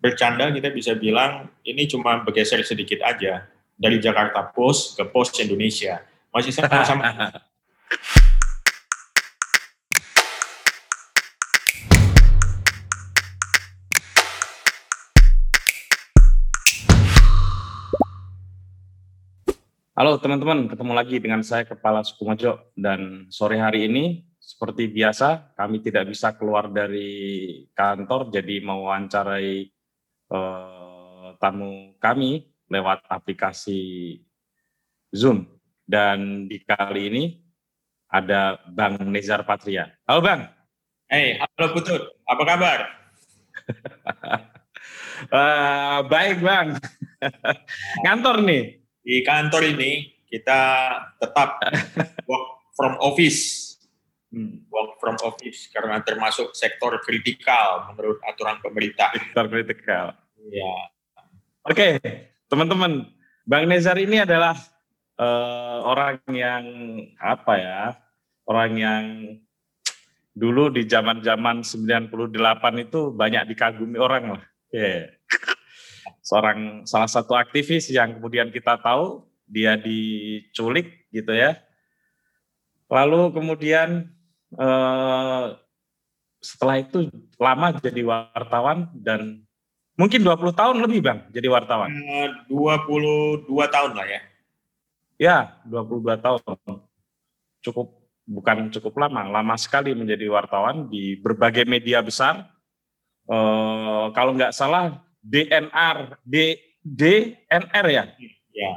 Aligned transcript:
bercanda 0.00 0.48
kita 0.48 0.72
bisa 0.72 0.96
bilang 0.96 1.52
ini 1.60 1.84
cuma 1.84 2.24
bergeser 2.24 2.64
sedikit 2.64 3.04
aja 3.04 3.44
dari 3.76 4.00
Jakarta 4.00 4.48
Post 4.48 4.96
ke 4.96 5.04
Post 5.04 5.36
Indonesia. 5.44 6.00
Masih 6.32 6.56
sama-sama. 6.56 7.04
Halo 20.00 20.16
teman-teman, 20.16 20.64
ketemu 20.64 20.92
lagi 20.96 21.20
dengan 21.20 21.44
saya 21.44 21.68
Kepala 21.68 22.00
Suku 22.00 22.24
Mojo 22.24 22.72
dan 22.72 23.28
sore 23.28 23.60
hari 23.60 23.84
ini 23.84 24.24
seperti 24.40 24.88
biasa 24.88 25.52
kami 25.52 25.84
tidak 25.84 26.08
bisa 26.08 26.32
keluar 26.40 26.72
dari 26.72 27.68
kantor 27.76 28.32
jadi 28.32 28.64
mewawancarai 28.64 29.79
eh, 30.30 31.28
tamu 31.38 31.94
kami 31.98 32.50
lewat 32.70 33.02
aplikasi 33.10 34.16
Zoom 35.10 35.46
dan 35.84 36.46
di 36.46 36.62
kali 36.62 37.10
ini 37.10 37.24
ada 38.10 38.58
Bang 38.70 38.98
Nezar 39.10 39.42
Patria. 39.42 39.90
Halo 40.06 40.22
Bang. 40.22 40.46
Hey, 41.10 41.38
halo 41.38 41.74
Putut, 41.74 42.02
apa 42.26 42.42
kabar? 42.46 42.78
uh, 45.34 45.98
baik 46.12 46.38
Bang. 46.42 46.78
Kantor 48.06 48.46
nih 48.46 48.80
di 49.00 49.24
kantor 49.24 49.74
ini 49.74 50.06
kita 50.28 50.60
tetap 51.18 51.58
work 52.28 52.46
from 52.76 52.94
office. 53.02 53.69
Hmm, 54.30 54.62
work 54.70 55.02
from 55.02 55.18
office 55.26 55.66
karena 55.74 55.98
termasuk 56.06 56.54
sektor 56.54 57.02
kritikal 57.02 57.90
menurut 57.90 58.22
aturan 58.22 58.62
pemerintah. 58.62 59.10
Sektor 59.18 59.50
kritikal. 59.50 60.14
Iya. 60.38 60.74
Oke, 61.66 61.88
teman-teman, 62.46 63.10
Bang 63.42 63.66
Nezar 63.66 63.98
ini 63.98 64.22
adalah 64.22 64.54
uh, 65.18 65.82
orang 65.82 66.22
yang 66.30 66.64
apa 67.18 67.54
ya? 67.58 67.82
Orang 68.46 68.78
yang 68.78 69.04
dulu 70.30 70.70
di 70.70 70.86
zaman-zaman 70.86 71.66
98 71.66 72.30
itu 72.86 73.10
banyak 73.10 73.50
dikagumi 73.50 73.98
orang 73.98 74.38
lah. 74.38 74.42
Yeah 74.70 75.20
seorang 76.30 76.86
salah 76.86 77.10
satu 77.10 77.34
aktivis 77.34 77.90
yang 77.90 78.14
kemudian 78.14 78.54
kita 78.54 78.78
tahu 78.78 79.26
dia 79.50 79.74
diculik 79.74 81.10
gitu 81.10 81.34
ya. 81.34 81.58
Lalu 82.86 83.34
kemudian 83.34 84.10
eh, 84.58 85.46
setelah 86.40 86.76
itu 86.80 87.12
lama 87.36 87.76
jadi 87.76 88.02
wartawan 88.02 88.88
dan 88.96 89.44
mungkin 89.94 90.24
20 90.24 90.56
tahun 90.56 90.76
lebih 90.80 91.00
Bang 91.04 91.20
jadi 91.28 91.46
wartawan. 91.52 91.92
22 92.48 93.44
eh, 93.46 93.68
tahun 93.70 93.92
lah 93.92 94.06
ya. 94.08 94.20
Ya, 95.20 95.38
22 95.68 96.16
tahun. 96.16 96.40
Cukup 97.60 97.92
bukan 98.24 98.72
cukup 98.72 98.96
lama, 98.96 99.28
lama 99.28 99.54
sekali 99.60 99.92
menjadi 99.92 100.32
wartawan 100.32 100.88
di 100.88 101.20
berbagai 101.20 101.68
media 101.68 102.00
besar. 102.00 102.48
Eh, 103.28 104.04
kalau 104.16 104.32
nggak 104.32 104.56
salah 104.56 105.04
DNR, 105.20 106.16
D, 106.24 106.56
DNR 106.80 107.86
ya? 107.92 108.04
Ya. 108.56 108.72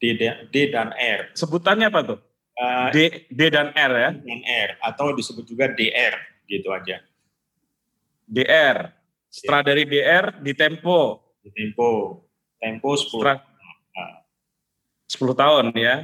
D, 0.00 0.16
D 0.48 0.54
dan 0.70 0.94
R. 0.96 1.34
Sebutannya 1.34 1.90
apa 1.90 2.00
tuh? 2.06 2.18
Uh, 2.60 2.92
D, 2.92 3.24
D 3.32 3.48
dan 3.48 3.72
R 3.72 3.92
ya? 3.96 4.10
D 4.12 4.20
dan 4.20 4.42
R 4.44 4.70
atau 4.84 5.16
disebut 5.16 5.48
juga 5.48 5.72
DR 5.72 6.12
gitu 6.44 6.68
aja. 6.68 7.00
DR. 8.28 8.92
Setelah 9.32 9.62
dari 9.64 9.88
DR 9.88 10.36
di 10.44 10.52
Tempo. 10.52 11.24
Di 11.40 11.48
Tempo. 11.56 12.20
Tempo 12.60 12.92
10 12.92 13.08
Setelah, 13.08 13.38
nah. 13.96 14.14
10 15.08 15.32
tahun 15.40 15.64
ya. 15.72 15.96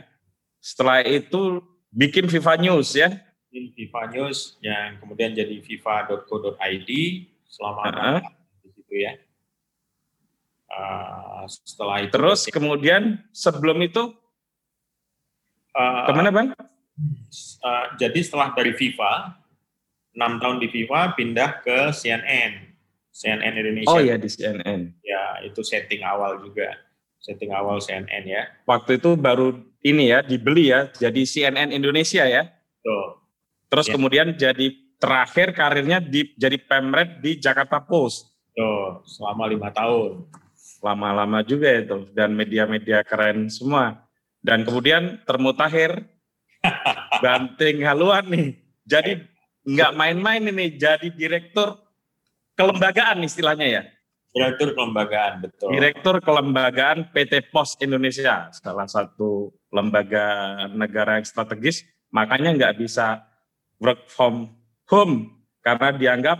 Setelah 0.56 1.04
itu 1.04 1.60
bikin 1.92 2.24
Viva 2.24 2.56
News 2.56 2.96
ya. 2.96 3.12
Bikin 3.52 3.76
Viva 3.76 4.08
News 4.08 4.56
yang 4.64 4.96
kemudian 4.96 5.36
jadi 5.36 5.60
viva.co.id 5.60 6.90
selama 7.44 7.82
uh 7.84 7.92
-huh. 7.92 8.20
di 8.64 8.68
situ 8.72 8.94
ya. 8.96 9.12
Uh, 10.66 11.46
setelah 11.46 12.02
itu 12.02 12.12
terus 12.16 12.40
kemudian 12.50 13.22
sebelum 13.30 13.78
itu 13.86 14.12
uh, 15.76 16.08
ke 16.08 16.12
mana 16.16 16.30
bang? 16.32 16.48
Uh, 17.60 17.84
jadi 18.00 18.18
setelah 18.24 18.56
dari 18.56 18.72
FIFA 18.72 19.36
enam 20.16 20.40
tahun 20.40 20.64
di 20.64 20.72
FIFA 20.72 21.12
pindah 21.12 21.60
ke 21.60 21.92
CNN 21.92 22.72
CNN 23.16 23.52
Indonesia. 23.56 23.92
Oh 23.92 24.00
ya 24.00 24.20
di 24.20 24.28
CNN. 24.28 24.92
Ya 25.00 25.40
itu 25.44 25.60
setting 25.64 26.04
awal 26.04 26.40
juga 26.44 26.76
setting 27.20 27.52
awal 27.52 27.80
CNN 27.80 28.24
ya. 28.28 28.48
Waktu 28.68 29.00
itu 29.00 29.16
baru 29.16 29.56
ini 29.80 30.12
ya 30.12 30.20
dibeli 30.20 30.68
ya 30.72 30.92
jadi 30.92 31.24
CNN 31.24 31.72
Indonesia 31.72 32.28
ya. 32.28 32.48
Tuh. 32.84 33.24
Terus 33.72 33.86
ya. 33.88 33.92
kemudian 33.96 34.26
jadi 34.36 34.66
terakhir 34.96 35.52
karirnya 35.56 36.00
di 36.00 36.32
jadi 36.36 36.60
pemret 36.60 37.20
di 37.24 37.40
Jakarta 37.40 37.80
Post. 37.80 38.32
Tuh 38.52 39.04
selama 39.04 39.48
lima 39.48 39.68
tahun 39.72 40.28
lama-lama 40.84 41.40
juga 41.40 41.72
itu 41.72 42.06
dan 42.12 42.36
media-media 42.36 43.00
keren 43.00 43.48
semua. 43.48 44.05
Dan 44.46 44.62
kemudian 44.62 45.26
termutakhir 45.26 46.06
Banting 47.24 47.82
haluan 47.82 48.24
nih. 48.30 48.48
Jadi 48.86 49.18
nggak 49.66 49.92
main-main 49.98 50.42
ini 50.46 50.78
jadi 50.78 51.10
direktur 51.10 51.74
kelembagaan 52.54 53.26
istilahnya 53.26 53.66
ya. 53.66 53.82
Direktur 54.30 54.76
kelembagaan 54.76 55.32
betul. 55.42 55.68
Direktur 55.72 56.16
kelembagaan 56.20 57.08
PT 57.10 57.48
Pos 57.48 57.74
Indonesia, 57.80 58.52
salah 58.52 58.84
satu 58.84 59.50
lembaga 59.72 60.54
negara 60.70 61.18
yang 61.18 61.26
strategis. 61.26 61.82
Makanya 62.12 62.52
nggak 62.54 62.74
bisa 62.78 63.24
work 63.80 64.06
from 64.12 64.52
home 64.86 65.42
karena 65.64 65.88
dianggap 65.96 66.38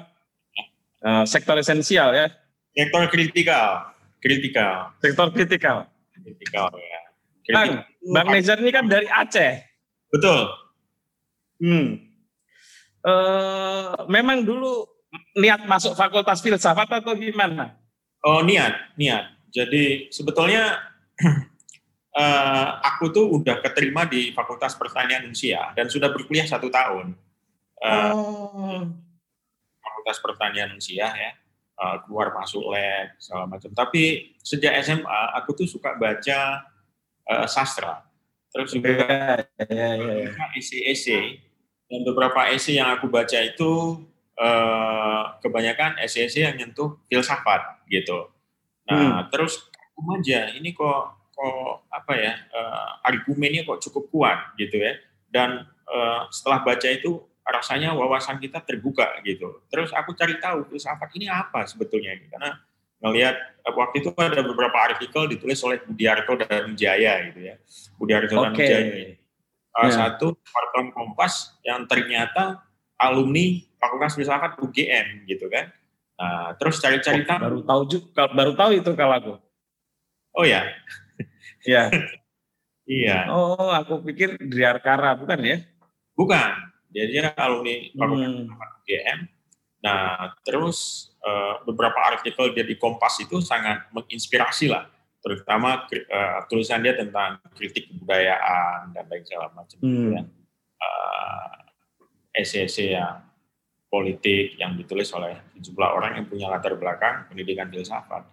uh, 1.03 1.25
sektor 1.25 1.57
esensial 1.57 2.13
ya. 2.13 2.29
Sektor 2.77 3.09
kritikal. 3.09 3.97
Kritikal. 4.21 4.93
Sektor 5.01 5.33
kritikal. 5.33 5.89
Kritikal 6.13 6.69
ya. 6.77 7.01
Bang, 7.47 7.87
Bang 8.13 8.29
Nezar 8.31 8.59
ini 8.63 8.71
kan 8.71 8.87
dari 8.87 9.09
Aceh. 9.11 9.63
Betul. 10.13 10.47
Hmm. 11.63 11.89
E, 13.03 13.13
memang 14.07 14.45
dulu 14.45 14.87
niat 15.39 15.65
masuk 15.65 15.97
fakultas 15.97 16.45
filsafat 16.45 17.03
atau 17.03 17.17
gimana? 17.17 17.75
Oh 18.27 18.43
niat, 18.43 18.97
niat. 18.99 19.37
Jadi 19.51 20.13
sebetulnya 20.13 20.77
uh, 22.13 22.69
aku 22.93 23.09
tuh 23.15 23.41
udah 23.41 23.63
keterima 23.65 24.05
di 24.05 24.35
Fakultas 24.37 24.77
Pertanian 24.77 25.25
Usia 25.31 25.73
dan 25.73 25.89
sudah 25.89 26.13
berkuliah 26.13 26.45
satu 26.45 26.69
tahun. 26.69 27.17
Uh, 27.81 28.13
oh. 28.13 28.81
Fakultas 29.81 30.19
Pertanian 30.21 30.77
Usia 30.77 31.09
ya 31.09 31.33
uh, 31.81 31.97
keluar 32.05 32.33
masuk 32.37 32.69
lab 32.73 33.17
segala 33.21 33.45
macam. 33.49 33.71
Tapi 33.73 34.37
sejak 34.41 34.77
SMA 34.85 35.21
aku 35.37 35.57
tuh 35.57 35.69
suka 35.69 35.97
baca 35.97 36.65
uh, 37.31 37.47
sastra. 37.47 38.07
Terus 38.55 38.73
juga 38.73 38.95
yeah, 39.69 39.93
yeah, 39.93 39.93
yeah. 40.33 40.49
esai-esai 40.57 41.45
dan 41.87 42.01
beberapa 42.03 42.51
esai 42.51 42.81
yang 42.81 42.89
aku 42.91 43.07
baca 43.07 43.39
itu 43.43 44.01
uh, 44.39 45.23
kebanyakan 45.45 46.01
esai-esai 46.03 46.49
yang 46.49 46.57
nyentuh 46.57 46.99
filsafat 47.07 47.87
gitu. 47.87 48.33
Nah, 48.87 49.27
hmm. 49.27 49.35
terus 49.35 49.67
aku 49.75 50.19
aja 50.19 50.51
ini 50.55 50.73
kok 50.73 51.15
kok 51.37 51.85
apa 51.93 52.13
ya 52.17 52.33
uh, 52.55 53.05
argumennya 53.05 53.69
kok 53.69 53.83
cukup 53.83 54.09
kuat 54.09 54.39
gitu 54.57 54.81
ya. 54.81 54.97
Dan 55.29 55.69
uh, 55.87 56.21
setelah 56.33 56.65
baca 56.65 56.89
itu 56.89 57.23
rasanya 57.47 57.95
wawasan 57.95 58.43
kita 58.43 58.59
terbuka 58.67 59.23
gitu. 59.23 59.63
Terus 59.71 59.95
aku 59.95 60.17
cari 60.19 60.39
tahu 60.43 60.67
filsafat 60.67 61.15
ini 61.15 61.31
apa 61.31 61.63
sebetulnya 61.69 62.19
karena 62.27 62.59
ngelihat 63.07 63.37
eh, 63.39 63.75
waktu 63.75 64.03
itu 64.03 64.11
ada 64.19 64.43
beberapa 64.43 64.75
artikel 64.75 65.31
ditulis 65.31 65.63
oleh 65.63 65.79
Budiarto 65.87 66.35
dan 66.43 66.75
Jaya 66.75 67.31
gitu 67.31 67.41
ya. 67.47 67.55
Budiarto 67.95 68.35
okay. 68.35 68.43
dan 68.43 68.53
Jaya. 68.59 69.07
Salah 69.77 69.91
yeah. 69.93 69.97
satu 69.97 70.27
wartawan 70.35 70.89
Kompas 70.91 71.55
yang 71.63 71.85
ternyata 71.85 72.65
alumni 72.97 73.61
Fakultas 73.77 74.17
Filsafat 74.17 74.57
UGM 74.59 75.29
gitu 75.29 75.53
kan. 75.53 75.69
Nah, 76.17 76.57
terus 76.57 76.81
cari-cari 76.81 77.29
oh, 77.29 77.37
Baru 77.37 77.61
tahu 77.61 77.83
juga, 77.93 78.23
baru 78.33 78.53
tahu 78.57 78.71
itu 78.81 78.91
kalau 78.97 79.15
aku. 79.21 79.35
Oh 80.33 80.45
ya. 80.49 80.65
Iya. 81.69 81.93
iya. 82.89 83.19
Oh, 83.29 83.69
aku 83.69 84.01
pikir 84.01 84.41
Driarkara 84.41 85.13
bukan 85.21 85.39
ya? 85.45 85.59
Bukan. 86.17 86.51
Dia 86.89 87.37
alumni 87.37 87.93
Fakultas 87.93 88.33
hmm. 88.33 88.49
UGM. 88.81 89.19
Nah, 89.87 90.35
terus 90.43 91.11
uh, 91.23 91.63
beberapa 91.63 91.95
artikel 92.03 92.51
dia 92.51 92.67
di 92.67 92.75
Kompas 92.75 93.23
itu 93.23 93.39
sangat 93.39 93.87
menginspirasi 93.95 94.67
lah, 94.67 94.91
terutama 95.23 95.87
uh, 95.87 96.39
tulisan 96.51 96.83
dia 96.83 96.99
tentang 96.99 97.39
kritik 97.55 97.87
kebudayaan 97.95 98.91
dan 98.91 99.07
lain 99.07 99.23
segala 99.23 99.55
macam. 99.55 99.79
Hmm. 99.79 100.11
Ya. 100.11 100.23
Uh, 100.83 101.55
esai 102.35 102.99
yang 102.99 103.23
politik 103.87 104.59
yang 104.59 104.75
ditulis 104.75 105.07
oleh 105.15 105.39
sejumlah 105.55 105.91
orang 105.95 106.13
yang 106.19 106.27
punya 106.27 106.51
latar 106.51 106.75
belakang 106.75 107.31
pendidikan 107.31 107.71
filsafat. 107.71 108.27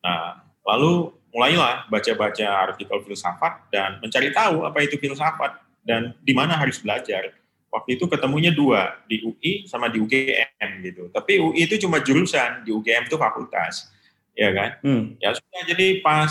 Nah, 0.00 0.40
lalu 0.64 1.12
mulailah 1.30 1.86
baca-baca 1.92 2.72
artikel 2.72 3.04
filsafat 3.04 3.68
dan 3.68 4.00
mencari 4.00 4.32
tahu 4.32 4.64
apa 4.64 4.80
itu 4.80 4.96
filsafat 4.96 5.60
dan 5.84 6.16
di 6.24 6.32
mana 6.32 6.56
harus 6.56 6.80
belajar. 6.80 7.36
Waktu 7.70 7.96
itu 7.96 8.10
ketemunya 8.10 8.50
dua, 8.50 8.98
di 9.06 9.22
UI 9.22 9.64
sama 9.70 9.86
di 9.86 10.02
UGM 10.02 10.70
gitu. 10.82 11.06
Tapi 11.14 11.38
UI 11.38 11.70
itu 11.70 11.78
cuma 11.86 12.02
jurusan, 12.02 12.66
di 12.66 12.74
UGM 12.74 13.06
itu 13.06 13.14
fakultas. 13.14 13.94
Ya 14.34 14.50
kan? 14.50 14.70
Hmm. 14.82 15.14
Ya 15.22 15.30
sudah, 15.34 15.62
jadi 15.70 16.02
pas 16.02 16.30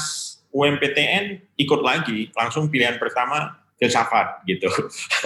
UMPTN 0.51 1.39
ikut 1.56 1.81
lagi, 1.81 2.27
langsung 2.36 2.68
pilihan 2.68 3.00
pertama 3.00 3.56
filsafat 3.80 4.44
gitu. 4.44 4.68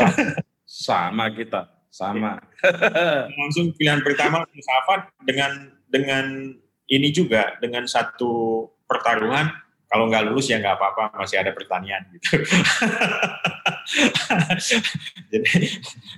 Sama 0.74 1.30
kita, 1.30 1.70
sama. 1.94 2.42
langsung 3.46 3.78
pilihan 3.78 4.02
pertama 4.02 4.42
filsafat 4.50 5.14
dengan 5.22 5.70
dengan 5.86 6.50
ini 6.90 7.14
juga 7.14 7.54
dengan 7.62 7.86
satu 7.86 8.66
pertaruhan 8.90 9.54
kalau 9.94 10.10
nggak 10.10 10.26
lulus 10.26 10.50
ya 10.50 10.58
nggak 10.58 10.74
apa-apa 10.74 11.22
masih 11.22 11.38
ada 11.38 11.54
pertanian 11.54 12.02
gitu. 12.18 12.42
jadi 15.30 15.54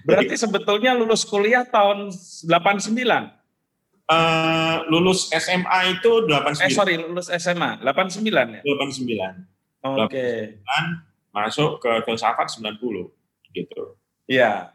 berarti 0.07 0.31
jadi, 0.31 0.39
sebetulnya 0.39 0.95
lulus 0.95 1.27
kuliah 1.27 1.67
tahun 1.67 2.07
89. 2.07 2.95
Uh, 4.07 4.79
lulus 4.87 5.27
SMA 5.27 5.99
itu 5.99 6.23
89. 6.23 6.63
Eh 6.63 6.71
sorry, 6.71 6.95
lulus 7.03 7.27
SMA 7.35 7.83
89 7.83 8.23
ya? 8.23 8.61
89. 8.63 8.63
Oke. 8.63 10.07
Okay. 10.07 10.35
masuk 11.35 11.83
ke 11.83 11.91
filsafat 12.07 12.47
90 12.47 12.79
gitu. 13.51 13.99
Iya. 14.23 14.71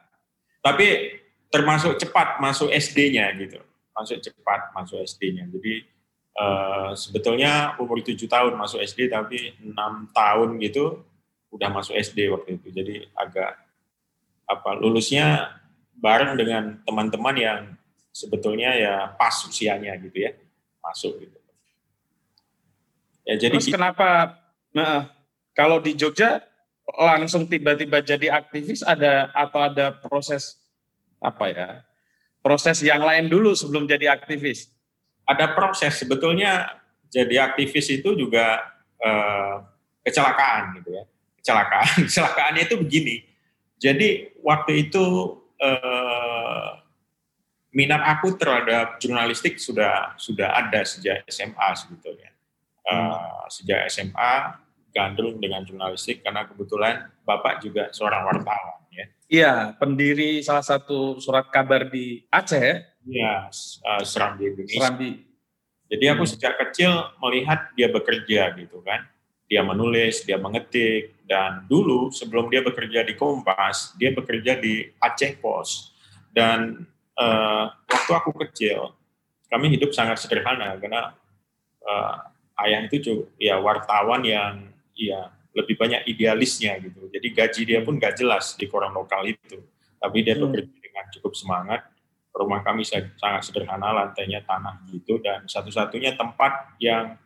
Tapi 0.60 1.16
termasuk 1.48 1.96
cepat 1.96 2.36
masuk 2.36 2.68
SD-nya 2.68 3.32
gitu. 3.40 3.64
Masuk 3.96 4.20
cepat 4.20 4.76
masuk 4.76 5.00
SD-nya. 5.08 5.48
Jadi 5.48 5.88
Uh, 6.30 6.94
sebetulnya 6.94 7.74
umur 7.76 8.00
tujuh 8.00 8.30
tahun 8.30 8.54
masuk 8.56 8.80
SD 8.80 9.10
tapi 9.10 9.52
enam 9.60 10.08
tahun 10.14 10.56
gitu 10.62 11.02
udah 11.50 11.68
masuk 11.68 11.98
SD 11.98 12.30
waktu 12.30 12.56
itu. 12.62 12.68
Jadi 12.70 12.94
agak 13.12 13.58
apa 14.46 14.70
lulusnya 14.78 15.58
bareng 15.98 16.38
dengan 16.38 16.80
teman-teman 16.86 17.36
yang 17.36 17.60
sebetulnya 18.10 18.74
ya 18.74 18.94
pas 19.14 19.34
usianya 19.46 19.94
gitu 20.00 20.26
ya 20.26 20.32
masuk 20.80 21.18
gitu. 21.22 21.38
Ya 23.28 23.34
jadi 23.36 23.54
Terus 23.60 23.70
kenapa 23.70 24.40
nah, 24.74 25.12
kalau 25.52 25.78
di 25.78 25.94
Jogja 25.94 26.42
langsung 26.98 27.46
tiba-tiba 27.46 28.02
jadi 28.02 28.34
aktivis 28.34 28.82
ada 28.82 29.30
atau 29.30 29.60
ada 29.62 29.94
proses 29.94 30.58
apa 31.22 31.52
ya 31.52 31.68
proses 32.40 32.80
yang 32.80 33.04
lain 33.04 33.28
dulu 33.28 33.52
sebelum 33.52 33.84
jadi 33.84 34.16
aktivis 34.16 34.72
ada 35.30 35.54
proses. 35.54 35.94
Sebetulnya 35.94 36.82
jadi 37.06 37.50
aktivis 37.50 37.86
itu 37.94 38.18
juga 38.18 38.58
eh, 38.98 39.56
kecelakaan 40.02 40.82
gitu 40.82 40.90
ya. 40.98 41.04
Kecelakaan. 41.38 41.86
Kecelakaannya 42.06 42.62
itu 42.66 42.76
begini. 42.82 43.16
Jadi 43.78 44.34
waktu 44.42 44.90
itu 44.90 45.04
eh, 45.62 46.68
minat 47.70 48.02
aku 48.02 48.34
terhadap 48.34 48.98
jurnalistik 48.98 49.62
sudah 49.62 50.18
sudah 50.18 50.50
ada 50.58 50.82
sejak 50.82 51.22
SMA 51.30 51.68
sebetulnya. 51.78 52.30
Eh, 52.90 53.44
sejak 53.46 53.86
SMA 53.86 54.34
gandrung 54.90 55.38
dengan 55.38 55.62
jurnalistik 55.62 56.26
karena 56.26 56.46
kebetulan 56.50 57.06
bapak 57.22 57.62
juga 57.62 57.94
seorang 57.94 58.26
wartawan 58.26 58.82
ya. 58.90 59.06
Iya 59.30 59.54
pendiri 59.78 60.42
salah 60.42 60.66
satu 60.66 61.22
surat 61.22 61.46
kabar 61.54 61.86
di 61.86 62.26
Aceh 62.26 62.82
Iya, 63.10 63.50
uh, 63.82 64.02
Serambi 64.06 64.54
Indonesia. 64.54 64.78
Serambi. 64.78 65.10
Jadi 65.90 66.04
aku 66.06 66.22
hmm. 66.22 66.30
sejak 66.30 66.54
kecil 66.62 66.90
melihat 67.18 67.74
dia 67.74 67.90
bekerja 67.90 68.54
gitu 68.54 68.78
kan. 68.86 69.10
Dia 69.50 69.66
menulis, 69.66 70.22
dia 70.22 70.38
mengetik, 70.38 71.26
dan 71.26 71.66
dulu 71.66 72.14
sebelum 72.14 72.46
dia 72.46 72.62
bekerja 72.62 73.02
di 73.02 73.18
Kompas, 73.18 73.98
dia 73.98 74.14
bekerja 74.14 74.54
di 74.62 74.86
Aceh 75.02 75.42
Pos. 75.42 75.90
Dan 76.30 76.86
uh, 77.18 77.66
waktu 77.90 78.12
aku 78.14 78.30
kecil, 78.46 78.94
kami 79.50 79.74
hidup 79.74 79.90
sangat 79.90 80.22
sederhana 80.22 80.78
karena 80.78 81.18
uh, 81.82 82.30
ayah 82.62 82.86
itu 82.86 83.26
ya 83.42 83.58
wartawan 83.58 84.22
yang 84.22 84.70
ya 84.94 85.34
lebih 85.50 85.74
banyak 85.74 86.06
idealisnya 86.06 86.78
gitu. 86.78 87.10
Jadi 87.10 87.28
gaji 87.34 87.62
dia 87.66 87.80
pun 87.82 87.98
gak 87.98 88.22
jelas 88.22 88.54
di 88.54 88.70
koran 88.70 88.94
lokal 88.94 89.26
itu. 89.26 89.58
Tapi 89.98 90.22
dia 90.22 90.38
hmm. 90.38 90.46
bekerja 90.46 90.78
dengan 90.78 91.04
cukup 91.10 91.34
semangat 91.34 91.90
rumah 92.30 92.62
kami 92.62 92.86
sangat 92.86 93.42
sederhana, 93.42 93.90
lantainya 93.90 94.40
tanah 94.46 94.86
gitu, 94.90 95.18
dan 95.20 95.44
satu-satunya 95.50 96.14
tempat 96.14 96.78
yang 96.78 97.18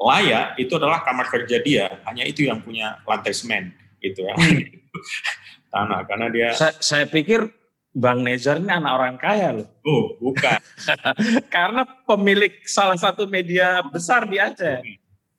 layak 0.00 0.56
itu 0.56 0.72
adalah 0.76 1.04
kamar 1.04 1.28
kerja 1.28 1.60
dia, 1.60 1.86
hanya 2.08 2.24
itu 2.24 2.48
yang 2.48 2.60
punya 2.64 2.98
lantai 3.04 3.36
semen 3.36 3.70
gitu 4.00 4.24
ya. 4.24 4.34
Hmm. 4.34 4.60
tanah, 5.74 6.00
karena 6.08 6.26
dia... 6.32 6.48
Saya, 6.56 6.74
saya 6.82 7.06
pikir 7.06 7.46
Bang 7.90 8.22
Nezar 8.22 8.62
ini 8.62 8.70
anak 8.70 8.92
orang 8.94 9.16
kaya 9.18 9.50
loh. 9.50 9.68
Oh, 9.82 10.14
bukan. 10.22 10.58
karena 11.54 11.82
pemilik 12.06 12.62
salah 12.62 12.94
satu 12.94 13.26
media 13.26 13.82
besar 13.82 14.30
di 14.30 14.38
Aceh. 14.38 14.78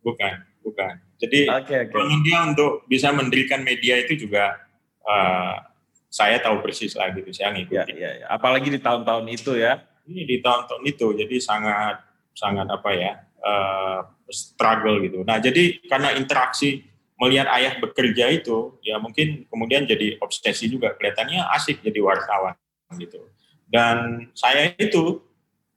Bukan, 0.04 0.36
bukan. 0.60 0.94
Jadi 1.22 1.48
okay, 1.48 1.88
okay. 1.88 2.18
dia 2.26 2.40
untuk 2.44 2.84
bisa 2.92 3.14
mendirikan 3.14 3.64
media 3.64 4.02
itu 4.02 4.26
juga 4.28 4.58
uh, 5.06 5.71
saya 6.12 6.44
tahu 6.44 6.60
persis 6.60 6.92
lah 7.00 7.16
gitu 7.16 7.32
saya 7.32 7.56
ngikutin. 7.56 7.96
Ya, 7.96 8.12
ya, 8.12 8.12
ya. 8.20 8.26
Apalagi 8.28 8.68
di 8.68 8.84
tahun-tahun 8.84 9.26
itu 9.32 9.56
ya. 9.56 9.80
Ini 10.04 10.28
di 10.28 10.44
tahun-tahun 10.44 10.84
itu 10.84 11.08
jadi 11.16 11.36
sangat 11.40 12.04
sangat 12.36 12.68
apa 12.68 12.90
ya 12.92 13.12
uh, 13.40 14.04
struggle 14.28 15.00
gitu. 15.08 15.24
Nah 15.24 15.40
jadi 15.40 15.80
karena 15.88 16.12
interaksi 16.20 16.84
melihat 17.16 17.48
ayah 17.56 17.80
bekerja 17.80 18.28
itu 18.28 18.76
ya 18.84 19.00
mungkin 19.00 19.48
kemudian 19.48 19.88
jadi 19.88 20.20
obsesi 20.20 20.68
juga 20.68 20.92
kelihatannya 21.00 21.48
asik 21.56 21.80
jadi 21.80 22.04
wartawan 22.04 22.60
gitu. 23.00 23.24
Dan 23.72 24.28
saya 24.36 24.76
itu 24.76 25.24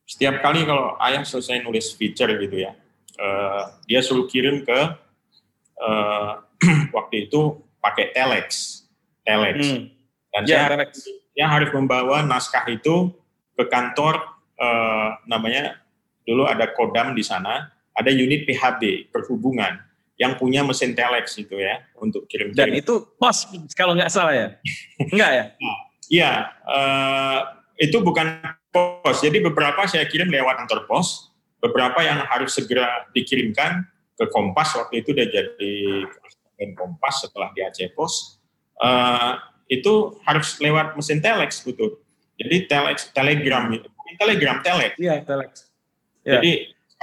setiap 0.03 0.43
kali 0.43 0.67
kalau 0.67 0.99
ayah 0.99 1.23
selesai 1.23 1.63
nulis 1.63 1.95
feature 1.95 2.35
gitu 2.43 2.59
ya, 2.59 2.75
uh, 3.23 3.71
dia 3.87 4.03
suruh 4.03 4.27
kirim 4.27 4.67
ke 4.67 4.81
uh, 5.79 6.33
waktu 6.97 7.31
itu 7.31 7.63
pakai 7.79 8.11
telex, 8.11 8.83
telex. 9.23 9.63
Hmm 9.63 9.95
dan 10.35 10.43
ya, 10.51 10.67
saya 10.67 10.91
yang 11.39 11.51
harus 11.55 11.71
membawa 11.71 12.27
naskah 12.27 12.67
itu 12.67 13.15
ke 13.55 13.71
kantor 13.71 14.19
eh, 14.59 15.09
namanya 15.31 15.79
dulu 16.27 16.43
ada 16.51 16.67
Kodam 16.75 17.15
di 17.15 17.23
sana, 17.23 17.71
ada 17.95 18.11
unit 18.11 18.43
PHB 18.43 19.15
perhubungan 19.15 19.79
yang 20.19 20.35
punya 20.39 20.67
mesin 20.67 20.94
telex 20.94 21.39
itu 21.39 21.58
ya 21.58 21.82
untuk 21.99 22.27
kirim-kirim. 22.27 22.70
Dan 22.70 22.75
itu 22.75 23.15
pos 23.15 23.47
kalau 23.79 23.94
nggak 23.94 24.11
salah 24.11 24.35
ya? 24.35 24.49
Enggak 25.13 25.31
ya? 25.31 25.44
Nah, 25.58 25.79
iya, 26.11 26.32
uh, 26.67 27.39
itu 27.79 27.99
bukan 28.03 28.43
pos. 28.75 29.23
Jadi 29.23 29.39
beberapa 29.43 29.87
saya 29.87 30.06
kirim 30.11 30.31
lewat 30.31 30.67
kantor 30.67 30.91
pos, 30.91 31.31
beberapa 31.63 32.03
yang 32.03 32.23
harus 32.27 32.55
segera 32.55 33.06
dikirimkan 33.15 33.87
ke 34.15 34.31
Kompas 34.31 34.79
waktu 34.79 35.03
itu 35.03 35.11
udah 35.11 35.27
jadi 35.27 35.75
Kompas 36.79 37.27
setelah 37.27 37.51
di 37.51 37.67
Aceh 37.67 37.91
Pos. 37.94 38.39
Uh, 38.79 39.39
itu 39.81 40.19
harus 40.27 40.59
lewat 40.59 40.95
mesin 40.99 41.19
telex 41.19 41.63
gitu. 41.63 41.99
Jadi 42.35 42.67
telex, 42.67 43.15
telegram 43.15 43.71
itu, 43.71 43.89
telegram 44.19 44.59
telex. 44.61 44.93
Iya 44.99 45.15
telex. 45.23 45.51
Ya. 46.25 46.41
Jadi 46.41 46.53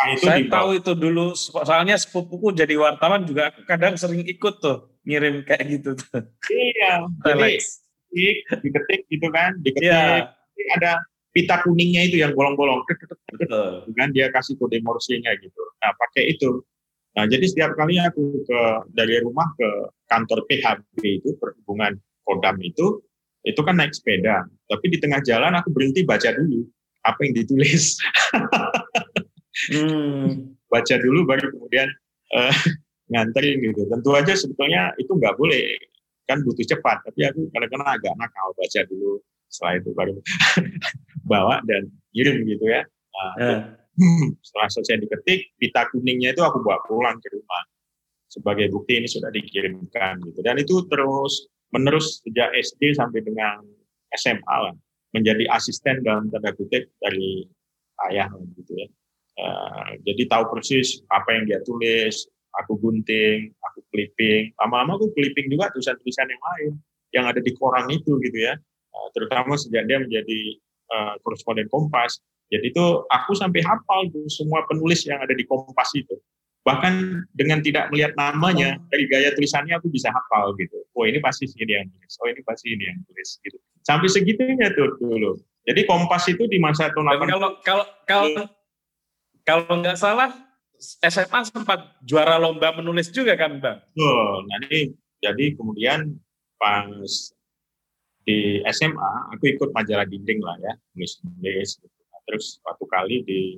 itu 0.01 0.25
saya 0.25 0.41
tahu 0.49 0.81
itu 0.81 0.91
dulu 0.97 1.37
soalnya 1.37 1.93
sepupuku 1.93 2.57
jadi 2.57 2.73
wartawan 2.73 3.21
juga 3.21 3.53
kadang 3.69 3.93
sering 3.93 4.25
ikut 4.25 4.57
tuh 4.57 4.89
ngirim 5.05 5.45
kayak 5.45 5.65
gitu 5.67 5.95
tuh. 5.95 6.25
Iya. 6.49 7.05
telex. 7.23 7.85
Jadi 8.11 8.27
diketik 8.67 9.01
gitu 9.07 9.27
kan, 9.31 9.55
diketik. 9.63 9.87
Ya. 9.87 10.35
Ada 10.75 10.99
pita 11.31 11.63
kuningnya 11.63 12.05
itu 12.11 12.19
yang 12.19 12.35
bolong-bolong. 12.35 12.83
Kan 13.97 14.11
dia 14.11 14.27
kasih 14.29 14.59
kode 14.59 14.83
morse-nya 14.83 15.31
gitu. 15.39 15.63
Nah, 15.79 15.95
pakai 15.95 16.35
itu. 16.35 16.59
Nah, 17.11 17.27
jadi 17.27 17.43
setiap 17.43 17.75
kali 17.75 17.99
aku 17.99 18.43
ke 18.47 18.59
dari 18.95 19.19
rumah 19.19 19.51
ke 19.55 19.67
kantor 20.07 20.47
PHB 20.47 20.99
itu 21.03 21.35
perhubungan 21.39 21.99
Kodam 22.31 22.55
itu 22.63 23.03
itu 23.41 23.57
kan 23.65 23.73
naik 23.73 23.91
sepeda, 23.91 24.45
tapi 24.69 24.85
di 24.93 24.97
tengah 25.01 25.17
jalan 25.25 25.57
aku 25.57 25.73
berhenti 25.73 26.05
baca 26.05 26.29
dulu 26.29 26.61
apa 27.01 27.19
yang 27.25 27.33
ditulis. 27.33 27.97
hmm. 29.73 30.53
Baca 30.69 30.95
dulu 31.01 31.25
baru 31.27 31.49
kemudian 31.49 31.89
uh, 32.37 32.55
nganterin 33.09 33.59
gitu. 33.65 33.89
Tentu 33.89 34.09
aja 34.13 34.33
sebetulnya 34.37 34.93
itu 35.01 35.11
nggak 35.11 35.35
boleh, 35.35 35.73
kan 36.29 36.45
butuh 36.45 36.63
cepat. 36.63 37.01
Tapi 37.03 37.27
aku 37.27 37.49
kadang-kadang 37.51 37.89
agak 37.89 38.13
nakal 38.15 38.53
baca 38.53 38.81
dulu, 38.87 39.19
setelah 39.49 39.73
itu 39.81 39.89
baru 39.91 40.13
bawa 41.31 41.55
dan 41.65 41.89
kirim 42.13 42.45
gitu 42.45 42.65
ya. 42.69 42.85
Nah, 43.11 43.33
yeah. 43.41 43.59
setelah 44.39 44.67
selesai 44.71 45.03
diketik, 45.03 45.51
pita 45.59 45.89
kuningnya 45.91 46.31
itu 46.31 46.41
aku 46.45 46.63
bawa 46.63 46.79
pulang 46.87 47.17
ke 47.19 47.27
rumah 47.33 47.63
sebagai 48.31 48.71
bukti 48.71 49.03
ini 49.03 49.09
sudah 49.11 49.27
dikirimkan 49.27 50.23
gitu. 50.23 50.39
Dan 50.39 50.63
itu 50.63 50.87
terus 50.87 51.51
menerus 51.71 52.21
sejak 52.23 52.51
SD 52.55 52.95
sampai 52.95 53.23
dengan 53.23 53.63
SMA 54.15 54.57
lah. 54.69 54.75
menjadi 55.11 55.43
asisten 55.51 56.07
dalam 56.07 56.31
tanda 56.31 56.55
kutip 56.55 56.87
dari 57.03 57.43
ayah 58.07 58.31
gitu 58.55 58.79
ya. 58.79 58.87
Uh, 59.35 59.99
jadi 60.07 60.23
tahu 60.31 60.47
persis 60.55 61.03
apa 61.11 61.35
yang 61.35 61.43
dia 61.51 61.59
tulis, 61.67 62.31
aku 62.55 62.79
gunting, 62.79 63.51
aku 63.59 63.83
clipping. 63.91 64.55
Lama-lama 64.55 64.95
aku 64.95 65.11
clipping 65.11 65.51
juga 65.51 65.67
tulisan-tulisan 65.75 66.31
yang 66.31 66.39
lain 66.39 66.71
yang 67.11 67.25
ada 67.27 67.43
di 67.43 67.51
koran 67.59 67.91
itu 67.91 68.23
gitu 68.23 68.39
ya. 68.39 68.55
Uh, 68.91 69.07
terutama 69.11 69.59
sejak 69.59 69.83
dia 69.83 69.99
menjadi 69.99 70.39
uh, 70.95 71.13
koresponden 71.27 71.67
Kompas. 71.67 72.23
Jadi 72.51 72.71
itu 72.71 72.85
aku 73.07 73.31
sampai 73.35 73.63
hafal 73.63 74.11
tuh 74.11 74.27
semua 74.27 74.63
penulis 74.67 75.03
yang 75.07 75.19
ada 75.19 75.35
di 75.35 75.43
Kompas 75.43 75.91
itu. 75.95 76.15
Bahkan 76.61 77.25
dengan 77.33 77.59
tidak 77.65 77.89
melihat 77.89 78.13
namanya, 78.13 78.77
dari 78.93 79.09
gaya 79.09 79.33
tulisannya 79.33 79.73
aku 79.81 79.89
bisa 79.89 80.13
hafal 80.13 80.53
gitu. 80.61 80.77
Oh 80.93 81.09
ini 81.09 81.17
pasti 81.17 81.49
ini 81.57 81.73
yang 81.73 81.89
tulis, 81.89 82.13
oh 82.21 82.27
ini 82.29 82.41
pasti 82.45 82.67
ini 82.69 82.83
yang 82.85 82.99
tulis 83.09 83.29
gitu. 83.41 83.57
Sampai 83.81 84.07
segitunya 84.13 84.69
tuh 84.77 84.93
dulu. 85.01 85.41
Jadi 85.65 85.81
Kompas 85.89 86.29
itu 86.29 86.45
di 86.45 86.61
masa 86.61 86.93
tahun 86.93 87.17
80. 87.17 87.33
Kalau 87.33 87.51
kalau 87.65 87.85
kalau 88.05 88.29
kalau 89.41 89.73
nggak 89.81 89.97
salah 89.97 90.29
SMA 90.81 91.41
sempat 91.45 91.97
juara 92.05 92.41
lomba 92.41 92.73
menulis 92.73 93.09
juga 93.13 93.37
kan 93.37 93.57
Bang? 93.61 93.81
Oh, 93.97 94.41
nanti 94.49 94.93
jadi 95.21 95.53
kemudian 95.53 96.17
pas 96.57 97.33
di 98.25 98.61
SMA 98.69 99.13
aku 99.33 99.49
ikut 99.57 99.69
majalah 99.73 100.05
dinding 100.05 100.41
lah 100.45 100.57
ya 100.61 100.73
nulis 100.93 101.17
nulis 101.25 101.69
gitu. 101.81 101.97
terus 102.29 102.61
suatu 102.61 102.85
kali 102.85 103.25
di 103.25 103.57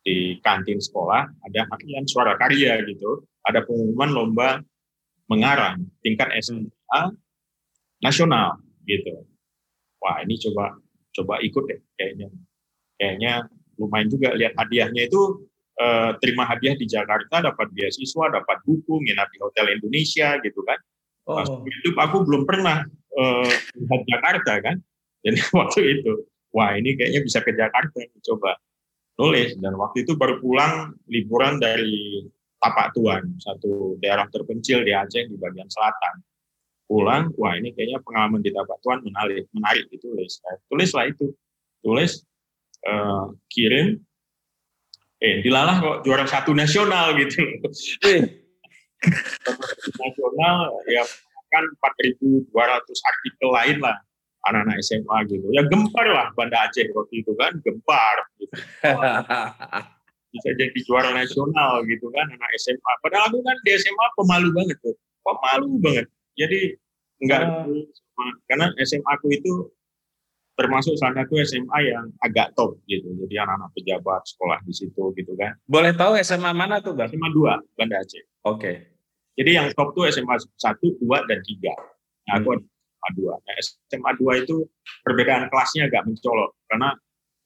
di 0.00 0.40
kantin 0.40 0.80
sekolah 0.80 1.28
ada 1.44 1.60
harian 1.74 2.04
suara 2.08 2.36
karya 2.40 2.80
gitu. 2.88 3.24
Ada 3.44 3.64
pengumuman 3.64 4.10
lomba 4.12 4.48
mengarang 5.28 5.80
tingkat 6.04 6.28
SMA 6.40 7.02
nasional 8.04 8.60
gitu. 8.84 9.24
Wah 10.00 10.20
ini 10.24 10.36
coba 10.40 10.76
coba 11.12 11.34
ikut 11.44 11.64
deh 11.68 11.80
kayaknya. 11.96 12.28
Kayaknya 13.00 13.32
lumayan 13.80 14.08
juga 14.12 14.28
lihat 14.36 14.52
hadiahnya 14.56 15.08
itu 15.08 15.48
eh, 15.80 16.10
terima 16.20 16.44
hadiah 16.44 16.76
di 16.76 16.84
Jakarta 16.84 17.40
dapat 17.40 17.72
beasiswa 17.72 18.24
dapat 18.28 18.60
buku 18.64 19.00
nginap 19.04 19.28
di 19.32 19.38
hotel 19.40 19.72
Indonesia 19.72 20.36
gitu 20.40 20.60
kan. 20.64 20.80
Oh. 21.30 21.62
hidup 21.62 21.94
aku 21.94 22.26
belum 22.26 22.42
pernah 22.42 22.82
uh, 23.14 23.52
lihat 23.76 24.02
Jakarta 24.08 24.52
kan. 24.58 24.76
Jadi 25.24 25.40
waktu 25.52 25.80
itu, 26.00 26.12
wah 26.50 26.72
ini 26.74 26.96
kayaknya 26.96 27.20
bisa 27.20 27.44
ke 27.44 27.52
Jakarta, 27.52 28.00
coba 28.24 28.56
nulis. 29.20 29.52
Dan 29.60 29.76
waktu 29.76 30.08
itu 30.08 30.16
baru 30.16 30.40
pulang 30.40 30.96
liburan 31.12 31.60
dari 31.60 32.24
Tapak 32.60 32.96
Tuan, 32.96 33.36
satu 33.40 34.00
daerah 34.00 34.28
terpencil 34.32 34.84
di 34.84 34.92
Aceh 34.96 35.28
di 35.28 35.36
bagian 35.36 35.68
selatan. 35.68 36.24
Pulang, 36.88 37.30
wah 37.38 37.54
ini 37.54 37.70
kayaknya 37.76 38.00
pengalaman 38.00 38.40
di 38.40 38.50
Tapak 38.50 38.80
Tuan 38.80 39.04
menarik, 39.04 39.46
menarik 39.52 39.86
ditulis. 39.92 40.40
Nah, 40.42 40.58
tulislah 40.66 41.06
itu, 41.06 41.32
tulis, 41.84 42.24
uh, 42.88 43.30
kirim, 43.48 44.00
eh 45.20 45.44
dilalah 45.44 45.76
kok 45.78 45.96
juara 46.02 46.24
satu 46.24 46.56
nasional 46.56 47.12
gitu. 47.20 47.44
Eh 48.08 48.20
nasional 49.96 50.76
ya 50.88 51.04
kan 51.50 51.64
4.200 51.64 52.52
artikel 52.84 53.48
lain 53.48 53.78
lah 53.80 53.96
anak-anak 54.48 54.78
SMA 54.80 55.16
gitu. 55.28 55.46
Ya 55.52 55.62
gempar 55.68 56.06
lah 56.08 56.32
Banda 56.32 56.68
Aceh 56.68 56.88
waktu 56.96 57.14
itu 57.20 57.32
kan, 57.36 57.52
gempar. 57.60 58.16
Gitu. 58.40 58.54
Bisa 60.30 60.48
jadi 60.54 60.78
juara 60.86 61.10
nasional 61.10 61.82
gitu 61.90 62.06
kan 62.14 62.26
anak 62.30 62.50
SMA. 62.56 62.92
Padahal 63.02 63.28
aku 63.28 63.42
kan 63.42 63.56
di 63.66 63.70
SMA 63.76 64.06
pemalu 64.14 64.48
banget 64.54 64.78
tuh, 64.80 64.96
pemalu 65.26 65.68
banget. 65.82 66.06
Jadi 66.38 66.60
enggak 67.20 67.42
uh. 67.66 68.32
karena 68.48 68.70
SMA 68.80 69.10
aku 69.10 69.28
itu 69.34 69.68
termasuk 70.60 70.94
salah 71.00 71.24
satu 71.24 71.40
SMA 71.40 71.78
yang 71.88 72.04
agak 72.20 72.52
top 72.52 72.76
gitu. 72.84 73.08
Jadi 73.24 73.34
anak-anak 73.40 73.72
pejabat 73.72 74.22
sekolah 74.28 74.60
di 74.60 74.72
situ 74.76 75.02
gitu 75.16 75.32
kan. 75.40 75.56
Boleh 75.64 75.96
tahu 75.96 76.20
SMA 76.20 76.52
mana 76.52 76.84
tuh, 76.84 76.92
Bang? 76.92 77.08
SMA 77.08 77.32
2, 77.32 77.80
Banda 77.80 77.96
Aceh. 78.04 78.20
Oke. 78.44 78.60
Okay. 78.60 78.76
Jadi 79.40 79.50
yang 79.56 79.68
top 79.72 79.96
tuh 79.96 80.04
SMA 80.12 80.36
1, 80.36 81.00
2, 81.00 81.28
dan 81.28 81.40
3. 81.40 82.28
Nah, 82.28 82.34
aku 82.44 82.50
hmm. 82.60 82.79
SMA 83.00 83.08
2. 83.16 83.32
Nah, 83.32 83.56
SMA 83.88 84.12
2 84.20 84.44
itu 84.44 84.68
perbedaan 85.00 85.48
kelasnya 85.48 85.88
agak 85.88 86.04
mencolok. 86.04 86.52
Karena 86.68 86.92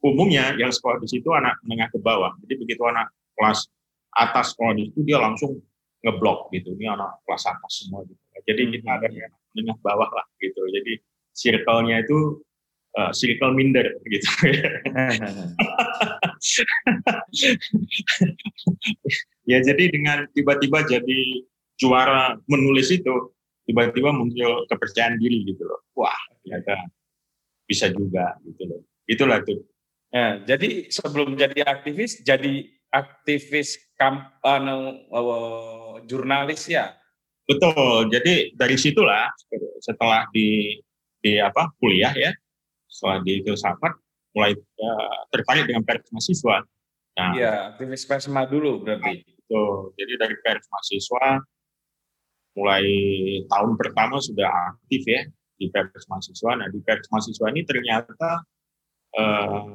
umumnya 0.02 0.58
yang 0.58 0.74
sekolah 0.74 0.98
di 1.00 1.08
situ 1.08 1.30
anak 1.30 1.54
menengah 1.62 1.88
ke 1.94 1.98
bawah. 2.02 2.34
Jadi 2.44 2.54
begitu 2.58 2.82
anak 2.84 3.08
kelas 3.38 3.70
atas 4.14 4.54
sekolah 4.54 4.78
di 4.78 4.86
situ, 4.90 5.02
dia 5.06 5.18
langsung 5.22 5.62
ngeblok 6.02 6.50
gitu. 6.52 6.74
Ini 6.74 6.90
anak 6.98 7.22
kelas 7.24 7.46
atas 7.46 7.86
semua 7.86 8.02
gitu. 8.04 8.18
Jadi 8.44 8.62
hmm. 8.66 8.72
kita 8.78 8.90
ada 8.90 9.08
yang 9.08 9.32
menengah 9.54 9.78
bawah 9.80 10.10
lah 10.10 10.26
gitu. 10.42 10.60
Jadi 10.68 11.00
circle-nya 11.34 11.98
itu 12.02 12.42
uh, 12.98 13.10
circle 13.14 13.54
minder 13.54 13.94
gitu. 14.10 14.26
ya 19.50 19.58
jadi 19.64 19.84
dengan 19.88 20.28
tiba-tiba 20.36 20.84
jadi 20.84 21.48
juara 21.74 22.38
menulis 22.46 22.94
itu 22.94 23.33
tiba-tiba 23.64 24.12
muncul 24.12 24.68
kepercayaan 24.68 25.16
diri 25.16 25.44
gitu 25.48 25.64
loh. 25.64 25.80
Wah, 25.96 26.16
ternyata 26.44 26.88
bisa 27.64 27.88
juga 27.90 28.36
gitu 28.44 28.62
loh. 28.68 28.80
Itulah 29.08 29.40
tuh. 29.44 29.60
Ya, 30.14 30.38
jadi 30.46 30.88
sebelum 30.94 31.34
jadi 31.34 31.66
aktivis, 31.66 32.22
jadi 32.22 32.70
aktivis 32.94 33.82
kampanye 33.98 35.10
uh, 35.10 35.98
jurnalis 36.06 36.70
ya. 36.70 36.94
Betul. 37.44 38.08
Jadi 38.14 38.54
dari 38.54 38.76
situlah 38.78 39.28
setelah 39.82 40.24
di 40.30 40.78
di 41.18 41.40
apa 41.40 41.72
kuliah 41.82 42.14
ya, 42.14 42.30
setelah 42.86 43.20
di 43.26 43.42
filsafat 43.42 43.92
mulai 44.32 44.54
uh, 44.54 45.18
tertarik 45.34 45.66
dengan 45.66 45.82
pers 45.82 46.06
mahasiswa. 46.14 46.56
Nah, 47.14 47.30
iya, 47.34 47.52
aktivis 47.74 48.06
persma 48.06 48.46
dulu 48.46 48.86
berarti. 48.86 49.22
Betul. 49.26 49.94
Jadi 49.98 50.12
dari 50.14 50.36
pers 50.40 50.66
mahasiswa 50.70 51.42
mulai 52.54 52.86
tahun 53.50 53.74
pertama 53.74 54.22
sudah 54.22 54.46
aktif 54.74 55.02
ya 55.06 55.26
di 55.58 55.70
Pers 55.70 56.06
Mahasiswa. 56.06 56.50
Nah 56.58 56.68
di 56.70 56.78
Pers 56.82 57.06
Mahasiswa 57.10 57.46
ini 57.50 57.62
ternyata 57.66 58.30
uh, 59.18 59.66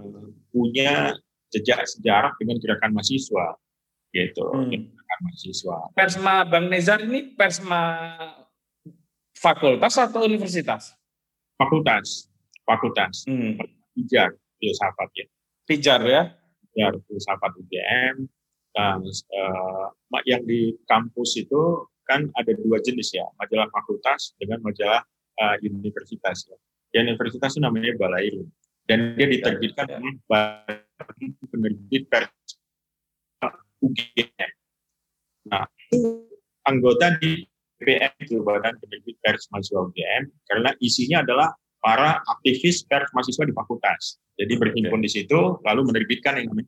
punya 0.52 1.16
jejak 1.50 1.82
sejarah 1.86 2.34
dengan 2.38 2.62
gerakan 2.62 2.94
mahasiswa 2.94 3.58
gitu 4.14 4.46
hmm. 4.54 4.70
gerakan 4.74 5.20
mahasiswa. 5.26 5.78
Persma 5.94 6.36
Bang 6.48 6.68
Nezar 6.70 7.04
ini 7.04 7.34
Persma 7.34 8.16
fakultas 9.36 9.96
atau 9.98 10.26
universitas? 10.26 10.96
Fakultas, 11.60 12.28
fakultas. 12.64 13.28
Hmm. 13.28 13.60
Pijar, 13.96 14.32
filsafat 14.60 15.10
ya. 15.16 15.26
Pijar 15.68 16.02
ya? 16.08 16.24
Pijar 16.72 16.94
filsafat 17.04 17.52
UGM. 17.60 18.28
Dan 18.70 19.02
uh, 19.04 19.88
yang 20.24 20.46
di 20.46 20.78
kampus 20.86 21.36
itu 21.42 21.90
kan 22.10 22.26
ada 22.34 22.52
dua 22.58 22.82
jenis 22.82 23.14
ya, 23.14 23.30
majalah 23.38 23.70
fakultas 23.70 24.34
dengan 24.42 24.66
majalah 24.66 25.06
uh, 25.38 25.56
universitas. 25.62 26.50
Ya. 26.50 26.58
Yang 26.98 27.14
universitas 27.14 27.54
itu 27.54 27.62
namanya 27.62 27.94
Balairu. 28.02 28.50
Dan 28.90 29.14
dia 29.14 29.30
diterbitkan 29.30 29.86
ya. 29.86 30.02
oleh 30.02 30.18
penerbit 31.54 32.10
pers 32.10 32.58
UGM. 33.86 34.52
Nah, 35.54 35.70
anggota 36.66 37.16
di 37.22 37.46
BPM 37.80 38.12
itu 38.20 38.44
Badan 38.44 38.76
Penerbit 38.76 39.16
Pers 39.24 39.48
Mahasiswa 39.56 39.88
UGM 39.88 40.24
karena 40.52 40.70
isinya 40.84 41.24
adalah 41.24 41.56
para 41.80 42.20
aktivis 42.28 42.84
pers 42.84 43.08
mahasiswa 43.16 43.48
di 43.48 43.56
fakultas. 43.56 44.20
Jadi 44.36 44.54
berhimpun 44.60 45.00
di 45.00 45.08
situ 45.08 45.64
lalu 45.64 45.82
menerbitkan 45.88 46.36
yang 46.44 46.52
namanya 46.52 46.68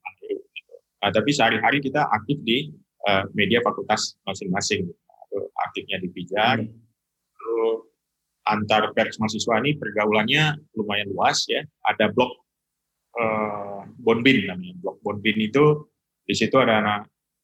Nah, 1.01 1.09
tapi 1.09 1.33
sehari-hari 1.33 1.81
kita 1.81 2.05
aktif 2.13 2.37
di 2.45 2.69
uh, 3.09 3.25
media 3.33 3.57
fakultas 3.65 4.21
masing-masing 4.21 4.85
aktifnya 5.67 5.97
di 6.01 6.09
Pijar. 6.11 6.59
Hmm. 6.59 6.71
Lalu 7.41 7.63
antar 8.41 8.91
pers 8.91 9.17
mahasiswa 9.21 9.61
ini 9.61 9.77
pergaulannya 9.77 10.59
lumayan 10.75 11.09
luas 11.13 11.45
ya. 11.47 11.61
Ada 11.87 12.11
blok 12.11 12.31
uh, 13.17 13.85
Bonbin 14.01 14.49
namanya. 14.49 14.75
Blok 14.81 14.99
Bonbin 15.05 15.37
itu 15.39 15.87
di 16.25 16.33
situ 16.37 16.55
ada 16.57 16.79
anak 16.79 17.01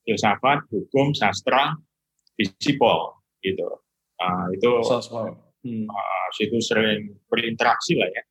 filsafat, 0.08 0.63
hukum, 0.72 1.12
sastra, 1.12 1.75
fisipol 2.38 3.20
gitu. 3.44 3.67
Uh, 4.17 4.48
itu 4.56 4.72
hmm. 5.62 5.86
uh, 5.86 6.27
situ 6.34 6.58
sering 6.58 7.13
berinteraksi 7.29 7.94
lah 8.00 8.10
ya, 8.10 8.24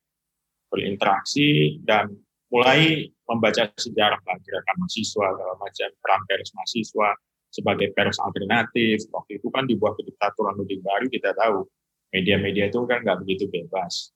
berinteraksi 0.67 1.79
dan 1.87 2.11
mulai 2.51 3.07
membaca 3.27 3.71
sejarah 3.75 4.19
lah 4.19 4.37
gerakan 4.43 4.75
mahasiswa, 4.79 5.27
segala 5.31 5.55
macam 5.59 5.89
peran 6.03 6.21
mahasiswa, 6.27 7.09
sebagai 7.51 7.91
pers 7.95 8.19
alternatif. 8.19 9.07
Waktu 9.11 9.41
itu 9.41 9.47
kan 9.49 9.65
di 9.65 9.75
bawah 9.79 9.95
kediktaturan 9.97 10.59
Orde 10.59 10.77
Baru 10.83 11.07
kita 11.07 11.33
tahu 11.33 11.67
media-media 12.11 12.71
itu 12.71 12.83
kan 12.87 13.03
nggak 13.03 13.19
begitu 13.23 13.47
bebas. 13.51 14.11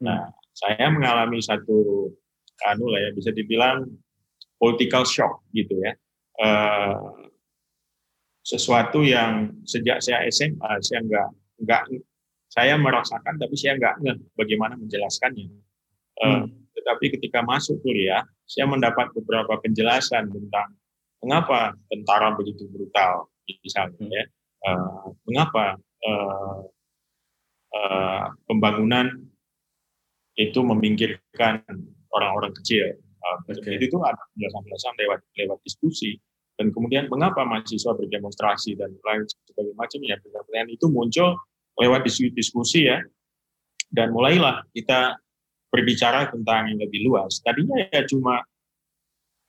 Nah, 0.00 0.32
saya 0.54 0.88
mengalami 0.90 1.40
satu 1.40 2.08
anu 2.70 2.86
lah 2.86 3.00
ya 3.02 3.10
bisa 3.12 3.34
dibilang 3.34 3.88
political 4.56 5.04
shock 5.04 5.42
gitu 5.52 5.74
ya. 5.82 5.92
Uh, 6.34 7.30
sesuatu 8.44 9.00
yang 9.00 9.54
sejak 9.64 10.04
saya 10.04 10.26
SMA 10.28 10.72
saya 10.84 11.00
nggak 11.00 11.28
nggak 11.64 11.82
saya 12.52 12.74
merasakan 12.76 13.34
tapi 13.40 13.54
saya 13.56 13.80
nggak 13.80 13.94
ngeh 14.04 14.18
bagaimana 14.36 14.78
menjelaskannya. 14.78 15.48
Hmm. 16.20 16.46
Tetapi 16.74 17.18
ketika 17.18 17.42
masuk 17.42 17.80
kuliah, 17.82 18.22
saya 18.46 18.68
mendapat 18.70 19.10
beberapa 19.16 19.58
penjelasan 19.62 20.30
tentang 20.30 20.68
mengapa 21.24 21.72
tentara 21.88 22.36
begitu 22.36 22.68
brutal, 22.68 23.32
misalnya, 23.48 23.96
hmm. 23.96 24.12
ya. 24.12 24.24
Uh, 24.64 25.12
mengapa 25.28 25.76
uh, 26.08 26.60
uh, 27.76 28.24
pembangunan 28.48 29.12
itu 30.40 30.56
meminggirkan 30.64 31.60
orang-orang 32.16 32.52
kecil. 32.62 32.96
Uh, 33.20 33.38
okay. 33.52 33.76
Itu 33.76 34.00
ada 34.00 34.16
penjelasan-penjelasan 34.32 34.94
lewat 35.04 35.20
lewat 35.36 35.58
diskusi 35.68 36.16
dan 36.54 36.70
kemudian 36.70 37.10
mengapa 37.10 37.42
mahasiswa 37.42 37.92
berdemonstrasi 37.98 38.78
dan 38.78 38.94
lain 39.02 39.26
sebagainya 39.26 39.74
macam 39.74 39.98
ya 40.06 40.16
pertanyaan 40.22 40.70
itu 40.70 40.86
muncul 40.86 41.34
lewat 41.82 42.06
diskusi, 42.06 42.30
diskusi 42.30 42.80
ya 42.86 43.02
dan 43.90 44.14
mulailah 44.14 44.62
kita 44.70 45.18
berbicara 45.74 46.30
tentang 46.30 46.70
yang 46.70 46.78
lebih 46.78 47.10
luas 47.10 47.42
tadinya 47.42 47.82
ya 47.90 48.06
cuma 48.06 48.46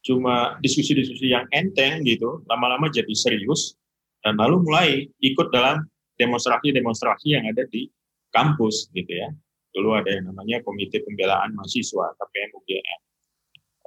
cuma 0.06 0.62
diskusi-diskusi 0.62 1.34
yang 1.34 1.50
enteng 1.50 2.06
gitu 2.06 2.46
lama-lama 2.46 2.86
jadi 2.94 3.10
serius 3.18 3.74
dan 4.22 4.38
lalu 4.38 4.62
mulai 4.62 4.90
ikut 5.18 5.50
dalam 5.50 5.82
demonstrasi-demonstrasi 6.22 7.34
yang 7.34 7.46
ada 7.50 7.66
di 7.68 7.90
kampus 8.30 8.90
gitu 8.94 9.12
ya. 9.12 9.30
Dulu 9.76 9.92
ada 9.92 10.08
yang 10.08 10.32
namanya 10.32 10.64
Komite 10.64 11.04
Pembelaan 11.04 11.52
Mahasiswa 11.52 12.16
KPM 12.16 12.50
UGM 12.56 13.00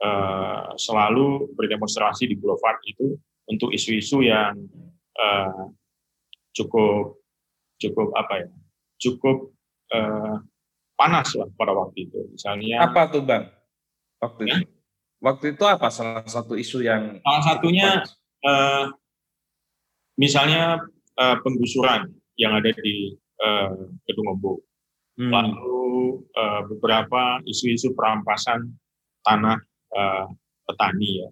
uh, 0.04 0.68
selalu 0.76 1.48
berdemonstrasi 1.56 2.28
di 2.28 2.36
Boulevard 2.36 2.78
itu 2.84 3.16
untuk 3.48 3.72
isu-isu 3.72 4.20
yang 4.20 4.54
uh, 5.16 5.72
cukup 6.52 7.18
cukup 7.78 8.10
apa 8.18 8.44
ya 8.44 8.48
cukup 8.98 9.54
uh, 9.94 10.36
panas 10.98 11.30
lah 11.38 11.48
pada 11.54 11.72
waktu 11.72 12.10
itu. 12.10 12.18
Misalnya 12.34 12.84
apa 12.84 13.08
tuh 13.08 13.22
bang? 13.22 13.46
Waktu 14.18 14.42
ya? 14.50 14.56
itu 14.60 14.77
waktu 15.18 15.54
itu 15.54 15.64
apa? 15.66 15.88
Salah 15.90 16.26
satu 16.26 16.54
isu 16.54 16.82
yang 16.82 17.18
salah 17.22 17.42
satunya 17.42 17.88
uh, 18.46 18.90
misalnya 20.18 20.82
uh, 21.18 21.36
penggusuran 21.42 22.10
yang 22.38 22.54
ada 22.54 22.70
di 22.70 23.14
uh, 23.42 23.74
Gedung 24.06 24.38
Ombo 24.38 24.62
hmm. 25.18 25.30
lalu 25.30 26.22
uh, 26.34 26.62
beberapa 26.70 27.42
isu-isu 27.46 27.92
perampasan 27.94 28.74
tanah 29.26 29.58
uh, 29.94 30.26
petani 30.66 31.26
ya. 31.26 31.28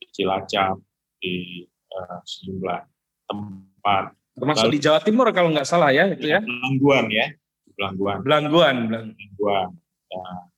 Di 0.00 0.06
Cilacap 0.12 0.76
di 1.20 1.64
uh, 1.96 2.18
sejumlah 2.22 2.80
tempat. 3.28 4.04
Termasuk 4.34 4.66
Lalu, 4.66 4.74
di 4.76 4.80
Jawa 4.82 5.00
Timur 5.00 5.30
kalau 5.30 5.54
nggak 5.54 5.68
salah 5.68 5.94
ya 5.94 6.10
itu 6.10 6.26
ya? 6.26 6.42
Belangguan 6.42 7.06
ya. 7.08 7.26
Belangguan 7.74 8.16
Belangguan. 8.22 8.76
Belangguan. 8.90 9.68
Nah, 10.14 10.53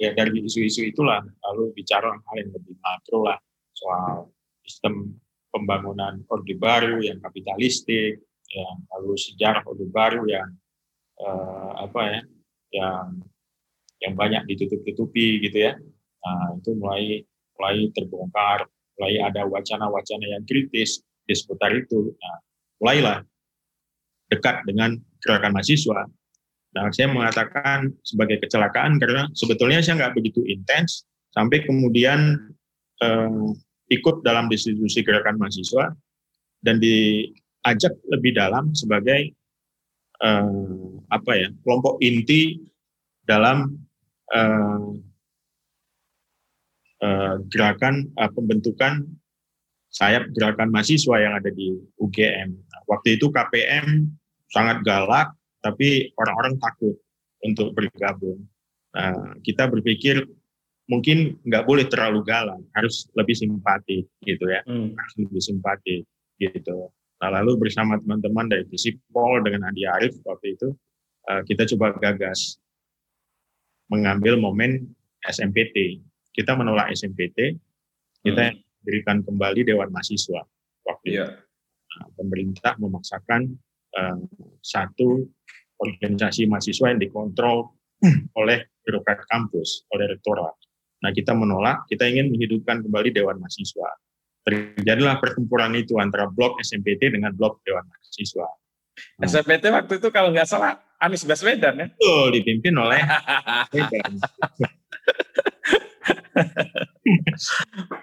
ya 0.00 0.16
dari 0.16 0.40
isu-isu 0.40 0.88
itulah 0.88 1.20
lalu 1.20 1.76
bicara 1.76 2.08
hal 2.08 2.36
yang 2.40 2.50
lebih 2.56 2.74
makro 2.80 3.28
lah 3.28 3.38
soal 3.76 4.32
sistem 4.64 5.12
pembangunan 5.52 6.24
orde 6.32 6.56
baru 6.56 7.04
yang 7.04 7.20
kapitalistik 7.20 8.24
yang 8.50 8.76
lalu 8.96 9.14
sejarah 9.20 9.60
orde 9.68 9.84
baru 9.92 10.24
yang 10.24 10.48
uh, 11.20 11.84
apa 11.84 12.00
ya 12.00 12.20
yang 12.70 13.06
yang 14.00 14.14
banyak 14.16 14.42
ditutup-tutupi 14.48 15.44
gitu 15.44 15.68
ya 15.68 15.76
Nah, 16.20 16.56
itu 16.56 16.70
mulai 16.76 17.24
mulai 17.56 17.88
terbongkar, 17.92 18.68
mulai 18.96 19.14
ada 19.20 19.44
wacana-wacana 19.48 20.26
yang 20.36 20.44
kritis 20.44 21.00
di 21.24 21.34
seputar 21.36 21.72
itu. 21.76 22.12
Nah, 22.16 22.38
mulailah 22.80 23.18
dekat 24.32 24.64
dengan 24.68 24.96
gerakan 25.20 25.52
mahasiswa. 25.56 26.08
Nah, 26.70 26.86
saya 26.94 27.10
mengatakan 27.10 27.90
sebagai 28.06 28.38
kecelakaan 28.46 29.02
karena 29.02 29.26
sebetulnya 29.34 29.82
saya 29.82 30.06
nggak 30.06 30.14
begitu 30.14 30.46
intens 30.46 31.02
sampai 31.34 31.66
kemudian 31.66 32.38
eh, 33.02 33.46
ikut 33.90 34.22
dalam 34.22 34.46
distribusi 34.46 35.02
gerakan 35.02 35.38
mahasiswa 35.38 35.90
dan 36.62 36.78
diajak 36.78 37.94
lebih 38.06 38.38
dalam 38.38 38.70
sebagai 38.70 39.34
eh, 40.22 40.90
apa 41.10 41.32
ya 41.34 41.48
kelompok 41.66 41.98
inti 41.98 42.62
dalam 43.26 43.74
eh, 44.30 45.10
uh, 47.00 47.34
gerakan 47.48 48.08
uh, 48.20 48.30
pembentukan 48.30 49.04
sayap 49.90 50.30
gerakan 50.36 50.70
mahasiswa 50.70 51.16
yang 51.18 51.34
ada 51.34 51.50
di 51.50 51.74
UGM. 51.98 52.54
Waktu 52.86 53.18
itu 53.18 53.26
KPM 53.34 54.06
sangat 54.46 54.86
galak, 54.86 55.34
tapi 55.60 56.12
orang-orang 56.16 56.56
takut 56.60 56.96
untuk 57.44 57.72
bergabung. 57.72 58.44
Nah, 58.96 59.38
kita 59.44 59.70
berpikir 59.70 60.26
mungkin 60.90 61.38
nggak 61.46 61.64
boleh 61.64 61.86
terlalu 61.86 62.26
galak, 62.26 62.58
harus 62.74 63.06
lebih 63.14 63.38
simpati 63.38 64.02
gitu 64.26 64.44
ya, 64.50 64.60
hmm. 64.66 64.92
harus 64.98 65.14
lebih 65.20 65.42
simpati 65.42 65.96
gitu. 66.40 66.90
Nah, 67.20 67.28
lalu 67.40 67.68
bersama 67.68 68.00
teman-teman 68.00 68.48
dari 68.48 68.64
Visipol 68.66 69.44
dengan 69.44 69.70
Andi 69.70 69.84
Arief 69.86 70.16
waktu 70.24 70.56
itu 70.56 70.72
uh, 71.28 71.44
kita 71.44 71.68
coba 71.76 71.94
gagas 72.00 72.58
mengambil 73.92 74.40
momen 74.40 74.88
SMPT 75.28 76.00
kita 76.30 76.54
menolak 76.54 76.94
SMPT, 76.94 77.58
kita 78.22 78.54
hmm. 78.54 78.58
berikan 78.86 79.22
kembali 79.26 79.66
Dewan 79.66 79.90
Mahasiswa 79.90 80.42
waktu 80.86 81.06
yeah. 81.10 81.14
itu. 81.14 81.26
Nah, 81.90 82.06
pemerintah 82.14 82.72
memaksakan 82.78 83.50
uh, 83.98 84.18
satu 84.62 85.26
organisasi 85.80 86.44
mahasiswa 86.46 86.92
yang 86.92 87.00
dikontrol 87.00 87.72
oleh 88.36 88.68
birokrat 88.84 89.24
kampus, 89.28 89.84
oleh 89.92 90.08
rektorat. 90.08 90.52
Nah, 91.00 91.10
kita 91.12 91.32
menolak, 91.32 91.88
kita 91.88 92.04
ingin 92.08 92.28
menghidupkan 92.32 92.84
kembali 92.84 93.08
Dewan 93.12 93.40
Mahasiswa. 93.40 93.88
Terjadilah 94.44 95.20
pertempuran 95.20 95.72
itu 95.76 95.96
antara 95.96 96.28
blok 96.28 96.60
SMPT 96.60 97.16
dengan 97.16 97.32
blok 97.32 97.64
Dewan 97.64 97.84
Mahasiswa. 97.88 98.48
Nah, 99.20 99.24
SMPT 99.28 99.64
waktu 99.72 99.96
itu 99.96 100.08
kalau 100.12 100.28
nggak 100.32 100.48
salah 100.48 100.76
Anies 101.00 101.24
Baswedan 101.24 101.80
ya? 101.80 101.86
Betul, 101.88 102.36
dipimpin 102.36 102.76
oleh. 102.76 103.00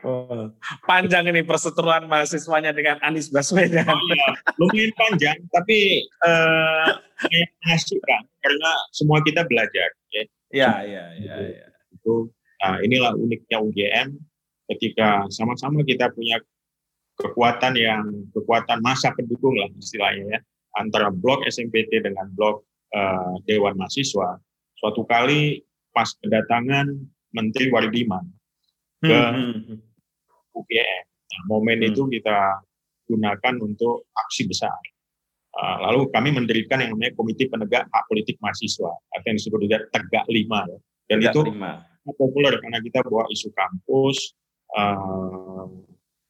oh, 0.07 0.51
panjang 0.85 1.27
ini 1.29 1.41
perseteruan 1.43 2.05
mahasiswanya 2.09 2.71
dengan 2.71 2.97
Anies 3.03 3.29
Baswedan. 3.29 3.87
Oh, 3.87 3.99
iya. 4.13 4.27
Lumayan 4.59 4.91
panjang, 4.95 5.37
tapi 5.53 6.05
uh, 6.25 6.97
mengasihkan 7.63 8.23
karena 8.41 8.71
semua 8.93 9.19
kita 9.23 9.43
belajar. 9.45 9.89
Ya, 10.13 10.23
ya, 10.51 10.71
ya, 10.83 11.05
ya. 11.19 11.35
ya. 11.59 11.67
Itu, 11.91 12.31
nah, 12.63 12.79
inilah 12.79 13.13
uniknya 13.19 13.57
UGM 13.59 14.07
ketika 14.75 15.27
sama-sama 15.31 15.83
kita 15.83 16.11
punya 16.11 16.39
kekuatan 17.17 17.73
yang 17.73 18.03
kekuatan 18.31 18.77
masa 18.85 19.09
pendukung 19.17 19.57
lah 19.57 19.67
istilahnya 19.73 20.37
ya 20.37 20.39
antara 20.77 21.09
blok 21.09 21.41
SMPT 21.49 22.05
dengan 22.05 22.29
blok 22.37 22.61
uh, 22.93 23.41
Dewan 23.49 23.73
Mahasiswa. 23.73 24.37
Suatu 24.77 25.01
kali 25.09 25.65
pas 25.89 26.13
kedatangan 26.21 26.93
Menteri 27.33 27.73
Wardiman 27.73 28.36
ke 29.01 29.13
hmm. 29.13 29.77
UGM. 30.57 31.03
Nah, 31.05 31.41
momen 31.51 31.79
hmm. 31.83 31.89
itu 31.93 32.01
kita 32.09 32.61
gunakan 33.07 33.53
untuk 33.63 34.09
aksi 34.13 34.49
besar. 34.49 34.75
Uh, 35.57 35.77
lalu 35.89 36.05
kami 36.13 36.29
mendirikan 36.29 36.77
yang 36.77 36.93
namanya 36.93 37.17
Komite 37.17 37.49
Penegak 37.49 37.89
Hak 37.89 38.05
Politik 38.05 38.37
Mahasiswa 38.37 38.93
atau 38.93 39.25
yang 39.25 39.37
disebut 39.41 39.59
juga 39.65 39.77
Tegak 39.89 40.25
Lima. 40.29 40.61
Ya. 40.69 40.77
Dan 41.07 41.17
Tegak 41.23 41.33
itu 41.33 41.41
lima. 41.49 41.71
populer 42.13 42.53
karena 42.61 42.77
kita 42.83 42.99
bawa 43.01 43.25
isu 43.33 43.49
kampus 43.57 44.37
uh, 44.77 45.65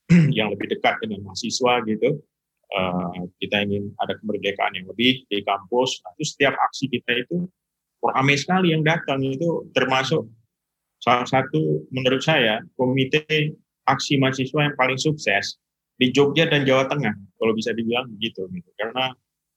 yang 0.38 0.54
lebih 0.56 0.72
dekat 0.72 1.02
dengan 1.04 1.28
mahasiswa 1.28 1.84
gitu. 1.84 2.24
Uh, 2.68 3.28
kita 3.40 3.64
ingin 3.64 3.96
ada 4.00 4.16
kemerdekaan 4.20 4.76
yang 4.76 4.88
lebih 4.92 5.24
di 5.28 5.40
kampus. 5.44 6.04
Nah, 6.04 6.12
itu 6.20 6.24
setiap 6.36 6.56
aksi 6.68 6.88
kita 6.88 7.28
itu 7.28 7.48
ramai 8.00 8.40
sekali 8.40 8.72
yang 8.72 8.84
datang 8.86 9.20
itu 9.24 9.68
termasuk 9.76 10.24
salah 11.02 11.28
satu 11.28 11.86
menurut 11.94 12.22
saya 12.22 12.62
komite 12.76 13.24
aksi 13.88 14.20
mahasiswa 14.20 14.72
yang 14.72 14.76
paling 14.76 15.00
sukses 15.00 15.58
di 15.98 16.14
Jogja 16.14 16.46
dan 16.50 16.68
Jawa 16.68 16.86
Tengah 16.90 17.16
kalau 17.38 17.54
bisa 17.54 17.74
dibilang 17.74 18.10
begitu 18.18 18.46
gitu 18.52 18.70
karena 18.78 19.14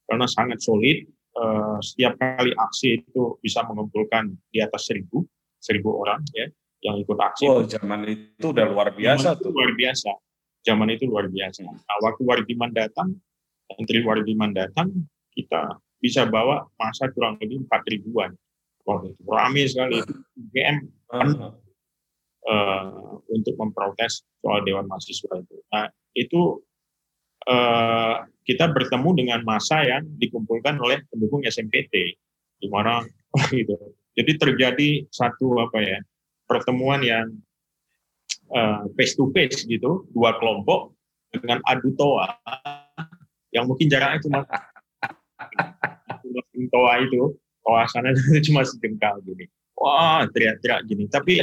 karena 0.09 0.25
sangat 0.27 0.59
solid 0.63 1.05
uh, 1.37 1.77
setiap 1.81 2.17
kali 2.17 2.51
aksi 2.55 3.01
itu 3.01 3.37
bisa 3.41 3.65
mengumpulkan 3.67 4.33
di 4.49 4.61
atas 4.63 4.89
seribu 4.89 5.25
seribu 5.61 6.01
orang 6.01 6.25
ya 6.33 6.49
yang 6.81 6.97
ikut 6.97 7.17
aksi. 7.17 7.45
Oh 7.45 7.61
zaman 7.63 8.03
itu 8.09 8.45
udah 8.49 8.65
luar 8.65 8.89
biasa 8.91 9.37
tuh. 9.37 9.53
Luar 9.53 9.71
biasa. 9.77 10.11
Zaman 10.61 10.93
itu 10.93 11.09
luar 11.09 11.29
biasa. 11.29 11.65
Nah, 11.65 11.97
waktu 12.05 12.21
Wardiman 12.21 12.69
datang, 12.73 13.17
Menteri 13.77 14.05
Wardiman 14.05 14.53
datang, 14.53 14.93
kita 15.33 15.77
bisa 15.97 16.25
bawa 16.25 16.69
masa 16.77 17.09
kurang 17.13 17.37
lebih 17.41 17.65
empat 17.65 17.81
ribuan. 17.89 18.33
Waktu 18.85 19.13
itu 19.13 19.21
ramai 19.29 19.65
sekali. 19.69 20.01
UGM 20.37 20.77
uh, 21.11 23.19
untuk 23.27 23.55
memprotes 23.59 24.23
soal 24.41 24.65
Dewan 24.65 24.87
Mahasiswa 24.87 25.39
itu. 25.39 25.55
Nah, 25.71 25.87
itu 26.17 26.41
uh, 27.47 28.25
kita 28.43 28.73
bertemu 28.73 29.09
dengan 29.15 29.39
masa 29.45 29.83
yang 29.85 30.03
dikumpulkan 30.17 30.79
oleh 30.81 31.03
pendukung 31.11 31.45
SMPT, 31.45 32.17
di 32.61 32.67
mana 32.71 33.05
itu 33.55 33.75
Jadi 34.11 34.35
terjadi 34.35 35.07
satu 35.07 35.55
apa 35.63 35.79
ya 35.79 35.95
pertemuan 36.43 36.99
yang 36.99 37.31
uh, 38.51 38.83
face 38.99 39.15
to 39.15 39.31
face 39.31 39.63
gitu, 39.63 40.03
dua 40.11 40.35
kelompok 40.35 40.91
dengan 41.31 41.63
adu 41.63 41.95
toa 41.95 42.27
yang 43.55 43.71
mungkin 43.71 43.87
jaraknya 43.87 44.19
cuma 44.27 44.43
toa 46.75 46.93
itu, 47.03 47.35
toa 47.63 47.83
sana 47.87 48.11
cuma 48.47 48.67
sedengkal 48.67 49.23
gini. 49.23 49.47
Wah, 49.81 50.21
teriak-teriak 50.29 50.85
gini. 50.85 51.09
Tapi 51.09 51.41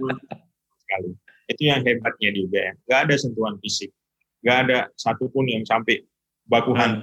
sekali. 0.86 1.10
Itu 1.50 1.62
yang 1.66 1.82
hebatnya 1.82 2.30
di 2.30 2.46
UGM. 2.46 2.74
Nggak 2.86 3.00
ada 3.10 3.14
sentuhan 3.18 3.54
fisik. 3.58 3.90
Nggak 4.46 4.58
ada 4.66 4.78
satupun 4.94 5.50
yang 5.50 5.66
sampai 5.66 6.06
bakuhan, 6.46 7.02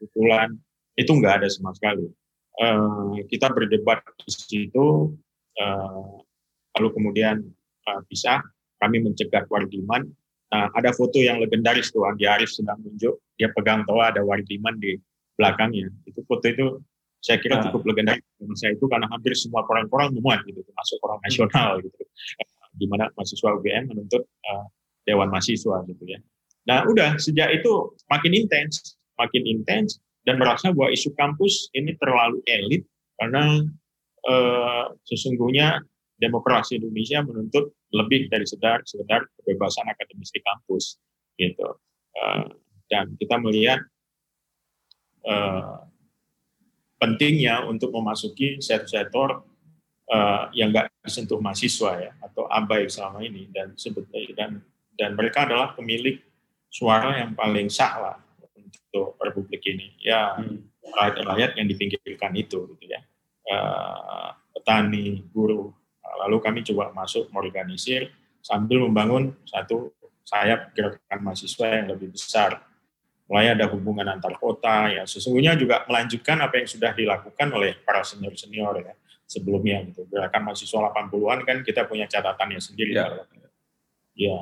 pukulan. 0.00 0.56
Itu 0.96 1.16
nggak 1.16 1.44
ada 1.44 1.48
sama 1.52 1.76
sekali. 1.76 2.08
Uh, 2.60 3.16
kita 3.28 3.48
berdebat 3.52 4.04
di 4.20 4.32
situ, 4.36 5.16
uh, 5.60 6.12
lalu 6.76 6.88
kemudian 6.92 7.40
uh, 7.88 8.00
bisa 8.08 8.44
kami 8.80 9.00
mencegah 9.00 9.48
Wardiman. 9.48 10.08
Nah, 10.50 10.66
ada 10.76 10.90
foto 10.92 11.16
yang 11.16 11.40
legendaris 11.40 11.94
tuh 11.94 12.04
Andi 12.04 12.26
Arief 12.26 12.50
sedang 12.50 12.82
menunjuk, 12.82 13.16
dia 13.38 13.48
pegang 13.54 13.86
toa 13.86 14.12
ada 14.12 14.20
Wardiman 14.20 14.76
di 14.76 14.98
belakangnya. 15.40 15.88
Itu 16.04 16.20
foto 16.26 16.44
itu 16.44 16.66
saya 17.20 17.36
kira 17.36 17.60
cukup 17.60 17.84
legendaris 17.92 18.24
saya 18.56 18.72
itu 18.72 18.84
karena 18.88 19.06
hampir 19.12 19.36
semua 19.36 19.60
orang-orang 19.68 20.16
memuat 20.16 20.40
gitu, 20.48 20.64
termasuk 20.64 20.98
orang 21.04 21.20
nasional 21.20 21.80
gitu 21.84 22.00
di 22.76 22.86
mana 22.88 23.10
mahasiswa 23.12 23.50
UGM 23.60 23.92
menuntut 23.92 24.24
uh, 24.24 24.66
dewan 25.04 25.28
mahasiswa 25.28 25.84
gitu 25.84 26.04
ya. 26.06 26.18
Nah, 26.68 26.86
udah 26.86 27.20
sejak 27.20 27.50
itu 27.50 27.96
makin 28.08 28.32
intens, 28.36 28.96
makin 29.20 29.42
intens 29.44 29.98
dan 30.24 30.40
merasa 30.40 30.70
bahwa 30.70 30.92
isu 30.92 31.12
kampus 31.16 31.72
ini 31.76 31.96
terlalu 31.98 32.40
elit 32.46 32.84
karena 33.20 33.64
uh, 34.28 34.84
sesungguhnya 35.08 35.82
demokrasi 36.20 36.80
Indonesia 36.80 37.24
menuntut 37.24 37.72
lebih 37.90 38.28
dari 38.28 38.44
sekedar 38.44 38.84
sekedar 38.84 39.24
kebebasan 39.40 39.88
akademis 39.88 40.30
di 40.30 40.40
kampus 40.44 41.00
gitu. 41.40 41.68
Uh, 42.16 42.48
dan 42.92 43.12
kita 43.16 43.38
melihat 43.40 43.80
uh, 45.24 45.84
pentingnya 47.00 47.64
untuk 47.64 47.90
memasuki 47.96 48.60
sektor-sektor 48.60 49.40
uh, 50.12 50.52
yang 50.52 50.68
nggak 50.68 50.92
disentuh 51.00 51.40
mahasiswa 51.40 51.96
ya 51.96 52.12
atau 52.20 52.44
abai 52.46 52.86
selama 52.92 53.24
ini. 53.24 53.48
Dan 53.48 53.74
sebetulnya 53.74 54.36
dan 54.36 54.50
dan 54.94 55.16
mereka 55.16 55.48
adalah 55.48 55.72
pemilik 55.72 56.20
suara 56.68 57.24
yang 57.24 57.32
paling 57.32 57.72
sah 57.72 57.94
lah 57.96 58.16
untuk 58.54 59.16
Republik 59.16 59.64
ini. 59.64 59.96
Ya 60.04 60.36
hmm. 60.36 60.84
rakyat-rakyat 60.92 61.50
yang 61.56 61.66
dipinggirkan 61.66 62.32
itu 62.36 62.76
gitu 62.76 62.84
ya. 62.84 63.00
Uh, 63.50 64.30
petani 64.54 65.24
buruh 65.32 65.72
lalu 66.20 66.36
kami 66.44 66.60
coba 66.60 66.92
masuk 66.92 67.32
mengorganisir 67.32 68.12
sambil 68.44 68.84
membangun 68.84 69.32
satu 69.48 69.90
sayap 70.28 70.76
gerakan 70.76 71.20
mahasiswa 71.24 71.66
yang 71.66 71.88
lebih 71.90 72.12
besar 72.12 72.60
mulai 73.30 73.54
ada 73.54 73.70
hubungan 73.70 74.10
antar 74.10 74.34
kota 74.42 74.90
ya 74.90 75.06
sesungguhnya 75.06 75.54
juga 75.54 75.86
melanjutkan 75.86 76.42
apa 76.42 76.58
yang 76.58 76.68
sudah 76.68 76.90
dilakukan 76.90 77.48
oleh 77.54 77.78
para 77.86 78.02
senior 78.02 78.34
senior 78.34 78.74
ya 78.82 78.94
sebelumnya 79.30 79.86
gitu. 79.86 80.02
Gerakan 80.10 80.50
mahasiswa 80.50 80.90
80-an 80.90 81.38
kan 81.46 81.56
kita 81.62 81.86
punya 81.86 82.10
catatannya 82.10 82.58
sendiri. 82.58 82.98
Ya. 82.98 83.06
ya. 84.18 84.38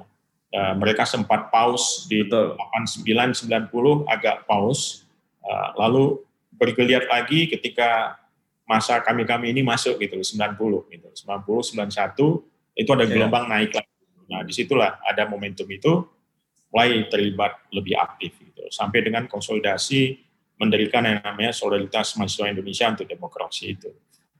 Uh, 0.49 0.73
mereka 0.81 1.05
sempat 1.05 1.53
pause 1.53 2.09
di 2.09 2.25
Betul. 2.25 2.57
89 3.05 3.69
90 3.69 4.09
agak 4.09 4.49
pause. 4.49 5.05
Uh, 5.45 5.77
lalu 5.77 6.25
bergeliat 6.57 7.05
lagi 7.05 7.53
ketika 7.53 8.17
masa 8.65 9.05
kami-kami 9.05 9.53
ini 9.53 9.61
masuk 9.61 10.01
gitu 10.01 10.17
90 10.17 10.89
gitu. 10.89 11.09
90 11.29 11.77
91 11.77 12.81
itu 12.81 12.91
ada 12.97 13.05
ya. 13.05 13.13
gelombang 13.13 13.45
ya. 13.45 13.51
naik 13.53 13.71
lagi. 13.77 13.93
Nah, 14.29 14.41
di 14.45 14.53
situlah 14.57 14.97
ada 15.05 15.29
momentum 15.29 15.69
itu 15.69 16.09
mulai 16.69 17.09
terlibat 17.09 17.65
lebih 17.73 17.97
aktif 17.97 18.37
gitu. 18.41 18.63
Sampai 18.69 19.05
dengan 19.05 19.25
konsolidasi 19.25 20.21
mendirikan 20.59 21.07
yang 21.07 21.23
namanya 21.23 21.55
solidaritas 21.55 22.19
mahasiswa 22.19 22.51
Indonesia 22.51 22.87
untuk 22.91 23.07
demokrasi 23.07 23.79
itu 23.79 23.91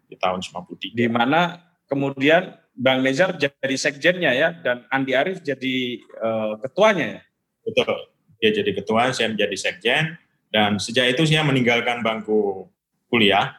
di 0.09 0.17
tahun 0.19 0.43
93. 0.43 0.93
Di 0.93 1.07
mana 1.07 1.63
kemudian 1.87 2.59
Bang 2.79 3.03
Nezar 3.03 3.35
jadi 3.35 3.77
sekjennya 3.77 4.33
ya 4.35 4.49
dan 4.55 4.87
Andi 4.93 5.13
Arief 5.15 5.43
jadi 5.43 5.99
uh, 6.21 6.55
ketuanya 6.63 7.07
ya. 7.19 7.21
Betul. 7.67 7.99
Dia 8.39 8.51
jadi 8.55 8.71
ketua, 8.71 9.11
saya 9.11 9.35
menjadi 9.35 9.57
sekjen 9.59 10.15
dan 10.55 10.79
sejak 10.79 11.11
itu 11.11 11.27
saya 11.27 11.43
meninggalkan 11.43 12.07
bangku 12.07 12.71
kuliah 13.11 13.59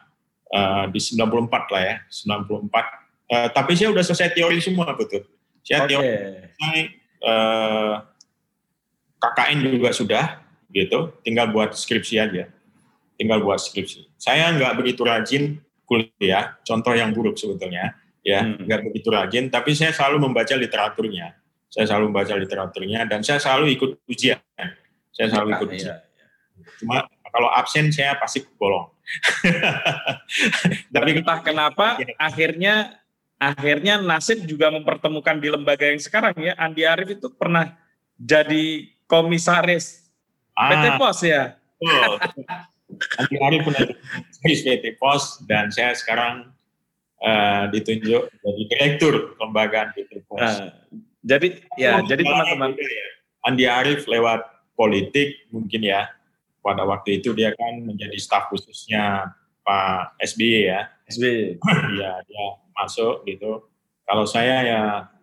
uh, 0.50 0.88
di 0.88 0.96
94 0.96 1.74
lah 1.74 1.82
ya, 1.84 1.96
94. 2.08 2.64
Uh, 2.64 2.80
eh, 3.30 3.48
tapi 3.52 3.72
saya 3.76 3.92
udah 3.92 4.02
selesai 4.02 4.32
teori 4.32 4.58
semua 4.58 4.90
betul. 4.96 5.28
Saya 5.60 5.84
okay. 5.84 5.94
teori 6.56 6.82
uh, 7.22 7.94
KKN 9.20 9.58
juga 9.76 9.90
sudah 9.92 10.24
gitu, 10.72 11.12
tinggal 11.20 11.52
buat 11.52 11.76
skripsi 11.76 12.14
aja. 12.16 12.48
Tinggal 13.20 13.44
buat 13.44 13.60
skripsi. 13.60 14.16
Saya 14.16 14.48
nggak 14.56 14.80
begitu 14.80 15.04
rajin 15.04 15.60
kuliah, 15.84 16.56
contoh 16.64 16.94
yang 16.96 17.12
buruk 17.12 17.36
sebetulnya, 17.36 17.98
ya 18.24 18.40
hmm. 18.46 18.64
nggak 18.64 18.80
begitu 18.88 19.08
rajin, 19.10 19.44
tapi 19.52 19.74
saya 19.76 19.90
selalu 19.92 20.30
membaca 20.30 20.54
literaturnya, 20.54 21.34
saya 21.66 21.84
selalu 21.90 22.14
membaca 22.14 22.34
literaturnya 22.38 23.04
dan 23.10 23.20
saya 23.26 23.42
selalu 23.42 23.74
ikut 23.74 23.90
ujian, 24.06 24.38
saya 25.10 25.26
selalu 25.28 25.48
ikut 25.58 25.68
iya, 25.68 25.76
ujian. 25.76 25.98
Ya, 25.98 26.06
ya. 26.16 26.26
Cuma 26.78 26.96
kalau 27.30 27.50
absen 27.50 27.90
saya 27.90 28.14
pasti 28.16 28.46
bolong. 28.56 28.90
tapi 30.94 31.10
entah 31.18 31.42
kenapa 31.42 31.98
ya. 31.98 32.14
akhirnya 32.14 32.74
akhirnya 33.40 33.98
nasib 33.98 34.46
juga 34.46 34.70
mempertemukan 34.70 35.42
di 35.42 35.48
lembaga 35.50 35.90
yang 35.90 35.98
sekarang 35.98 36.38
ya. 36.38 36.54
Andi 36.54 36.86
Arief 36.86 37.18
itu 37.18 37.26
pernah 37.34 37.74
jadi 38.20 38.86
komisaris 39.10 40.06
ah, 40.54 40.70
PT 40.70 40.86
Pos 40.94 41.18
ya. 41.26 41.58
Oh. 41.82 42.14
Andi 43.18 43.36
Arief 43.42 43.66
PT 44.42 44.84
Pos 45.02 45.42
dan 45.50 45.74
saya 45.74 45.94
sekarang 45.98 46.54
uh, 47.18 47.66
ditunjuk 47.74 48.30
jadi 48.30 48.62
direktur 48.70 49.34
kelembagaan 49.34 49.90
PT 49.98 50.22
Pos. 50.30 50.38
Uh, 50.38 50.70
jadi 51.26 51.58
ya, 51.74 52.00
oh, 52.00 52.06
jadi 52.06 52.22
teman-teman. 52.22 52.78
Ya. 52.78 53.08
Andi 53.44 53.64
Arief 53.66 54.06
lewat 54.06 54.46
politik 54.78 55.50
mungkin 55.50 55.82
ya. 55.82 56.06
Pada 56.60 56.84
waktu 56.84 57.24
itu 57.24 57.32
dia 57.32 57.56
kan 57.56 57.80
menjadi 57.88 58.20
staf 58.20 58.52
khususnya 58.52 59.32
Pak 59.64 60.20
SBY 60.20 60.70
ya. 60.70 60.80
SBY. 61.08 61.58
Iya, 61.96 62.20
dia 62.24 62.46
masuk 62.76 63.24
gitu. 63.24 63.64
Kalau 64.04 64.24
saya 64.28 64.56
ya 64.64 64.82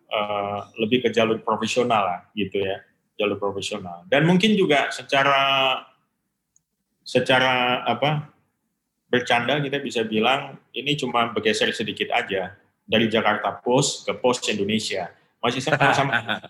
uh, 0.09 0.59
lebih 0.79 1.05
ke 1.05 1.09
jalur 1.13 1.41
profesional 1.43 2.03
lah 2.05 2.19
gitu 2.33 2.61
ya, 2.61 2.79
jalur 3.17 3.41
profesional. 3.41 4.05
Dan 4.05 4.23
mungkin 4.29 4.53
juga 4.53 4.93
secara 4.93 5.81
secara 7.01 7.83
apa 7.83 8.29
bercanda 9.09 9.57
kita 9.63 9.79
bisa 9.79 10.03
bilang 10.03 10.59
ini 10.75 10.93
cuma 10.99 11.31
bergeser 11.31 11.71
sedikit 11.71 12.11
aja 12.13 12.53
dari 12.85 13.09
Jakarta 13.09 13.51
Post 13.59 14.07
ke 14.07 14.13
Post 14.15 14.47
Indonesia 14.47 15.11
masih 15.41 15.61
sama-sama. 15.63 16.15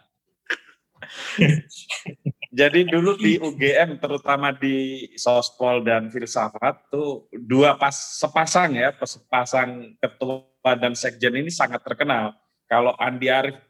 Jadi 2.58 2.89
dulu 2.89 3.19
di 3.19 3.38
UGM 3.38 4.01
terutama 4.01 4.49
di 4.49 5.08
Sospol 5.13 5.86
dan 5.86 6.10
Filsafat 6.10 6.89
tuh 6.89 7.30
dua 7.30 7.77
pas 7.77 7.93
sepasang 7.93 8.73
ya, 8.73 8.89
sepasang 8.97 9.93
ketua 10.01 10.73
dan 10.73 10.97
sekjen 10.97 11.38
ini 11.38 11.53
sangat 11.53 11.84
terkenal. 11.86 12.34
Kalau 12.65 12.97
Andi 12.97 13.30
Arief 13.30 13.66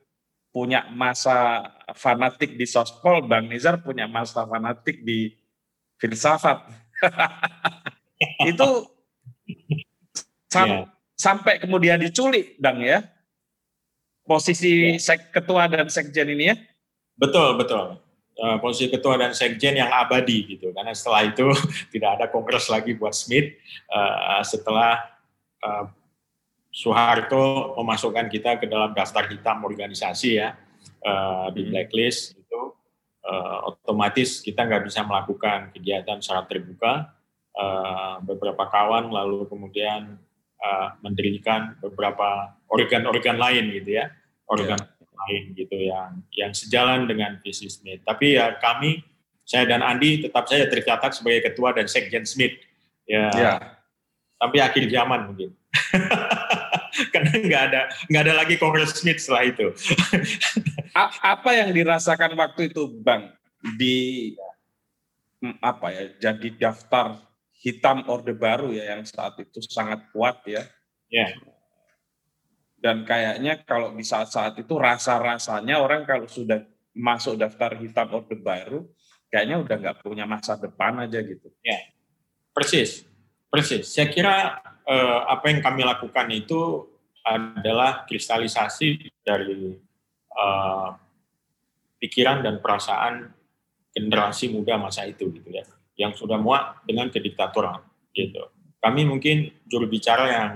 punya 0.58 0.90
masa 0.90 1.70
fanatik 1.94 2.58
di 2.58 2.66
Sospol, 2.66 3.22
Bang 3.30 3.46
Nizar 3.46 3.78
punya 3.78 4.10
masa 4.10 4.42
fanatik 4.50 5.06
di 5.06 5.38
filsafat. 6.02 6.66
itu 8.50 8.70
sam 10.50 10.66
yeah. 10.66 10.84
sampai 11.14 11.62
kemudian 11.62 12.02
diculik, 12.02 12.58
Dang 12.58 12.82
ya. 12.82 13.06
Posisi 14.26 14.98
yeah. 14.98 14.98
sek 14.98 15.30
ketua 15.30 15.70
dan 15.70 15.94
sekjen 15.94 16.26
ini 16.34 16.50
ya. 16.50 16.56
Betul, 17.22 17.54
betul. 17.62 18.02
Uh, 18.42 18.58
posisi 18.58 18.90
ketua 18.90 19.14
dan 19.22 19.38
sekjen 19.38 19.78
yang 19.78 19.94
abadi 19.94 20.58
gitu 20.58 20.74
karena 20.74 20.94
setelah 20.98 21.26
itu 21.26 21.54
tidak 21.94 22.18
ada 22.18 22.26
kongres 22.34 22.70
lagi 22.70 22.98
buat 22.98 23.14
Smith 23.14 23.54
uh, 23.94 24.42
setelah 24.42 25.06
uh, 25.62 25.90
Soeharto 26.78 27.74
memasukkan 27.82 28.30
kita 28.30 28.62
ke 28.62 28.70
dalam 28.70 28.94
daftar 28.94 29.26
hitam 29.26 29.66
organisasi 29.66 30.38
ya 30.38 30.54
uh, 31.02 31.50
di 31.50 31.66
hmm. 31.66 31.70
blacklist 31.74 32.38
uh, 33.28 33.58
otomatis 33.76 34.40
kita 34.40 34.64
nggak 34.64 34.88
bisa 34.88 35.04
melakukan 35.04 35.76
kegiatan 35.76 36.24
secara 36.24 36.48
terbuka. 36.48 37.14
Uh, 37.58 38.22
beberapa 38.22 38.70
kawan 38.70 39.10
lalu 39.10 39.50
kemudian 39.50 40.22
uh, 40.62 40.94
mendirikan 41.02 41.74
beberapa 41.82 42.54
organ-organ 42.70 43.34
lain 43.34 43.74
gitu 43.82 43.98
ya, 43.98 44.14
organ 44.46 44.78
yeah. 44.78 45.18
lain 45.26 45.44
gitu 45.58 45.78
yang 45.90 46.22
yang 46.38 46.52
sejalan 46.54 47.10
dengan 47.10 47.42
visi 47.42 47.66
Smith. 47.66 48.06
Tapi 48.06 48.38
ya 48.38 48.62
kami, 48.62 49.02
saya 49.42 49.66
dan 49.66 49.82
Andi 49.82 50.22
tetap 50.30 50.46
saja 50.46 50.70
tercatat 50.70 51.18
sebagai 51.18 51.50
ketua 51.50 51.74
dan 51.74 51.90
sekjen 51.90 52.30
Smith. 52.30 52.62
Ya, 53.10 53.34
yeah. 53.34 53.58
sampai 54.38 54.62
akhir 54.62 54.86
zaman 54.94 55.34
mungkin. 55.34 55.57
Karena 57.14 57.34
nggak 57.38 57.64
ada 57.72 57.82
nggak 58.10 58.24
ada 58.26 58.34
lagi 58.34 58.56
Congress 58.58 58.98
Smith 58.98 59.22
setelah 59.22 59.44
itu. 59.46 59.68
apa 61.22 61.50
yang 61.54 61.70
dirasakan 61.76 62.34
waktu 62.34 62.74
itu, 62.74 62.90
Bang? 63.04 63.30
Di 63.78 64.34
apa 65.62 65.94
ya? 65.94 66.04
Jadi 66.18 66.58
daftar 66.58 67.22
hitam 67.62 68.06
Orde 68.10 68.34
Baru 68.34 68.74
ya 68.74 68.98
yang 68.98 69.06
saat 69.06 69.38
itu 69.42 69.62
sangat 69.66 70.10
kuat 70.14 70.42
ya. 70.50 70.66
Ya. 71.12 71.34
Dan 72.78 73.04
kayaknya 73.10 73.66
kalau 73.66 73.90
di 73.98 74.06
saat-saat 74.06 74.54
itu 74.62 74.78
rasa-rasanya 74.78 75.82
orang 75.82 76.06
kalau 76.06 76.30
sudah 76.30 76.62
masuk 76.94 77.38
daftar 77.38 77.74
hitam 77.82 78.10
Orde 78.14 78.38
Baru, 78.38 78.86
kayaknya 79.34 79.58
udah 79.66 79.76
nggak 79.82 79.98
punya 80.06 80.30
masa 80.30 80.56
depan 80.56 81.02
aja 81.02 81.20
gitu. 81.26 81.50
Ya, 81.66 81.78
persis, 82.54 83.04
persis. 83.50 83.90
Saya 83.90 84.14
kira 84.14 84.62
eh, 84.88 85.20
apa 85.28 85.52
yang 85.52 85.60
kami 85.60 85.84
lakukan 85.84 86.28
itu 86.32 86.88
adalah 87.28 88.08
kristalisasi 88.08 89.12
dari 89.20 89.76
uh, 90.32 90.90
pikiran 92.00 92.40
dan 92.40 92.64
perasaan 92.64 93.36
generasi 93.92 94.48
muda 94.48 94.80
masa 94.80 95.04
itu 95.04 95.28
gitu 95.36 95.50
ya, 95.52 95.68
yang 96.00 96.16
sudah 96.16 96.40
muak 96.40 96.88
dengan 96.88 97.12
kediktatoran 97.12 97.84
gitu. 98.16 98.48
Kami 98.80 99.04
mungkin 99.04 99.52
juru 99.68 99.92
bicara 99.92 100.26
yang 100.32 100.54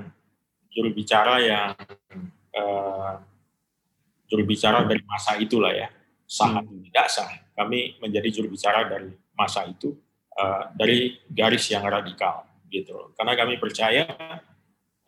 juru 0.72 0.96
bicara 0.96 1.44
yang 1.44 1.76
uh, 2.56 3.20
juru 4.32 4.48
bicara 4.48 4.88
dari 4.88 5.04
masa 5.04 5.36
itulah 5.42 5.76
ya, 5.76 5.92
sangat 6.24 6.64
hmm. 6.64 6.88
tidak 6.88 7.08
sah. 7.12 7.32
Kami 7.52 8.00
menjadi 8.00 8.32
juru 8.32 8.48
bicara 8.48 8.88
dari 8.88 9.12
masa 9.36 9.68
itu 9.68 9.92
uh, 10.40 10.72
dari 10.72 11.20
garis 11.28 11.68
yang 11.68 11.84
radikal 11.84 12.48
gitu. 12.72 13.12
Karena 13.20 13.36
kami 13.36 13.60
percaya 13.60 14.08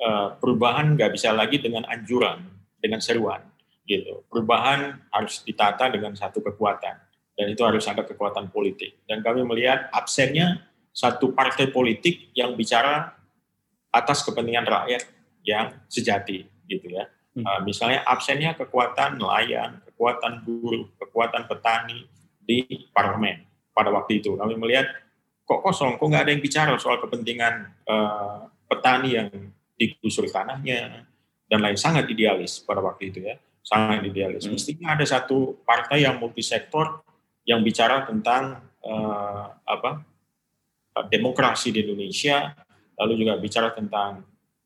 Eh, 0.04 0.28
perubahan 0.36 1.00
nggak 1.00 1.16
bisa 1.16 1.32
lagi 1.32 1.64
dengan 1.64 1.88
anjuran, 1.88 2.44
dengan 2.76 3.00
seruan, 3.00 3.40
gitu. 3.88 4.28
Perubahan 4.28 5.00
harus 5.08 5.40
ditata 5.48 5.88
dengan 5.88 6.12
satu 6.12 6.44
kekuatan, 6.44 7.00
dan 7.40 7.46
itu 7.48 7.64
harus 7.64 7.88
ada 7.88 8.04
kekuatan 8.04 8.52
politik. 8.52 9.00
Dan 9.08 9.24
kami 9.24 9.48
melihat 9.48 9.88
absennya 9.96 10.60
satu 10.92 11.32
partai 11.32 11.72
politik 11.72 12.36
yang 12.36 12.52
bicara 12.60 13.16
atas 13.96 14.28
kepentingan 14.28 14.68
rakyat 14.68 15.08
yang 15.48 15.72
sejati, 15.88 16.52
gitu 16.68 16.90
ya. 16.92 17.08
Hmm. 17.40 17.48
Uh, 17.48 17.60
misalnya 17.64 18.04
absennya 18.04 18.60
kekuatan 18.60 19.16
nelayan, 19.16 19.80
kekuatan 19.88 20.44
buruh, 20.44 20.90
kekuatan 21.00 21.48
petani 21.48 22.12
di 22.44 22.66
parlemen 22.92 23.46
pada 23.72 23.88
waktu 23.88 24.20
itu. 24.20 24.36
Kami 24.36 24.60
melihat 24.60 24.90
kok 25.54 25.62
kosong, 25.62 26.02
kok 26.02 26.08
nggak 26.10 26.24
ada 26.26 26.32
yang 26.34 26.42
bicara 26.42 26.74
soal 26.82 26.98
kepentingan 26.98 27.70
uh, 27.86 28.50
petani 28.66 29.22
yang 29.22 29.30
digusur 29.78 30.26
tanahnya 30.26 31.06
dan 31.46 31.60
lain 31.62 31.78
sangat 31.78 32.10
idealis 32.10 32.58
pada 32.66 32.82
waktu 32.82 33.14
itu 33.14 33.22
ya 33.22 33.38
sangat 33.62 34.02
idealis. 34.10 34.50
Hmm. 34.50 34.58
Mestinya 34.58 34.98
ada 34.98 35.06
satu 35.06 35.62
partai 35.62 36.04
yang 36.04 36.18
multisektor 36.18 37.06
yang 37.46 37.62
bicara 37.62 38.04
tentang 38.10 38.66
uh, 38.82 39.46
apa 39.62 40.02
demokrasi 41.10 41.74
di 41.74 41.86
Indonesia, 41.86 42.54
lalu 42.98 43.26
juga 43.26 43.34
bicara 43.38 43.70
tentang 43.74 44.22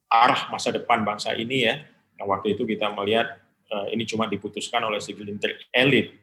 arah 0.07 0.51
masa 0.51 0.71
depan 0.71 1.03
bangsa 1.03 1.35
ini 1.35 1.67
ya. 1.67 1.75
Nah, 2.17 2.25
waktu 2.25 2.57
itu 2.57 2.63
kita 2.63 2.91
melihat 2.95 3.37
uh, 3.71 3.87
ini 3.91 4.03
cuma 4.03 4.27
diputuskan 4.27 4.83
oleh 4.83 4.99
segelintir 4.99 5.55
elit 5.71 6.15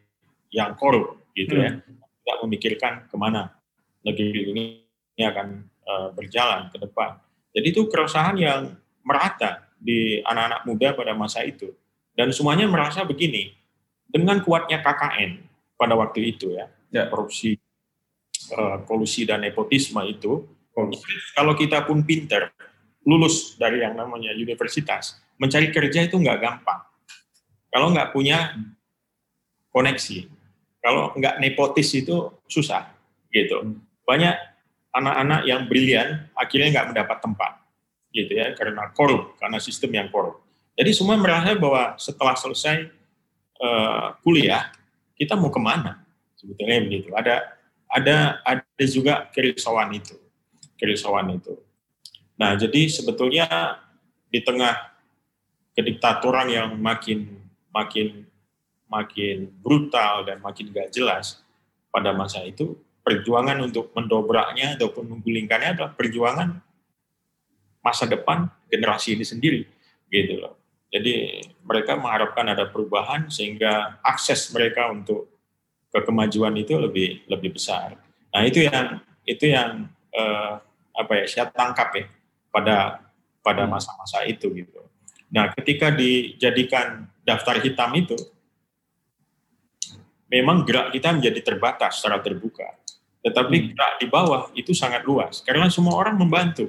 yang 0.52 0.76
korup 0.76 1.30
gitu 1.32 1.56
ya. 1.56 1.72
hmm. 1.72 1.80
ya, 1.84 2.04
tidak 2.24 2.38
memikirkan 2.44 2.92
ke 3.08 3.16
mana 3.16 3.52
negeri 4.04 4.52
ini 4.52 4.64
akan 5.18 5.48
uh, 5.88 6.08
berjalan 6.12 6.68
ke 6.68 6.76
depan. 6.78 7.16
Jadi 7.56 7.66
itu 7.72 7.88
keresahan 7.88 8.36
yang 8.36 8.76
merata 9.00 9.64
di 9.80 10.20
anak-anak 10.22 10.60
muda 10.68 10.88
pada 10.92 11.12
masa 11.16 11.42
itu. 11.42 11.72
Dan 12.14 12.30
semuanya 12.30 12.70
merasa 12.70 13.02
begini, 13.02 13.50
dengan 14.06 14.38
kuatnya 14.44 14.78
KKN 14.78 15.42
pada 15.74 15.98
waktu 15.98 16.30
itu 16.30 16.54
ya, 16.54 16.70
ya. 16.94 17.10
korupsi, 17.10 17.58
uh, 18.54 18.86
kolusi 18.86 19.26
dan 19.26 19.42
nepotisme 19.42 19.98
itu, 20.06 20.46
kalau 21.34 21.54
kita 21.54 21.82
pun 21.86 22.02
pinter, 22.02 22.50
lulus 23.06 23.54
dari 23.58 23.82
yang 23.82 23.94
namanya 23.94 24.34
universitas, 24.34 25.18
mencari 25.38 25.70
kerja 25.70 26.06
itu 26.06 26.18
nggak 26.18 26.38
gampang. 26.38 26.82
Kalau 27.70 27.90
nggak 27.90 28.14
punya 28.14 28.54
koneksi, 29.74 30.30
kalau 30.78 31.10
nggak 31.14 31.42
nepotis 31.42 31.90
itu 31.94 32.30
susah 32.46 32.90
gitu. 33.34 33.74
Banyak 34.04 34.36
anak-anak 34.94 35.40
yang 35.48 35.66
brilian 35.66 36.30
akhirnya 36.38 36.70
nggak 36.70 36.88
mendapat 36.94 37.18
tempat 37.18 37.52
gitu 38.14 38.30
ya 38.30 38.54
karena 38.54 38.94
korup 38.94 39.34
karena 39.42 39.58
sistem 39.58 39.90
yang 39.98 40.08
korup. 40.08 40.38
Jadi 40.78 40.90
semua 40.94 41.18
merasa 41.18 41.54
bahwa 41.58 41.98
setelah 41.98 42.38
selesai 42.38 42.86
uh, 43.58 44.14
kuliah 44.22 44.70
kita 45.18 45.34
mau 45.34 45.50
ke 45.50 45.58
mana? 45.58 46.06
Sebetulnya 46.38 46.82
begitu. 46.86 47.10
Ada 47.10 47.58
ada 47.90 48.38
ada 48.42 48.84
juga 48.86 49.26
kerisauan 49.34 49.90
itu 49.98 50.14
kerisauan 50.78 51.34
itu. 51.34 51.58
Nah 52.38 52.54
jadi 52.54 52.86
sebetulnya 52.90 53.78
di 54.30 54.42
tengah 54.42 54.74
kediktatoran 55.74 56.50
yang 56.50 56.68
makin 56.78 57.38
makin 57.74 58.26
makin 58.86 59.50
brutal 59.58 60.22
dan 60.22 60.38
makin 60.38 60.70
gak 60.70 60.94
jelas 60.94 61.42
pada 61.90 62.14
masa 62.14 62.46
itu 62.46 62.78
perjuangan 63.04 63.60
untuk 63.60 63.92
mendobraknya 63.92 64.80
ataupun 64.80 65.04
menggulingkannya 65.12 65.76
adalah 65.76 65.92
perjuangan 65.92 66.56
masa 67.84 68.08
depan 68.08 68.48
generasi 68.72 69.12
ini 69.12 69.22
sendiri 69.28 69.62
gitu 70.08 70.40
loh. 70.40 70.56
Jadi 70.88 71.44
mereka 71.66 72.00
mengharapkan 72.00 72.48
ada 72.48 72.64
perubahan 72.70 73.28
sehingga 73.28 74.00
akses 74.00 74.48
mereka 74.56 74.88
untuk 74.88 75.28
ke 75.92 76.00
kemajuan 76.00 76.56
itu 76.56 76.80
lebih 76.80 77.28
lebih 77.28 77.60
besar. 77.60 77.98
Nah 78.32 78.42
itu 78.42 78.64
yang 78.64 79.04
itu 79.28 79.52
yang 79.52 79.86
eh, 80.10 80.52
apa 80.94 81.12
ya 81.20 81.24
saya 81.28 81.46
tangkap 81.52 81.92
ya 81.92 82.06
pada 82.48 83.04
pada 83.44 83.68
hmm. 83.68 83.70
masa-masa 83.76 84.24
itu 84.24 84.48
gitu. 84.54 84.80
Nah 85.28 85.52
ketika 85.52 85.92
dijadikan 85.92 87.10
daftar 87.26 87.60
hitam 87.60 87.90
itu 87.98 88.16
memang 90.30 90.62
gerak 90.62 90.94
kita 90.94 91.10
menjadi 91.10 91.40
terbatas 91.42 92.00
secara 92.00 92.22
terbuka. 92.22 92.83
Tetapi 93.24 93.56
hmm. 93.56 93.66
gerak 93.72 93.92
di 93.96 94.06
bawah 94.12 94.42
itu 94.52 94.76
sangat 94.76 95.08
luas 95.08 95.40
karena 95.40 95.72
semua 95.72 95.96
orang 95.96 96.20
membantu, 96.20 96.68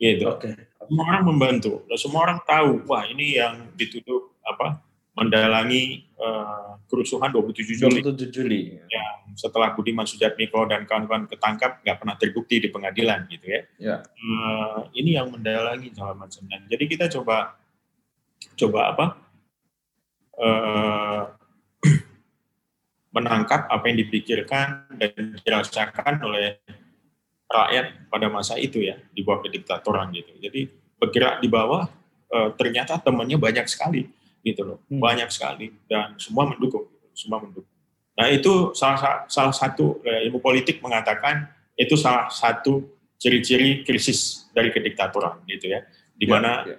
gitu. 0.00 0.32
Okay. 0.40 0.56
Semua 0.80 1.04
orang 1.12 1.24
membantu, 1.28 1.84
dan 1.86 1.98
semua 2.00 2.20
orang 2.24 2.40
tahu, 2.42 2.82
wah 2.88 3.04
ini 3.04 3.36
yang 3.36 3.68
dituduh 3.76 4.32
apa 4.42 4.80
mendalangi 5.14 6.08
uh, 6.16 6.80
kerusuhan 6.88 7.28
27 7.28 7.76
Juli. 7.76 8.00
27 8.00 8.32
Juli. 8.32 8.60
Ya, 8.88 9.06
setelah 9.36 9.76
Budiman 9.76 10.08
Sujatmiko 10.08 10.64
dan 10.64 10.88
kawan-kawan 10.88 11.28
ketangkap 11.28 11.84
nggak 11.84 11.96
pernah 12.00 12.16
terbukti 12.16 12.56
di 12.64 12.68
pengadilan 12.72 13.28
gitu 13.28 13.46
ya. 13.46 13.62
ya. 13.76 13.96
Uh, 14.16 14.88
ini 14.96 15.20
yang 15.20 15.28
mendalangi 15.28 15.92
segala 15.92 16.16
macam. 16.16 16.48
Jadi 16.48 16.84
kita 16.88 17.12
coba 17.12 17.60
coba 18.56 18.80
apa? 18.96 19.06
Uh, 20.40 21.22
menangkap 23.10 23.66
apa 23.66 23.84
yang 23.90 23.98
dipikirkan 24.06 24.86
dan 24.94 25.34
dirasakan 25.42 26.22
oleh 26.22 26.62
rakyat 27.50 28.06
pada 28.06 28.30
masa 28.30 28.54
itu 28.54 28.78
ya 28.86 28.94
di 29.10 29.26
bawah 29.26 29.42
kediktatoran 29.42 30.14
gitu. 30.14 30.30
Jadi 30.38 30.70
bergerak 31.02 31.42
di 31.42 31.50
bawah 31.50 31.90
e, 32.30 32.38
ternyata 32.54 33.02
temannya 33.02 33.34
banyak 33.34 33.66
sekali 33.66 34.06
gitu 34.46 34.62
loh, 34.62 34.78
hmm. 34.86 35.02
banyak 35.02 35.28
sekali 35.34 35.74
dan 35.90 36.14
semua 36.22 36.46
mendukung, 36.46 36.86
semua 37.12 37.42
mendukung. 37.42 37.66
Nah 38.14 38.30
itu 38.30 38.70
salah 38.78 39.26
salah 39.26 39.54
satu 39.54 39.98
e, 40.06 40.30
ilmu 40.30 40.38
politik 40.38 40.78
mengatakan 40.78 41.50
itu 41.74 41.98
salah 41.98 42.30
satu 42.30 42.86
ciri-ciri 43.18 43.82
krisis 43.82 44.46
dari 44.54 44.70
kediktatoran 44.70 45.42
gitu 45.50 45.66
ya, 45.74 45.82
di 46.14 46.24
ya, 46.24 46.30
mana 46.30 46.62
ya, 46.62 46.78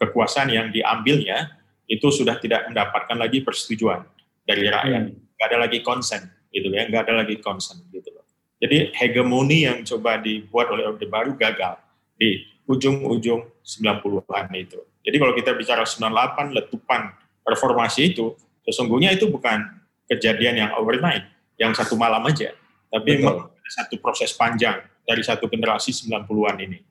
kekuasaan 0.00 0.48
yang 0.48 0.72
diambilnya 0.72 1.52
itu 1.84 2.08
sudah 2.08 2.40
tidak 2.40 2.68
mendapatkan 2.72 3.16
lagi 3.16 3.44
persetujuan 3.44 4.02
dari 4.48 4.64
rakyat. 4.72 5.04
Hmm 5.12 5.28
nggak 5.38 5.54
ada 5.54 5.58
lagi 5.70 5.78
konsen 5.86 6.26
gitu 6.50 6.66
ya, 6.74 6.90
nggak 6.90 7.06
ada 7.06 7.22
lagi 7.22 7.38
konsen 7.38 7.78
gitu 7.94 8.10
loh. 8.10 8.26
Jadi 8.58 8.90
hegemoni 8.90 9.70
yang 9.70 9.86
coba 9.86 10.18
dibuat 10.18 10.66
oleh 10.74 10.82
Orde 10.90 11.06
Baru 11.06 11.38
gagal 11.38 11.78
di 12.18 12.42
ujung-ujung 12.66 13.62
90-an 13.62 14.50
itu. 14.58 14.82
Jadi 15.06 15.16
kalau 15.16 15.32
kita 15.38 15.54
bicara 15.54 15.86
98 15.86 16.58
letupan 16.58 17.14
reformasi 17.46 18.10
itu, 18.10 18.34
sesungguhnya 18.66 19.14
itu 19.14 19.30
bukan 19.30 19.62
kejadian 20.10 20.66
yang 20.66 20.70
overnight, 20.74 21.30
yang 21.54 21.70
satu 21.70 21.94
malam 21.94 22.26
aja, 22.26 22.50
tapi 22.90 23.22
satu 23.70 23.94
proses 24.02 24.34
panjang 24.34 24.82
dari 25.06 25.22
satu 25.22 25.46
generasi 25.46 25.94
90-an 25.94 26.56
ini, 26.66 26.82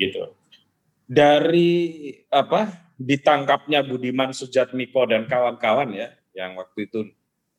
gitu. 0.00 0.24
Dari 1.04 2.10
apa 2.32 2.90
ditangkapnya 2.96 3.84
Budiman 3.84 4.32
Sujatmiko 4.32 5.04
dan 5.04 5.28
kawan-kawan 5.28 5.92
ya, 5.94 6.16
yang 6.34 6.56
waktu 6.58 6.86
itu 6.86 7.10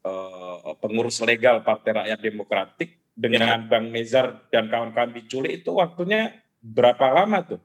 uh, 0.06 0.74
pengurus 0.80 1.22
legal 1.24 1.62
Partai 1.62 1.92
Rakyat 1.98 2.20
Demokratik 2.20 3.02
dengan 3.14 3.66
ya. 3.66 3.68
Bang 3.68 3.92
Nezar 3.92 4.48
dan 4.50 4.72
kawan-kawan 4.72 5.12
diculik 5.14 5.62
itu 5.62 5.76
waktunya 5.76 6.42
berapa 6.64 7.12
lama 7.12 7.44
tuh? 7.44 7.62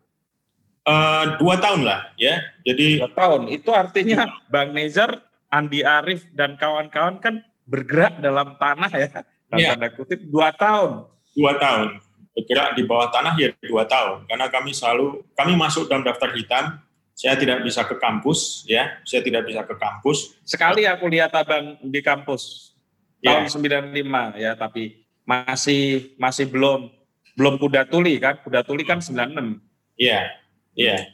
Uh, 0.87 1.35
dua 1.43 1.59
tahun 1.59 1.83
lah 1.83 2.15
ya. 2.15 2.39
Jadi 2.63 3.03
dua 3.03 3.11
tahun 3.11 3.51
itu 3.51 3.71
artinya 3.75 4.31
Bang 4.47 4.71
Nezar, 4.71 5.23
Andi 5.51 5.83
Arief 5.83 6.31
dan 6.35 6.55
kawan-kawan 6.55 7.19
kan 7.19 7.43
bergerak 7.67 8.23
dalam 8.23 8.55
tanah 8.59 8.91
ya. 8.95 9.09
Dalam 9.51 9.59
ya. 9.59 9.69
tanda 9.75 9.89
kutip 9.95 10.23
dua 10.31 10.55
tahun. 10.55 11.11
Dua 11.35 11.53
tahun 11.59 12.03
bergerak 12.37 12.77
di 12.77 12.83
bawah 12.85 13.09
tanah 13.09 13.33
ya 13.41 13.49
dua 13.65 13.89
tahun 13.89 14.29
karena 14.29 14.47
kami 14.53 14.77
selalu 14.77 15.25
kami 15.33 15.57
masuk 15.57 15.89
dalam 15.89 16.05
daftar 16.05 16.31
hitam. 16.37 16.79
Saya 17.17 17.35
tidak 17.41 17.65
bisa 17.65 17.81
ke 17.89 17.97
kampus 17.97 18.69
ya. 18.69 19.01
Saya 19.09 19.25
tidak 19.25 19.49
bisa 19.49 19.65
ke 19.65 19.73
kampus. 19.73 20.37
Sekali 20.45 20.85
aku 20.85 21.09
lihat 21.09 21.33
abang 21.33 21.81
di 21.81 22.05
kampus 22.05 22.77
ya. 23.25 23.41
tahun 23.41 23.49
95 23.49 24.37
ya 24.37 24.53
tapi 24.53 25.09
masih 25.25 26.13
masih 26.21 26.47
belum 26.47 26.93
belum 27.35 27.57
kuda 27.57 27.89
tuli 27.89 28.21
kan 28.21 28.37
kuda 28.45 28.63
tuli 28.63 28.85
kan 28.85 29.01
96 29.01 29.59
iya 29.97 30.45
Iya, 30.77 31.09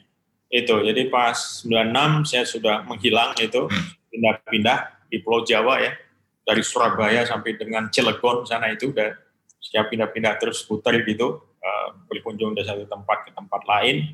itu. 0.51 0.75
Jadi 0.83 1.07
pas 1.07 1.63
96 1.63 2.27
saya 2.27 2.43
sudah 2.43 2.83
menghilang 2.83 3.31
itu, 3.39 3.71
pindah-pindah 4.11 5.07
di 5.07 5.23
Pulau 5.23 5.47
Jawa 5.47 5.79
ya, 5.79 5.95
dari 6.43 6.59
Surabaya 6.61 7.23
sampai 7.23 7.55
dengan 7.55 7.87
Cilegon 7.87 8.43
sana 8.43 8.69
itu 8.75 8.91
udah 8.91 9.15
siap 9.63 9.87
pindah-pindah 9.87 10.35
terus 10.35 10.67
putar 10.67 10.99
gitu, 10.99 11.39
uh, 11.39 11.87
berkunjung 12.11 12.51
dari 12.51 12.67
satu 12.67 12.83
tempat 12.83 13.23
ke 13.23 13.31
tempat 13.31 13.63
lain, 13.63 14.11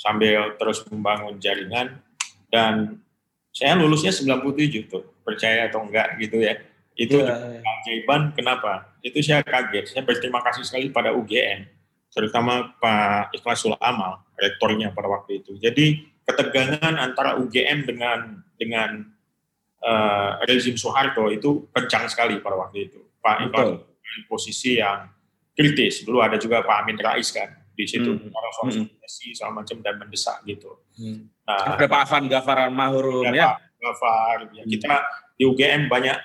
sambil 0.00 0.56
terus 0.56 0.80
membangun 0.88 1.36
jaringan, 1.36 2.00
dan 2.48 3.04
saya 3.52 3.76
lulusnya 3.76 4.08
97 4.16 4.88
tuh, 4.88 5.04
percaya 5.20 5.68
atau 5.68 5.84
enggak 5.84 6.16
gitu 6.16 6.40
ya. 6.40 6.56
Itu 6.96 7.20
yeah. 7.20 7.60
keajaiban, 7.60 8.32
kenapa? 8.32 8.96
Itu 9.04 9.20
saya 9.20 9.44
kaget, 9.44 9.92
saya 9.92 10.02
berterima 10.08 10.40
kasih 10.40 10.64
sekali 10.64 10.88
pada 10.88 11.12
UGM, 11.12 11.68
terutama 12.08 12.72
Pak 12.80 13.36
Ikhlasul 13.36 13.76
Amal, 13.76 14.24
rektornya 14.40 14.88
pada 14.96 15.12
waktu 15.12 15.44
itu. 15.44 15.60
Jadi 15.60 16.08
ketegangan 16.24 16.96
antara 16.96 17.36
UGM 17.36 17.84
dengan 17.84 18.40
dengan 18.56 19.04
uh, 19.84 20.40
rezim 20.48 20.80
Soeharto 20.80 21.28
itu 21.28 21.68
kencang 21.76 22.08
sekali 22.08 22.40
pada 22.40 22.56
waktu 22.56 22.88
itu. 22.88 23.00
Pak 23.20 23.52
Ikhlasul 23.52 23.84
posisi 24.26 24.80
yang 24.80 25.12
kritis. 25.52 26.02
Dulu 26.08 26.24
ada 26.24 26.40
juga 26.40 26.64
Pak 26.64 26.76
Amin 26.84 26.96
Rais 26.96 27.28
kan 27.32 27.59
di 27.80 27.88
situ 27.88 28.12
hmm. 28.12 28.36
orang 28.36 28.52
soal 28.52 28.68
hmm. 28.76 29.08
segala 29.08 29.52
macam 29.64 29.76
dan 29.80 29.94
mendesak 29.96 30.36
gitu. 30.44 30.76
Hmm. 31.00 31.32
Nah, 31.48 31.80
ada 31.80 31.86
Pak 31.88 32.00
Afan 32.04 32.28
Gafaran 32.28 32.72
Mahrum 32.76 33.24
ya. 33.32 33.56
Pak 33.56 33.80
Gafar, 33.80 34.38
ya. 34.52 34.62
Hmm. 34.62 34.70
Kita 34.70 34.94
di 35.40 35.42
UGM 35.48 35.88
banyak 35.88 36.16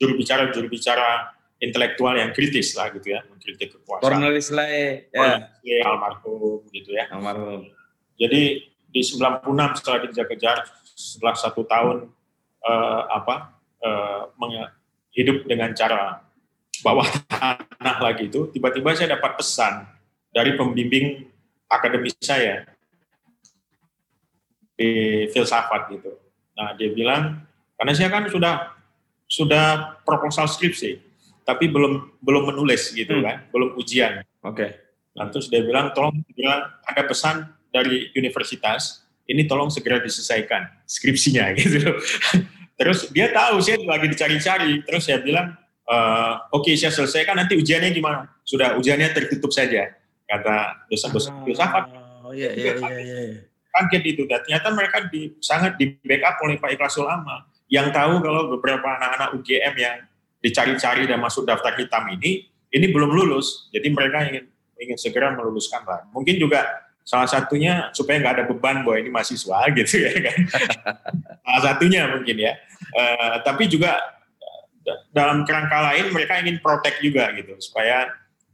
juru 0.00 0.16
bicara 0.16 0.48
juru 0.48 0.72
bicara 0.72 1.36
intelektual 1.60 2.16
yang 2.16 2.32
kritis 2.32 2.72
lah 2.76 2.88
gitu 2.92 3.12
ya, 3.12 3.20
mengkritik 3.28 3.76
kekuasaan. 3.76 4.04
Cornelis 4.04 4.48
Lae, 4.52 5.12
ya. 5.12 5.44
almarhum 5.84 6.64
gitu 6.72 6.96
ya. 6.96 7.08
Almarhum. 7.12 7.68
Jadi 8.16 8.64
di 8.88 9.00
96 9.04 9.80
setelah 9.80 9.98
dikejar-kejar, 10.08 10.56
setelah 10.96 11.34
satu 11.36 11.68
tahun 11.68 12.08
uh, 12.64 13.02
apa 13.12 13.60
uh, 13.84 14.32
hidup 15.12 15.44
dengan 15.44 15.72
cara 15.76 16.24
bawah 16.80 17.08
tanah 17.32 17.98
lagi 18.00 18.28
itu, 18.32 18.48
tiba-tiba 18.52 18.96
saya 18.96 19.16
dapat 19.16 19.36
pesan 19.36 19.95
dari 20.30 20.54
pembimbing 20.54 21.26
akademis 21.66 22.14
saya 22.22 22.66
di 24.76 25.24
filsafat 25.32 25.90
gitu. 25.96 26.12
Nah 26.56 26.76
dia 26.76 26.92
bilang, 26.92 27.42
karena 27.76 27.92
saya 27.96 28.08
kan 28.12 28.28
sudah 28.28 28.76
sudah 29.26 29.98
proposal 30.06 30.46
skripsi, 30.46 31.02
tapi 31.42 31.66
belum 31.66 32.22
belum 32.22 32.54
menulis 32.54 32.94
gitu 32.94 33.18
hmm. 33.18 33.24
kan, 33.24 33.36
belum 33.50 33.68
ujian. 33.80 34.22
Oke. 34.44 34.54
Okay. 34.54 34.70
Nah, 35.16 35.32
terus 35.32 35.48
dia 35.48 35.64
bilang 35.64 35.96
tolong 35.96 36.12
segera 36.28 36.76
ada 36.84 37.02
pesan 37.08 37.48
dari 37.72 38.12
universitas, 38.12 39.08
ini 39.24 39.48
tolong 39.48 39.72
segera 39.72 39.96
diselesaikan 39.98 40.84
skripsinya 40.84 41.50
gitu. 41.56 41.96
terus 42.76 43.08
dia 43.08 43.32
tahu 43.32 43.56
saya 43.64 43.80
lagi 43.80 44.12
dicari-cari, 44.12 44.84
terus 44.84 45.08
saya 45.08 45.24
bilang 45.24 45.56
e, 45.88 45.96
oke 46.52 46.68
okay, 46.68 46.76
saya 46.76 46.92
selesaikan 46.92 47.40
nanti 47.40 47.56
ujiannya 47.56 47.96
gimana? 47.96 48.28
Sudah 48.44 48.76
ujiannya 48.76 49.08
tertutup 49.16 49.48
saja 49.56 49.88
kata 50.26 50.86
dosen-dosen 50.90 51.32
filsafat. 51.46 51.84
Oh 52.26 52.34
iya 52.34 52.50
iya 52.52 52.74
iya 52.78 52.98
iya. 52.98 53.40
Kaget 53.70 54.02
itu 54.16 54.22
dan 54.26 54.40
ternyata 54.42 54.68
mereka 54.72 55.04
di, 55.06 55.36
sangat 55.38 55.76
di 55.78 55.94
backup 56.02 56.40
oleh 56.42 56.56
Pak 56.58 56.74
Ikhlasul 56.74 57.06
Ulama 57.06 57.44
yang 57.70 57.90
tahu 57.90 58.22
kalau 58.22 58.48
beberapa 58.56 58.86
anak-anak 58.86 59.36
UGM 59.38 59.74
yang 59.78 59.96
dicari-cari 60.40 61.04
dan 61.10 61.18
masuk 61.18 61.42
daftar 61.42 61.74
hitam 61.74 62.06
ini, 62.14 62.46
ini 62.70 62.86
belum 62.88 63.10
lulus. 63.10 63.66
Jadi 63.74 63.90
mereka 63.90 64.22
ingin 64.26 64.44
ingin 64.78 64.98
segera 64.98 65.34
meluluskan 65.34 65.82
lah. 65.82 66.06
Mungkin 66.14 66.38
juga 66.38 66.86
salah 67.06 67.26
satunya 67.26 67.90
supaya 67.94 68.18
nggak 68.18 68.34
ada 68.38 68.44
beban 68.46 68.82
bahwa 68.82 68.96
ini 68.98 69.10
mahasiswa 69.10 69.58
gitu 69.78 69.94
ya 70.02 70.12
kan. 70.24 70.38
salah 71.42 71.62
satunya 71.74 72.06
mungkin 72.10 72.36
ya. 72.38 72.52
Uh, 72.94 73.42
tapi 73.42 73.66
juga 73.66 73.98
dalam 75.10 75.42
kerangka 75.42 75.78
lain 75.92 76.14
mereka 76.14 76.38
ingin 76.38 76.62
protek 76.62 77.02
juga 77.02 77.34
gitu 77.34 77.58
supaya 77.58 78.06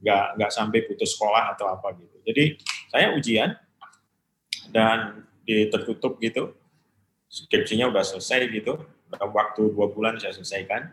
nggak 0.02 0.24
nggak 0.36 0.50
sampai 0.50 0.82
putus 0.84 1.14
sekolah 1.14 1.54
atau 1.54 1.70
apa 1.70 1.94
gitu. 1.94 2.16
Jadi 2.26 2.44
saya 2.90 3.14
ujian 3.14 3.54
dan 4.74 5.22
di 5.46 5.70
tertutup 5.70 6.18
gitu. 6.18 6.52
Skripsinya 7.30 7.88
udah 7.88 8.04
selesai 8.04 8.50
gitu. 8.50 8.82
Dalam 9.08 9.30
waktu 9.32 9.72
dua 9.72 9.88
bulan 9.88 10.18
saya 10.18 10.34
selesaikan. 10.34 10.90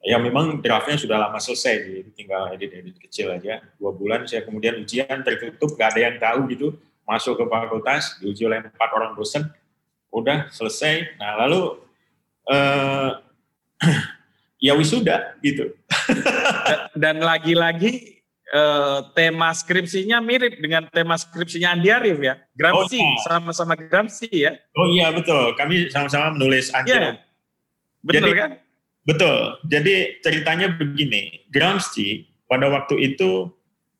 Ya 0.00 0.16
memang 0.16 0.64
draftnya 0.64 0.96
sudah 0.96 1.20
lama 1.20 1.36
selesai 1.36 1.76
jadi 1.84 2.10
tinggal 2.16 2.48
edit-edit 2.56 2.96
kecil 2.96 3.36
aja. 3.36 3.60
Dua 3.76 3.92
bulan 3.92 4.24
saya 4.24 4.48
kemudian 4.48 4.80
ujian 4.80 5.20
tertutup 5.20 5.76
gak 5.76 5.96
ada 5.96 6.00
yang 6.08 6.16
tahu 6.16 6.48
gitu. 6.48 6.68
Masuk 7.04 7.36
ke 7.36 7.44
fakultas 7.44 8.16
diuji 8.22 8.48
oleh 8.48 8.64
empat 8.64 8.90
orang 8.96 9.12
dosen. 9.12 9.50
Udah 10.08 10.48
selesai. 10.48 11.20
Nah 11.20 11.44
lalu 11.44 11.84
uh, 12.48 13.20
ya 14.66 14.72
wisuda 14.72 15.36
gitu. 15.44 15.76
Dan 16.96 17.20
lagi-lagi 17.20 18.19
uh, 18.54 19.06
tema 19.14 19.54
skripsinya 19.54 20.18
mirip 20.22 20.58
dengan 20.58 20.86
tema 20.90 21.18
skripsinya 21.18 21.74
Andi 21.74 21.88
Arief 21.90 22.18
ya 22.20 22.38
Gramsci 22.54 22.98
oh, 22.98 23.06
iya. 23.06 23.22
sama-sama 23.26 23.74
Gramsci 23.78 24.28
ya 24.30 24.52
oh 24.76 24.86
iya 24.90 25.10
betul 25.14 25.54
kami 25.54 25.88
sama-sama 25.90 26.34
menulis 26.34 26.70
Andi 26.74 26.92
yeah. 26.92 27.18
betul 28.02 28.30
Jadi, 28.30 28.38
kan 28.38 28.50
Betul. 29.04 29.56
Jadi 29.66 30.20
ceritanya 30.20 30.70
begini, 30.76 31.48
Gramsci 31.48 32.28
pada 32.44 32.68
waktu 32.68 33.14
itu 33.14 33.48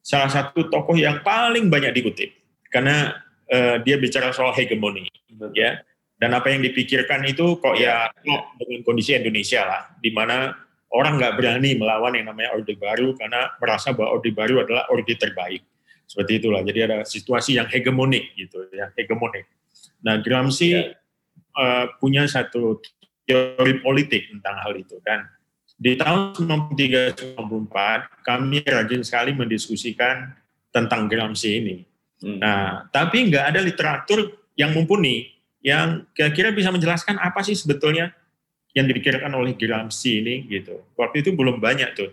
salah 0.05 0.29
satu 0.29 0.69
tokoh 0.69 0.97
yang 0.97 1.25
paling 1.25 1.67
banyak 1.73 1.93
dikutip 1.97 2.31
karena 2.69 3.17
uh, 3.49 3.81
dia 3.81 3.97
bicara 3.97 4.31
soal 4.31 4.53
hegemoni, 4.53 5.09
Betul. 5.27 5.51
ya. 5.57 5.81
Dan 6.21 6.37
apa 6.37 6.53
yang 6.53 6.61
dipikirkan 6.61 7.25
itu 7.25 7.57
kok 7.65 7.81
ya 7.81 8.13
dengan 8.61 8.85
kondisi 8.85 9.17
Indonesia 9.17 9.65
lah, 9.65 9.83
di 10.05 10.13
mana 10.13 10.53
orang 10.90 11.22
nggak 11.22 11.35
berani 11.38 11.79
melawan 11.79 12.12
yang 12.18 12.26
namanya 12.31 12.50
Orde 12.59 12.74
Baru 12.74 13.14
karena 13.14 13.55
merasa 13.62 13.94
bahwa 13.94 14.18
Orde 14.18 14.31
Baru 14.35 14.62
adalah 14.62 14.90
Orde 14.90 15.14
terbaik. 15.14 15.62
Seperti 16.11 16.42
itulah. 16.42 16.66
Jadi 16.66 16.81
ada 16.90 17.07
situasi 17.07 17.55
yang 17.55 17.70
hegemonik 17.70 18.35
gitu 18.35 18.66
ya, 18.74 18.90
hegemonik. 18.98 19.46
Nah, 20.03 20.18
Gramsci 20.18 20.74
ya. 20.74 20.90
uh, 21.55 21.87
punya 22.03 22.26
satu 22.26 22.83
teori 23.22 23.79
politik 23.79 24.26
tentang 24.35 24.59
hal 24.59 24.74
itu. 24.74 24.98
Dan 25.07 25.22
di 25.79 25.94
tahun 25.94 26.35
93-94 26.35 27.38
kami 28.26 28.59
rajin 28.66 29.03
sekali 29.07 29.31
mendiskusikan 29.38 30.35
tentang 30.74 31.07
Gramsci 31.07 31.50
ini. 31.62 31.76
Hmm. 32.20 32.42
Nah, 32.42 32.90
tapi 32.90 33.31
nggak 33.31 33.44
ada 33.55 33.61
literatur 33.62 34.35
yang 34.59 34.74
mumpuni 34.74 35.31
yang 35.62 36.09
kira-kira 36.16 36.50
bisa 36.50 36.72
menjelaskan 36.72 37.20
apa 37.20 37.44
sih 37.44 37.55
sebetulnya 37.55 38.12
yang 38.75 38.87
dipikirkan 38.87 39.31
oleh 39.35 39.59
Gramsci 39.59 40.23
ini 40.23 40.35
gitu. 40.47 40.83
Waktu 40.95 41.27
itu 41.27 41.31
belum 41.35 41.59
banyak 41.59 41.91
tuh. 41.99 42.11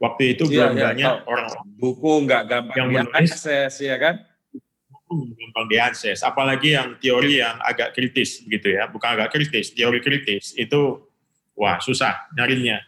Waktu 0.00 0.34
itu 0.34 0.48
iya, 0.48 0.72
belum 0.72 0.72
iya, 0.74 0.84
banyak 0.90 1.14
orang 1.28 1.46
buku 1.76 2.12
nggak 2.24 2.42
gampang 2.48 2.76
yang 2.76 2.88
menulis, 2.88 3.36
akses 3.36 3.84
ya 3.84 4.00
kan 4.00 4.16
gampang 5.10 5.66
diakses. 5.68 6.18
Apalagi 6.22 6.72
yang 6.78 6.96
teori 6.96 7.42
yang 7.42 7.58
agak 7.60 7.92
kritis 7.92 8.40
gitu 8.46 8.68
ya, 8.70 8.88
bukan 8.88 9.18
agak 9.18 9.34
kritis, 9.34 9.74
teori 9.74 10.00
kritis 10.00 10.54
itu 10.56 11.04
wah 11.58 11.82
susah 11.82 12.30
nyarinya. 12.32 12.80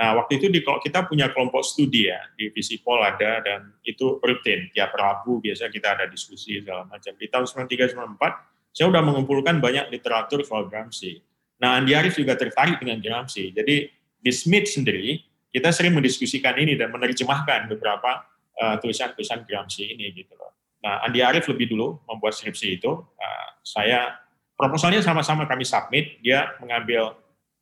Nah 0.00 0.16
waktu 0.16 0.40
itu 0.40 0.48
di 0.48 0.64
kita 0.64 1.04
punya 1.04 1.28
kelompok 1.28 1.60
studi 1.60 2.08
ya 2.08 2.20
di 2.32 2.48
Visipol 2.52 3.04
ada 3.04 3.44
dan 3.44 3.76
itu 3.84 4.16
rutin 4.20 4.72
tiap 4.72 4.96
Rabu 4.96 5.44
biasa 5.44 5.68
kita 5.68 5.96
ada 5.96 6.04
diskusi 6.08 6.60
segala 6.60 6.88
macam. 6.88 7.12
Di 7.16 7.28
tahun 7.28 7.44
93 7.44 7.96
94 7.96 8.72
saya 8.72 8.86
sudah 8.88 9.02
mengumpulkan 9.04 9.60
banyak 9.60 9.92
literatur 9.92 10.40
soal 10.40 10.72
Gramsci. 10.72 11.20
Nah 11.60 11.76
Andi 11.76 11.92
Arief 11.92 12.16
juga 12.16 12.34
tertarik 12.34 12.80
dengan 12.80 12.98
Gramsci. 12.98 13.52
Jadi 13.52 13.88
di 14.20 14.32
Smith 14.32 14.68
sendiri 14.68 15.20
kita 15.50 15.74
sering 15.74 15.92
mendiskusikan 15.98 16.54
ini 16.56 16.78
dan 16.78 16.94
menerjemahkan 16.94 17.66
beberapa 17.66 18.22
uh, 18.60 18.76
tulisan-tulisan 18.78 19.42
Gramsci 19.44 19.92
ini 19.92 20.14
gitu 20.14 20.38
loh. 20.38 20.54
Nah, 20.80 21.04
Andi 21.04 21.20
Arief 21.20 21.44
lebih 21.50 21.68
dulu 21.68 22.00
membuat 22.08 22.32
skripsi 22.38 22.80
itu. 22.80 22.90
Uh, 23.02 23.48
saya 23.66 24.16
proposalnya 24.54 25.02
sama-sama 25.02 25.44
kami 25.44 25.66
submit. 25.66 26.22
Dia 26.24 26.54
mengambil 26.62 27.18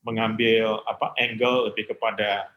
mengambil 0.06 0.84
apa 0.86 1.16
angle 1.18 1.72
lebih 1.72 1.90
kepada 1.90 2.52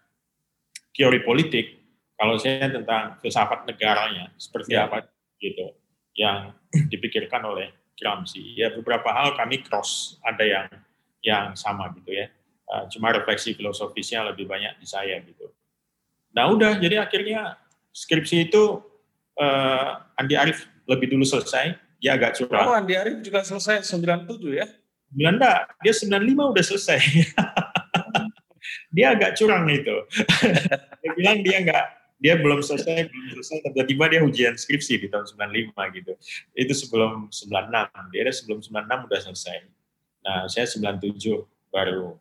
teori 0.93 1.23
politik. 1.23 1.79
Kalau 2.19 2.37
saya 2.37 2.69
tentang 2.69 3.17
filsafat 3.17 3.65
negaranya 3.65 4.29
seperti 4.37 4.77
ya. 4.77 4.85
apa 4.85 5.09
gitu 5.41 5.73
yang 6.13 6.53
dipikirkan 6.91 7.41
oleh 7.41 7.73
Gramsci. 7.97 8.59
Ya 8.59 8.69
beberapa 8.69 9.09
hal 9.09 9.33
kami 9.33 9.65
cross, 9.65 10.21
ada 10.21 10.45
yang 10.45 10.67
yang 11.21 11.53
sama 11.57 11.89
gitu 11.97 12.11
ya. 12.13 12.27
Uh, 12.71 12.87
cuma 12.87 13.11
refleksi 13.11 13.53
filosofisnya 13.53 14.31
lebih 14.31 14.47
banyak 14.47 14.77
di 14.79 14.87
saya 14.87 15.19
gitu. 15.21 15.51
Nah 16.31 16.47
udah, 16.51 16.79
jadi 16.79 17.03
akhirnya 17.03 17.59
skripsi 17.91 18.47
itu 18.47 18.79
uh, 19.35 19.89
Andi 20.15 20.39
Arief 20.39 20.65
lebih 20.87 21.11
dulu 21.11 21.27
selesai, 21.27 21.75
dia 21.99 22.15
agak 22.15 22.39
curang. 22.39 22.65
Oh 22.71 22.75
Andi 22.75 22.95
Arief 22.95 23.19
juga 23.21 23.43
selesai 23.43 23.83
97 23.83 24.55
ya? 24.55 24.67
9 25.11 25.35
enggak, 25.35 25.59
dia 25.83 25.91
95 25.91 26.53
udah 26.55 26.63
selesai. 26.63 26.99
dia 28.95 29.05
agak 29.11 29.35
curang 29.35 29.67
itu. 29.67 29.95
dia 31.03 31.11
bilang 31.19 31.43
dia 31.43 31.57
enggak 31.59 31.85
dia 32.21 32.37
belum 32.37 32.61
selesai, 32.61 33.09
belum 33.09 33.33
selesai, 33.33 33.65
tiba-tiba 33.65 34.05
dia 34.05 34.21
ujian 34.21 34.53
skripsi 34.53 35.01
di 35.01 35.07
tahun 35.09 35.25
95 35.25 35.97
gitu. 35.97 36.13
Itu 36.53 36.73
sebelum 36.77 37.33
96, 37.33 38.13
dia 38.13 38.21
ada 38.21 38.29
sebelum 38.29 38.59
96 38.61 39.09
udah 39.09 39.19
selesai. 39.25 39.57
Nah, 40.21 40.45
saya 40.45 40.69
97 40.69 41.41
baru 41.73 42.17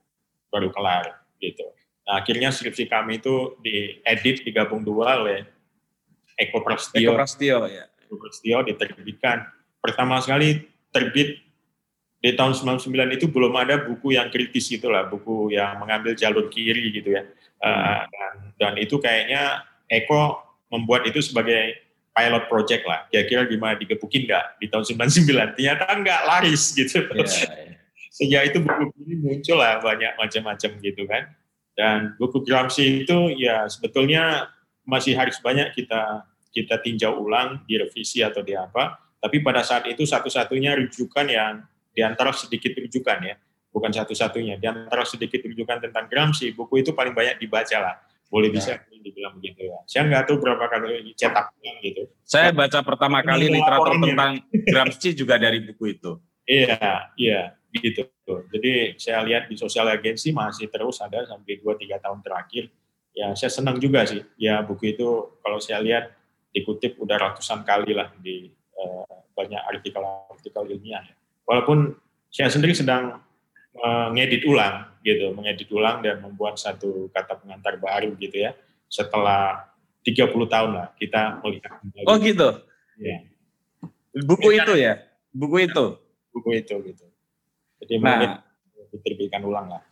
baru 0.50 0.68
kelar 0.72 1.20
gitu. 1.38 1.66
Nah, 2.08 2.20
akhirnya 2.20 2.50
skripsi 2.50 2.90
kami 2.90 3.22
itu 3.22 3.54
diedit, 3.62 4.42
digabung 4.42 4.82
dua 4.82 5.20
oleh 5.20 5.46
Eko 6.34 6.64
Prasetyo. 6.64 7.14
Eko 7.14 7.18
Prasetyo, 7.20 7.58
ya. 7.70 7.84
Eko 8.06 8.14
Prasetyo 8.18 8.58
diterbitkan. 8.66 9.46
Pertama 9.80 10.18
sekali 10.20 10.66
terbit 10.90 11.40
di 12.20 12.36
tahun 12.36 12.52
99 12.52 13.16
itu 13.16 13.26
belum 13.32 13.56
ada 13.56 13.80
buku 13.80 14.12
yang 14.12 14.28
kritis 14.28 14.68
itulah, 14.68 15.08
buku 15.08 15.56
yang 15.56 15.80
mengambil 15.80 16.12
jalur 16.12 16.52
kiri 16.52 16.92
gitu 16.92 17.16
ya. 17.16 17.24
Hmm. 17.60 17.70
Uh, 17.70 18.02
dan, 18.08 18.34
dan 18.56 18.72
itu 18.80 18.96
kayaknya 19.00 19.64
Eko 19.88 20.40
membuat 20.68 21.08
itu 21.08 21.20
sebagai 21.24 21.80
pilot 22.10 22.44
project 22.50 22.82
lah. 22.84 23.06
Kira-kira 23.08 23.46
gimana 23.48 23.78
digebukin 23.78 24.28
nggak 24.28 24.60
di 24.60 24.66
tahun 24.68 24.84
99? 24.84 25.56
Ternyata 25.56 25.84
nggak 25.88 26.20
laris 26.26 26.74
gitu. 26.76 27.06
Yeah, 27.14 27.24
yeah. 27.24 27.79
Sejak 28.20 28.52
itu 28.52 28.58
buku 28.60 28.92
ini 29.08 29.16
muncul 29.16 29.56
lah 29.56 29.80
banyak 29.80 30.12
macam-macam 30.20 30.70
gitu 30.84 31.02
kan. 31.08 31.32
Dan 31.72 32.12
buku 32.20 32.44
Gramsci 32.44 33.08
itu 33.08 33.32
ya 33.40 33.64
sebetulnya 33.64 34.52
masih 34.84 35.16
harus 35.16 35.40
banyak 35.40 35.72
kita 35.72 36.28
kita 36.52 36.82
tinjau 36.84 37.16
ulang, 37.16 37.64
direvisi 37.64 38.20
atau 38.20 38.44
di 38.44 38.52
apa. 38.52 39.00
Tapi 39.16 39.40
pada 39.40 39.64
saat 39.64 39.88
itu 39.88 40.04
satu-satunya 40.04 40.76
rujukan 40.76 41.26
yang 41.32 41.64
di 41.96 42.04
antara 42.04 42.36
sedikit 42.36 42.76
rujukan 42.76 43.18
ya, 43.24 43.34
bukan 43.72 43.88
satu-satunya. 43.88 44.60
Di 44.60 44.66
antara 44.68 45.08
sedikit 45.08 45.40
rujukan 45.40 45.80
tentang 45.88 46.04
Gramsci, 46.10 46.52
buku 46.52 46.84
itu 46.84 46.92
paling 46.92 47.16
banyak 47.16 47.40
dibaca 47.40 47.78
lah. 47.80 47.96
Boleh 48.30 48.52
bisa 48.52 48.78
ya. 48.78 49.00
dibilang 49.00 49.40
begitu 49.40 49.66
ya. 49.66 49.80
Saya 49.88 50.06
nggak 50.06 50.22
tahu 50.28 50.36
berapa 50.38 50.64
kali 50.68 51.16
cetak 51.16 51.56
gitu. 51.82 52.02
Saya 52.22 52.52
baca 52.52 52.78
pertama 52.84 53.24
kali 53.24 53.48
literatur 53.48 53.96
tentang 53.96 54.32
Gramsci 54.68 55.16
juga 55.16 55.40
dari 55.40 55.64
buku 55.64 55.98
itu. 55.98 56.20
Iya, 56.46 57.14
iya, 57.14 57.54
gitu. 57.70 58.06
Jadi 58.26 58.98
saya 58.98 59.22
lihat 59.22 59.46
di 59.46 59.54
sosial 59.54 59.86
agensi 59.90 60.34
masih 60.34 60.66
terus 60.70 60.98
ada 60.98 61.22
sampai 61.26 61.62
2-3 61.62 62.02
tahun 62.02 62.20
terakhir. 62.22 62.70
Ya 63.14 63.34
saya 63.34 63.50
senang 63.50 63.78
juga 63.78 64.06
sih. 64.06 64.22
Ya 64.38 64.62
buku 64.62 64.94
itu 64.94 65.38
kalau 65.42 65.58
saya 65.62 65.82
lihat 65.82 66.14
dikutip 66.50 66.98
udah 66.98 67.16
ratusan 67.18 67.62
kali 67.62 67.94
lah 67.94 68.10
di 68.18 68.50
uh, 68.74 69.06
banyak 69.34 69.62
artikel-artikel 69.70 70.78
ilmiah. 70.78 71.02
Ya 71.06 71.14
walaupun 71.50 71.98
saya 72.30 72.46
sendiri 72.46 72.78
sedang 72.78 73.18
mengedit 73.74 74.46
ulang 74.46 74.86
gitu, 75.02 75.34
mengedit 75.34 75.66
ulang 75.74 75.98
dan 75.98 76.22
membuat 76.22 76.58
satu 76.58 77.10
kata 77.10 77.42
pengantar 77.42 77.74
baru 77.82 78.14
gitu 78.18 78.46
ya. 78.46 78.54
Setelah 78.86 79.70
30 80.06 80.30
tahun 80.46 80.70
lah 80.78 80.88
kita 80.94 81.42
melihat. 81.42 81.78
Oh 82.06 82.14
gitu. 82.18 82.48
Ya. 83.02 83.26
Buku 84.26 84.54
itu 84.54 84.74
ya, 84.78 85.02
buku 85.34 85.66
itu. 85.66 85.84
Buku 86.30 86.50
itu 86.54 86.74
gitu. 86.86 87.09
Jadi 87.80 87.94
nah, 88.00 88.38
diterbitkan 88.92 89.40
ulang 89.40 89.72
lah. 89.72 89.82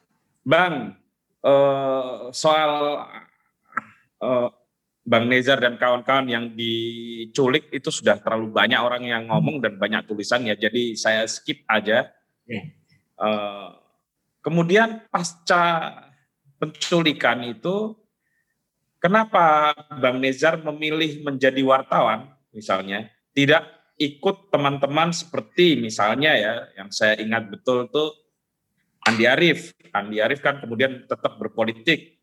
Bang, 0.44 0.96
uh, 1.44 2.28
soal 2.32 2.72
uh, 4.20 4.48
Bang 5.08 5.24
Nezar 5.24 5.56
dan 5.56 5.80
kawan-kawan 5.80 6.28
yang 6.28 6.52
diculik 6.52 7.72
itu 7.72 7.88
sudah 7.88 8.20
terlalu 8.20 8.52
banyak 8.52 8.76
orang 8.76 9.02
yang 9.08 9.24
ngomong 9.32 9.64
dan 9.64 9.80
banyak 9.80 10.04
tulisan 10.04 10.44
ya, 10.44 10.52
jadi 10.52 10.92
saya 11.00 11.24
skip 11.24 11.64
aja. 11.64 12.12
Uh, 13.16 13.72
kemudian 14.44 15.00
pasca 15.08 15.96
penculikan 16.60 17.40
itu, 17.48 17.96
kenapa 19.00 19.72
Bang 19.96 20.20
Nezar 20.20 20.60
memilih 20.60 21.24
menjadi 21.24 21.64
wartawan 21.64 22.28
misalnya, 22.52 23.08
tidak 23.32 23.77
ikut 23.98 24.54
teman-teman 24.54 25.10
seperti 25.10 25.74
misalnya 25.74 26.32
ya, 26.38 26.54
yang 26.78 26.88
saya 26.94 27.18
ingat 27.18 27.50
betul 27.50 27.90
tuh 27.90 28.14
Andi 29.02 29.26
Arief. 29.26 29.74
Andi 29.90 30.22
Arief 30.22 30.38
kan 30.38 30.62
kemudian 30.62 31.04
tetap 31.10 31.34
berpolitik, 31.36 32.18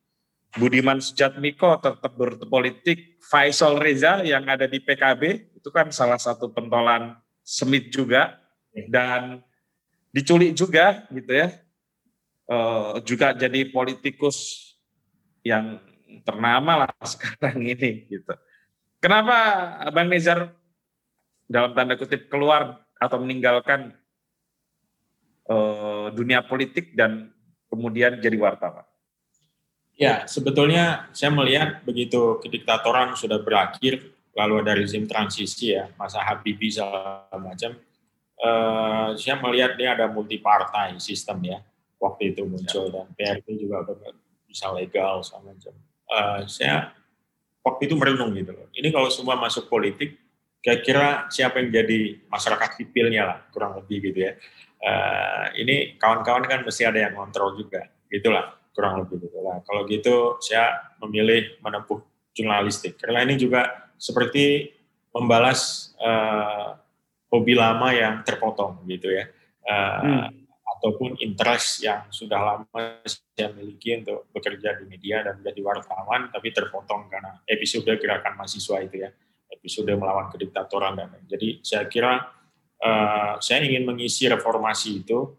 Budiman 0.56 1.04
Sujatmiko 1.04 1.76
tetap 1.84 2.16
berpolitik, 2.16 3.20
Faisal 3.20 3.76
Reza 3.76 4.24
yang 4.24 4.48
ada 4.48 4.72
di 4.72 4.80
PKB 4.80 5.52
itu 5.60 5.70
kan 5.74 5.92
salah 5.92 6.16
satu 6.16 6.48
pentolan 6.56 7.20
semit 7.44 7.92
juga 7.92 8.40
dan 8.88 9.44
diculik 10.16 10.56
juga 10.56 11.04
gitu 11.12 11.28
ya, 11.28 11.48
e, 12.48 12.58
juga 13.04 13.36
jadi 13.36 13.68
politikus 13.68 14.72
yang 15.44 15.84
ternama 16.24 16.88
lah 16.88 16.92
sekarang 17.12 17.60
ini 17.68 18.08
gitu. 18.08 18.32
Kenapa 19.04 19.36
Bang 19.92 20.08
Nizar 20.08 20.56
dalam 21.46 21.72
tanda 21.78 21.96
kutip 21.96 22.28
keluar 22.30 22.82
atau 22.98 23.18
meninggalkan 23.22 23.94
e, 25.46 25.56
dunia 26.14 26.42
politik 26.46 26.98
dan 26.98 27.30
kemudian 27.70 28.18
jadi 28.18 28.38
wartawan? 28.38 28.86
Ya, 29.96 30.28
sebetulnya 30.28 31.08
saya 31.16 31.32
melihat 31.32 31.80
begitu 31.88 32.44
kediktatoran 32.44 33.16
sudah 33.16 33.40
berakhir, 33.40 34.04
lalu 34.36 34.60
ada 34.60 34.76
rezim 34.76 35.08
transisi 35.08 35.72
ya, 35.72 35.88
masa 35.96 36.20
Habibie 36.20 36.68
segala 36.68 37.32
macam, 37.40 37.80
uh, 38.44 39.16
saya 39.16 39.40
melihat 39.40 39.80
ini 39.80 39.88
ada 39.88 40.12
multi 40.12 40.36
partai 40.36 41.00
sistem 41.00 41.40
ya, 41.48 41.64
waktu 41.96 42.36
itu 42.36 42.44
muncul, 42.44 42.92
ya. 42.92 43.08
dan 43.08 43.08
PRT 43.16 43.48
juga 43.56 43.88
bisa 44.44 44.68
legal 44.76 45.24
segala 45.24 45.56
macam. 45.56 45.74
Uh, 46.12 46.44
saya 46.44 46.92
waktu 47.64 47.88
itu 47.88 47.96
merenung 47.96 48.36
gitu 48.36 48.52
loh. 48.52 48.68
Ini 48.76 48.92
kalau 48.92 49.08
semua 49.08 49.40
masuk 49.40 49.72
politik, 49.72 50.20
kira-kira 50.66 51.30
siapa 51.30 51.62
yang 51.62 51.70
jadi 51.70 52.26
masyarakat 52.26 52.70
sipilnya 52.82 53.22
lah, 53.22 53.38
kurang 53.54 53.78
lebih 53.78 54.02
gitu 54.10 54.26
ya. 54.26 54.34
Uh, 54.82 55.54
ini 55.62 55.94
kawan-kawan 56.02 56.42
kan 56.50 56.66
mesti 56.66 56.90
ada 56.90 57.06
yang 57.06 57.14
kontrol 57.14 57.54
juga, 57.54 57.86
gitulah 58.10 58.58
kurang 58.74 59.06
lebih 59.06 59.30
gitu 59.30 59.46
lah. 59.46 59.62
Kalau 59.62 59.86
gitu 59.86 60.42
saya 60.42 60.90
memilih 61.06 61.62
menempuh 61.62 62.02
jurnalistik 62.34 62.98
karena 62.98 63.22
ini 63.24 63.38
juga 63.38 63.94
seperti 64.02 64.74
membalas 65.14 65.94
uh, 66.02 66.76
hobi 67.32 67.54
lama 67.56 67.94
yang 67.94 68.26
terpotong 68.26 68.84
gitu 68.90 69.14
ya, 69.14 69.30
uh, 69.70 70.02
hmm. 70.02 70.28
ataupun 70.78 71.16
interest 71.24 71.86
yang 71.86 72.10
sudah 72.12 72.42
lama 72.42 73.06
saya 73.06 73.54
miliki 73.54 73.96
untuk 74.02 74.28
bekerja 74.34 74.76
di 74.82 74.90
media 74.90 75.24
dan 75.24 75.40
menjadi 75.40 75.62
wartawan, 75.64 76.28
tapi 76.34 76.52
terpotong 76.52 77.08
karena 77.08 77.40
episode 77.48 77.88
gerakan 77.88 78.36
mahasiswa 78.36 78.78
itu 78.84 79.08
ya, 79.08 79.10
episode 79.52 79.92
melawan 79.94 80.30
kediktatoran 80.34 80.98
dan 80.98 81.14
lain. 81.14 81.26
Jadi 81.30 81.62
saya 81.62 81.86
kira 81.90 82.22
uh, 82.82 83.34
saya 83.40 83.66
ingin 83.66 83.86
mengisi 83.88 84.26
reformasi 84.30 85.06
itu 85.06 85.34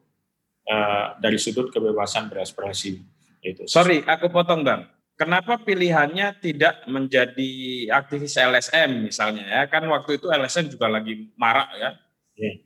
uh, 0.68 1.18
dari 1.18 1.38
sudut 1.38 1.70
kebebasan 1.70 2.30
berekspresi 2.30 2.98
itu. 3.42 3.62
Sorry, 3.70 4.02
aku 4.02 4.30
potong 4.30 4.66
bang. 4.66 4.86
Kenapa 5.16 5.57
pilihannya 5.57 6.36
tidak 6.44 6.84
menjadi 6.84 7.52
aktivis 7.88 8.36
LSM 8.36 9.09
misalnya 9.09 9.48
ya? 9.48 9.62
Kan 9.64 9.88
waktu 9.88 10.20
itu 10.20 10.28
LSM 10.28 10.68
juga 10.68 10.92
lagi 10.92 11.32
marak 11.40 11.72
ya. 11.80 11.90
Yeah. 12.36 12.57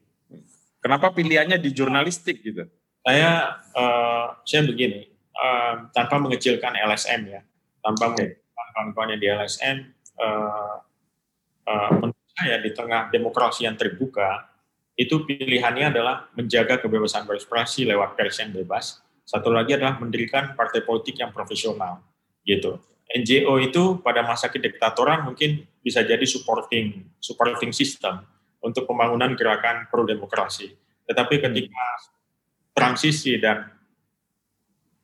Kenapa 0.82 1.12
pilihannya 1.14 1.61
di 1.62 1.70
jurnalistik 1.70 2.43
gitu? 2.43 2.66
Saya 3.07 3.61
uh, 3.76 4.34
saya 4.43 4.66
begini, 4.66 5.07
uh, 5.36 5.93
tanpa 5.93 6.18
mengecilkan 6.18 6.72
LSM 6.74 7.28
ya, 7.28 7.41
tanpa 7.84 8.16
okay. 8.16 8.41
kawan-kawannya 8.74 9.16
di 9.20 9.28
LSM, 9.28 9.76
uh, 10.18 10.80
uh, 11.71 11.91
menurut 11.95 12.31
saya 12.35 12.59
di 12.59 12.75
tengah 12.75 13.07
demokrasi 13.14 13.71
yang 13.71 13.79
terbuka, 13.79 14.51
itu 14.99 15.23
pilihannya 15.23 15.95
adalah 15.95 16.29
menjaga 16.35 16.83
kebebasan 16.83 17.25
berekspresi 17.25 17.87
lewat 17.87 18.18
pers 18.18 18.43
yang 18.43 18.51
bebas, 18.51 19.01
satu 19.23 19.55
lagi 19.55 19.79
adalah 19.79 19.97
mendirikan 20.03 20.59
partai 20.59 20.83
politik 20.83 21.23
yang 21.23 21.31
profesional, 21.31 22.03
gitu. 22.43 22.83
NGO 23.11 23.59
itu 23.59 23.99
pada 24.03 24.23
masa 24.23 24.47
kediktatoran 24.51 25.27
mungkin 25.27 25.66
bisa 25.83 26.07
jadi 26.07 26.23
supporting 26.23 27.11
supporting 27.18 27.75
system 27.75 28.23
untuk 28.62 28.87
pembangunan 28.87 29.35
gerakan 29.35 29.91
pro 29.91 30.07
demokrasi. 30.07 30.71
Tetapi 31.11 31.43
ketika 31.43 31.87
transisi 32.71 33.35
dan 33.43 33.66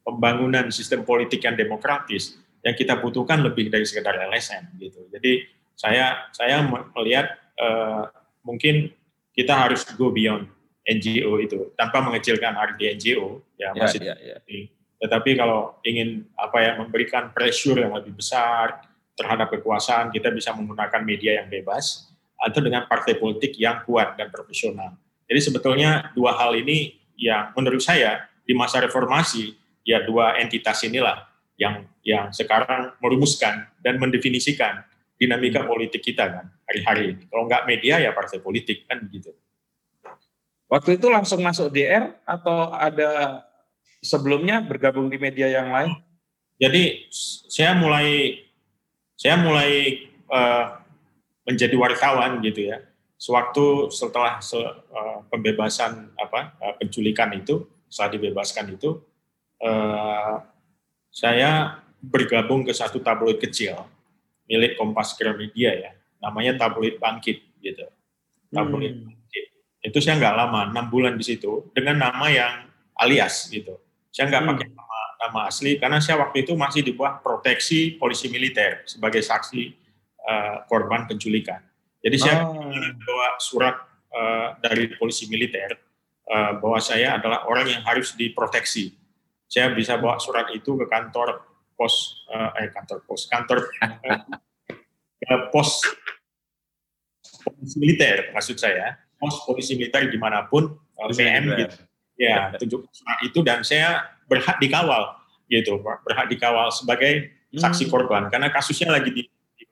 pembangunan 0.06 0.70
sistem 0.70 1.02
politik 1.02 1.42
yang 1.42 1.58
demokratis, 1.58 2.38
yang 2.62 2.78
kita 2.78 2.94
butuhkan 3.02 3.42
lebih 3.42 3.74
dari 3.74 3.82
sekedar 3.82 4.22
LSM 4.30 4.78
gitu. 4.78 5.10
Jadi 5.10 5.55
saya 5.76 6.26
saya 6.32 6.64
melihat 6.96 7.36
uh, 7.60 8.08
mungkin 8.40 8.90
kita 9.36 9.52
harus 9.52 9.84
go 9.94 10.08
beyond 10.08 10.48
NGO 10.88 11.36
itu 11.38 11.70
tanpa 11.76 12.00
mengecilkan 12.00 12.56
arti 12.56 12.96
NGO 12.96 13.44
ya, 13.60 13.76
ya 13.76 13.80
masih 13.84 14.00
ya, 14.00 14.16
ya. 14.16 14.38
tetapi 15.04 15.36
kalau 15.36 15.76
ingin 15.84 16.24
apa 16.40 16.58
ya 16.64 16.72
memberikan 16.80 17.28
pressure 17.36 17.76
yang 17.76 17.92
lebih 17.92 18.16
besar 18.16 18.80
terhadap 19.12 19.52
kekuasaan 19.52 20.08
kita 20.08 20.32
bisa 20.32 20.56
menggunakan 20.56 21.04
media 21.04 21.44
yang 21.44 21.48
bebas 21.52 22.08
atau 22.36 22.60
dengan 22.60 22.84
partai 22.84 23.16
politik 23.16 23.56
yang 23.56 23.80
kuat 23.88 24.12
dan 24.20 24.28
profesional. 24.28 24.92
Jadi 25.24 25.40
sebetulnya 25.40 26.12
dua 26.12 26.36
hal 26.36 26.52
ini 26.52 26.94
yang 27.16 27.50
menurut 27.56 27.80
saya 27.80 28.28
di 28.44 28.52
masa 28.52 28.78
reformasi 28.84 29.56
ya 29.82 30.04
dua 30.04 30.36
entitas 30.38 30.84
inilah 30.84 31.24
yang 31.56 31.88
yang 32.04 32.28
sekarang 32.30 32.92
merumuskan 33.00 33.66
dan 33.80 33.96
mendefinisikan 33.96 34.84
dinamika 35.16 35.64
politik 35.64 36.04
kita 36.04 36.28
kan 36.28 36.46
hari-hari 36.68 37.16
ini. 37.16 37.22
Kalau 37.28 37.44
nggak 37.48 37.64
media 37.64 38.00
ya 38.00 38.12
partai 38.12 38.38
politik 38.40 38.84
kan 38.84 39.00
gitu. 39.08 39.32
Waktu 40.66 41.00
itu 41.00 41.06
langsung 41.08 41.40
masuk 41.40 41.72
DR 41.72 42.20
atau 42.26 42.74
ada 42.74 43.42
sebelumnya 44.04 44.60
bergabung 44.60 45.08
di 45.08 45.16
media 45.16 45.48
yang 45.48 45.72
lain? 45.72 45.94
Jadi 46.56 47.08
saya 47.48 47.76
mulai 47.76 48.40
saya 49.16 49.36
mulai 49.40 50.04
uh, 50.28 50.80
menjadi 51.48 51.76
wartawan 51.78 52.42
gitu 52.44 52.72
ya. 52.72 52.82
Sewaktu 53.16 53.88
setelah 53.88 54.44
se, 54.44 54.60
uh, 54.60 55.24
pembebasan 55.32 56.12
apa 56.20 56.52
uh, 56.60 56.74
penculikan 56.76 57.32
itu, 57.32 57.64
saat 57.88 58.12
dibebaskan 58.12 58.76
itu, 58.76 59.00
uh, 59.64 60.36
saya 61.08 61.80
bergabung 62.04 62.60
ke 62.68 62.76
satu 62.76 63.00
tabloid 63.00 63.40
kecil 63.40 63.88
milik 64.46 64.78
Kompas 64.78 65.14
Gramedia 65.18 65.74
ya, 65.74 65.90
namanya 66.22 66.56
tabloid 66.56 66.98
Bangkit 67.02 67.42
gitu. 67.60 67.86
Tabloid 68.50 68.94
hmm. 68.94 69.04
Bangkit. 69.06 69.44
Itu 69.82 69.98
saya 70.02 70.18
nggak 70.18 70.34
lama, 70.34 70.60
enam 70.70 70.86
bulan 70.90 71.14
di 71.14 71.24
situ 71.26 71.70
dengan 71.74 72.10
nama 72.10 72.26
yang 72.30 72.66
alias 72.98 73.50
gitu. 73.52 73.78
Saya 74.10 74.32
nggak 74.32 74.42
hmm. 74.42 74.50
pakai 74.54 74.68
nama 74.72 74.98
nama 75.26 75.40
asli 75.50 75.80
karena 75.80 75.98
saya 75.98 76.22
waktu 76.22 76.46
itu 76.46 76.54
masih 76.54 76.86
di 76.86 76.92
bawah 76.94 77.18
proteksi 77.18 77.96
polisi 77.98 78.30
militer 78.30 78.86
sebagai 78.86 79.24
saksi 79.24 79.74
uh, 80.22 80.56
korban 80.70 81.08
penculikan. 81.08 81.60
Jadi 82.00 82.16
saya 82.20 82.46
oh. 82.46 82.70
bawa 83.02 83.28
surat 83.42 83.76
uh, 84.14 84.48
dari 84.62 84.94
polisi 84.94 85.26
militer 85.26 85.74
uh, 86.30 86.60
bahwa 86.62 86.78
saya 86.78 87.18
adalah 87.18 87.48
orang 87.50 87.66
yang 87.66 87.82
harus 87.82 88.14
diproteksi. 88.14 88.94
Saya 89.46 89.74
bisa 89.74 89.98
bawa 89.98 90.18
surat 90.18 90.50
itu 90.54 90.74
ke 90.78 90.86
kantor 90.86 91.42
pos 91.76 92.24
uh, 92.32 92.50
eh 92.56 92.72
kantor 92.72 93.04
pos 93.04 93.28
kantor 93.28 93.68
uh, 93.84 95.40
pos 95.52 95.84
polisi 97.44 97.76
militer 97.78 98.32
maksud 98.32 98.56
saya. 98.56 98.96
Pos 99.16 99.44
polisi 99.48 99.76
militer 99.76 100.08
di 100.08 100.18
mana 100.18 100.48
pun 100.48 100.72
uh, 100.72 101.08
PM 101.12 101.52
gitu. 101.54 101.76
Ya 102.16 102.56
tunjuk 102.56 102.88
surat 102.90 103.18
itu 103.22 103.38
dan 103.44 103.60
saya 103.60 104.08
berhak 104.24 104.56
dikawal 104.56 105.20
gitu 105.46 105.78
berhak 105.78 106.26
dikawal 106.32 106.72
sebagai 106.72 107.30
saksi 107.54 107.86
hmm. 107.86 107.92
korban 107.92 108.22
karena 108.32 108.50
kasusnya 108.50 108.90
lagi 108.90 109.14
di 109.14 109.22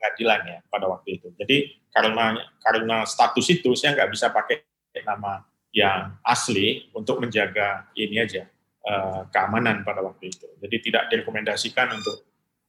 pengadilan 0.04 0.40
ya 0.44 0.58
pada 0.68 0.86
waktu 0.86 1.18
itu. 1.18 1.32
Jadi 1.40 1.72
karena 1.88 2.36
karena 2.60 2.96
status 3.08 3.48
itu 3.48 3.72
saya 3.72 3.96
nggak 3.96 4.10
bisa 4.12 4.28
pakai 4.28 4.60
nama 5.02 5.42
yang 5.74 6.14
asli 6.22 6.86
untuk 6.94 7.18
menjaga 7.18 7.90
ini 7.98 8.22
aja 8.22 8.46
uh, 8.84 9.26
keamanan 9.32 9.82
pada 9.82 10.04
waktu 10.04 10.30
itu. 10.30 10.46
Jadi 10.60 10.76
tidak 10.90 11.02
direkomendasikan 11.10 11.92
untuk 11.96 12.16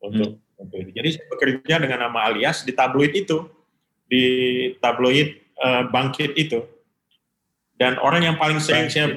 untuk 0.02 0.40
hmm. 0.40 0.62
untuk 0.64 0.78
ini. 0.82 0.92
Jadi 0.96 1.10
saya 1.20 1.26
bekerja 1.30 1.76
dengan 1.80 2.00
nama 2.10 2.32
alias 2.32 2.64
di 2.64 2.72
tabloid 2.72 3.14
itu 3.16 3.48
di 4.08 4.26
tabloid 4.80 5.36
uh, 5.60 5.88
bangkit 5.92 6.36
itu. 6.40 6.64
Dan 7.76 8.00
orang 8.00 8.24
yang 8.24 8.36
paling 8.40 8.64
sering 8.64 8.88
saya 8.88 9.12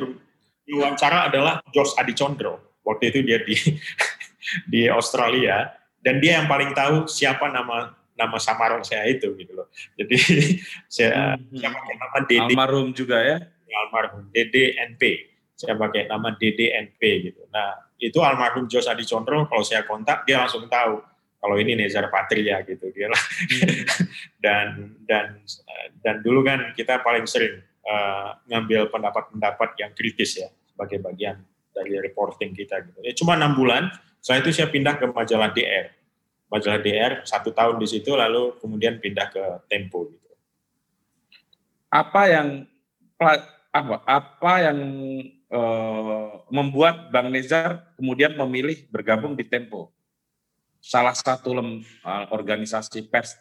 diwawancara 0.67 1.31
adalah 1.31 1.63
George 1.71 1.95
Adi 1.95 2.15
Condro. 2.15 2.83
Waktu 2.83 3.15
itu 3.15 3.19
dia 3.23 3.39
di 3.47 3.55
di 4.73 4.83
Australia 4.91 5.71
dan 6.03 6.19
dia 6.19 6.43
yang 6.43 6.49
paling 6.51 6.75
tahu 6.75 7.07
siapa 7.07 7.53
nama 7.53 7.95
nama 8.19 8.37
samaran 8.43 8.83
saya 8.83 9.07
itu 9.07 9.31
gitu 9.39 9.55
loh. 9.55 9.71
Jadi 9.95 10.19
saya, 10.91 11.39
hmm. 11.39 11.55
saya 11.55 11.71
pakai 11.71 11.95
nama 11.95 12.19
Dede. 12.27 12.43
Almarhum 12.51 12.89
juga 12.91 13.23
ya? 13.23 13.39
Almarhum 13.87 14.27
Dede 14.35 14.75
NP. 14.75 15.03
Saya 15.59 15.75
pakai 15.75 16.07
nama 16.07 16.31
Dede 16.39 16.71
NP 16.71 17.03
gitu. 17.27 17.43
Nah 17.51 17.91
itu 17.99 18.23
almarhum 18.23 18.71
Jos 18.71 18.87
Adi 18.87 19.03
Condro 19.03 19.51
kalau 19.51 19.67
saya 19.67 19.83
kontak 19.83 20.23
dia 20.23 20.39
langsung 20.39 20.71
tahu 20.71 21.03
kalau 21.43 21.55
ini 21.59 21.75
Nezar 21.75 22.07
Patria 22.07 22.63
gitu 22.63 22.95
dia 22.95 23.11
lah. 23.11 23.19
Hmm. 23.19 23.83
dan 24.45 24.67
dan 25.03 25.27
dan 25.99 26.23
dulu 26.23 26.47
kan 26.47 26.71
kita 26.79 27.03
paling 27.03 27.27
sering 27.27 27.59
uh, 27.83 28.39
ngambil 28.47 28.87
pendapat-pendapat 28.95 29.83
yang 29.83 29.91
kritis 29.99 30.39
ya 30.39 30.49
sebagai 30.71 31.03
bagian 31.03 31.43
dari 31.75 31.99
reporting 31.99 32.55
kita 32.55 32.79
gitu. 32.87 32.99
Ya 33.03 33.13
cuma 33.19 33.35
enam 33.35 33.59
bulan. 33.59 33.91
Setelah 34.23 34.47
itu 34.47 34.51
saya 34.55 34.71
pindah 34.71 34.95
ke 34.99 35.11
majalah 35.11 35.51
DR 35.51 35.99
majalah 36.49 36.81
DR 36.81 37.23
satu 37.29 37.53
tahun 37.53 37.77
di 37.77 37.87
situ 37.87 38.17
lalu 38.17 38.57
kemudian 38.59 38.99
pindah 38.99 39.29
ke 39.29 39.45
Tempo 39.69 40.09
gitu. 40.09 40.29
Apa 41.89 42.29
yang 42.29 42.49
apa 43.19 43.97
apa 44.05 44.53
yang 44.69 44.79
uh, 45.53 46.45
membuat 46.53 47.13
Bang 47.13 47.33
Nezar 47.33 47.95
kemudian 47.97 48.37
memilih 48.37 48.89
bergabung 48.89 49.37
di 49.37 49.45
Tempo? 49.45 49.93
Salah 50.79 51.15
satu 51.17 51.53
lem, 51.53 51.83
uh, 52.07 52.27
organisasi 52.31 53.11
pers 53.11 53.35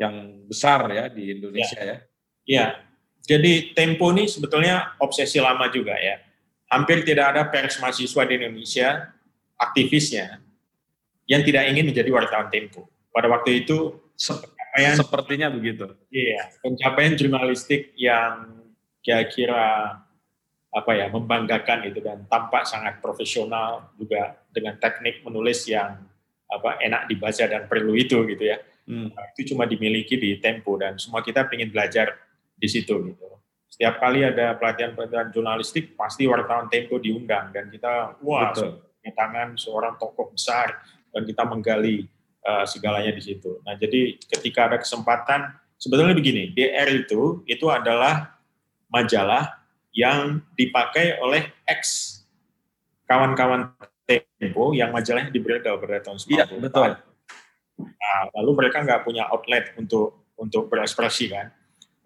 yang 0.00 0.44
besar 0.48 0.88
ya 0.90 1.06
di 1.12 1.36
Indonesia 1.36 1.80
ya. 1.80 1.96
Iya. 2.48 2.66
Jadi 3.20 3.76
Tempo 3.76 4.10
ini 4.10 4.26
sebetulnya 4.26 4.96
obsesi 4.98 5.38
lama 5.38 5.68
juga 5.68 5.94
ya. 6.00 6.18
Hampir 6.70 7.04
tidak 7.04 7.36
ada 7.36 7.42
pers 7.46 7.78
mahasiswa 7.78 8.22
di 8.26 8.34
Indonesia 8.40 9.12
aktivisnya 9.60 10.40
yang 11.28 11.44
tidak 11.46 11.68
ingin 11.68 11.92
menjadi 11.92 12.10
wartawan 12.10 12.48
Tempo. 12.48 12.88
Pada 13.12 13.28
waktu 13.28 13.62
itu 13.62 14.00
pencapaian 14.16 14.94
sepertinya 14.98 15.48
begitu. 15.50 15.86
Iya, 16.10 16.58
pencapaian 16.62 17.14
jurnalistik 17.14 17.94
yang 17.98 18.66
kira-kira 19.02 19.98
apa 20.70 20.94
ya 20.94 21.10
membanggakan 21.10 21.90
itu 21.90 21.98
dan 21.98 22.22
tampak 22.30 22.62
sangat 22.62 23.02
profesional 23.02 23.90
juga 23.98 24.38
dengan 24.54 24.78
teknik 24.78 25.26
menulis 25.26 25.66
yang 25.66 25.98
apa 26.46 26.78
enak 26.78 27.10
dibaca 27.10 27.44
dan 27.46 27.66
perlu 27.66 27.94
itu 27.98 28.22
gitu 28.26 28.44
ya. 28.46 28.58
Hmm. 28.86 29.10
Nah, 29.10 29.26
itu 29.34 29.54
cuma 29.54 29.66
dimiliki 29.66 30.18
di 30.18 30.38
Tempo 30.38 30.74
dan 30.78 30.98
semua 30.98 31.22
kita 31.22 31.46
ingin 31.50 31.70
belajar 31.70 32.14
di 32.54 32.68
situ 32.70 32.94
gitu. 33.06 33.26
Setiap 33.70 34.02
kali 34.02 34.26
ada 34.26 34.58
pelatihan-pelatihan 34.58 35.30
jurnalistik 35.30 35.94
pasti 35.94 36.26
wartawan 36.26 36.66
Tempo 36.70 36.98
diundang 36.98 37.54
dan 37.54 37.70
kita 37.70 38.18
wah 38.22 38.50
tangan 39.14 39.58
seorang 39.58 39.94
tokoh 39.98 40.34
besar 40.34 40.82
dan 41.10 41.22
kita 41.26 41.42
menggali 41.46 42.06
uh, 42.46 42.66
segalanya 42.66 43.10
di 43.14 43.22
situ. 43.22 43.58
Nah, 43.66 43.74
jadi 43.74 44.18
ketika 44.18 44.70
ada 44.70 44.78
kesempatan, 44.78 45.50
sebetulnya 45.80 46.14
begini, 46.14 46.52
DR 46.52 46.86
itu 46.90 47.42
itu 47.46 47.66
adalah 47.70 48.38
majalah 48.90 49.59
yang 49.90 50.42
dipakai 50.54 51.18
oleh 51.18 51.50
ex 51.66 52.16
kawan-kawan 53.06 53.74
Tempo 54.10 54.74
yang 54.74 54.90
majalahnya 54.90 55.30
diberedar 55.30 55.78
pada 55.78 56.02
tahun 56.02 56.18
90. 56.18 56.34
Iya, 56.34 56.44
betul. 56.58 56.90
Nah, 57.78 58.20
lalu 58.34 58.50
mereka 58.58 58.82
nggak 58.82 59.06
punya 59.06 59.30
outlet 59.30 59.70
untuk 59.78 60.34
untuk 60.34 60.66
berekspresi 60.66 61.30
kan. 61.30 61.54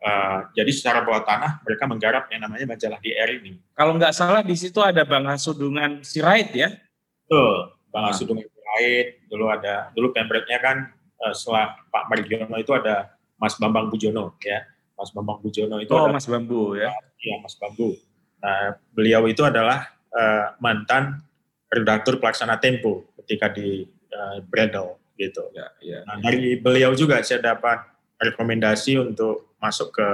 Uh, 0.05 0.45
jadi 0.53 0.69
secara 0.69 1.01
bawah 1.01 1.25
tanah 1.25 1.65
mereka 1.65 1.89
menggarap 1.89 2.29
yang 2.29 2.45
namanya 2.45 2.69
majalah 2.69 3.01
DR 3.01 3.41
ini. 3.41 3.57
Kalau 3.73 3.97
nggak 3.97 4.13
salah 4.13 4.45
di 4.45 4.53
situ 4.53 4.77
ada 4.85 5.01
Bang 5.09 5.25
Hasudungan 5.25 6.05
Sirait 6.05 6.53
ya? 6.53 6.77
Betul, 7.25 7.73
Bang 7.89 8.05
nah. 8.05 8.13
Hasudungan 8.13 8.45
terkait 8.45 9.25
dulu 9.33 9.49
ada 9.49 9.89
dulu 9.97 10.13
pemretnya 10.13 10.61
kan 10.61 10.93
uh, 11.25 11.33
setelah 11.33 11.73
Pak 11.89 12.05
Margiono 12.13 12.57
itu 12.61 12.73
ada 12.77 13.17
Mas 13.41 13.57
Bambang 13.57 13.89
Bujono 13.89 14.37
ya 14.45 14.61
Mas 14.95 15.11
Bambang 15.11 15.43
Bujono 15.43 15.83
itu 15.83 15.91
oh 15.91 16.07
ada, 16.07 16.15
Mas 16.15 16.27
Bambu 16.27 16.79
ya. 16.79 16.91
Iya 17.19 17.35
Mas 17.43 17.55
Bambu. 17.59 17.99
Nah 18.39 18.79
beliau 18.95 19.27
itu 19.27 19.43
adalah 19.43 19.91
uh, 20.15 20.55
mantan 20.63 21.23
redaktur 21.69 22.23
pelaksana 22.23 22.57
Tempo 22.63 23.11
ketika 23.23 23.51
di 23.51 23.83
uh, 24.15 24.39
Bredel 24.47 24.95
gitu. 25.19 25.43
Ya, 25.55 25.71
ya, 25.83 25.99
nah 26.07 26.19
dari 26.19 26.59
beliau 26.59 26.95
juga 26.95 27.23
saya 27.23 27.43
dapat 27.43 27.83
rekomendasi 28.19 28.99
untuk 28.99 29.55
masuk 29.59 29.95
ke 29.95 30.09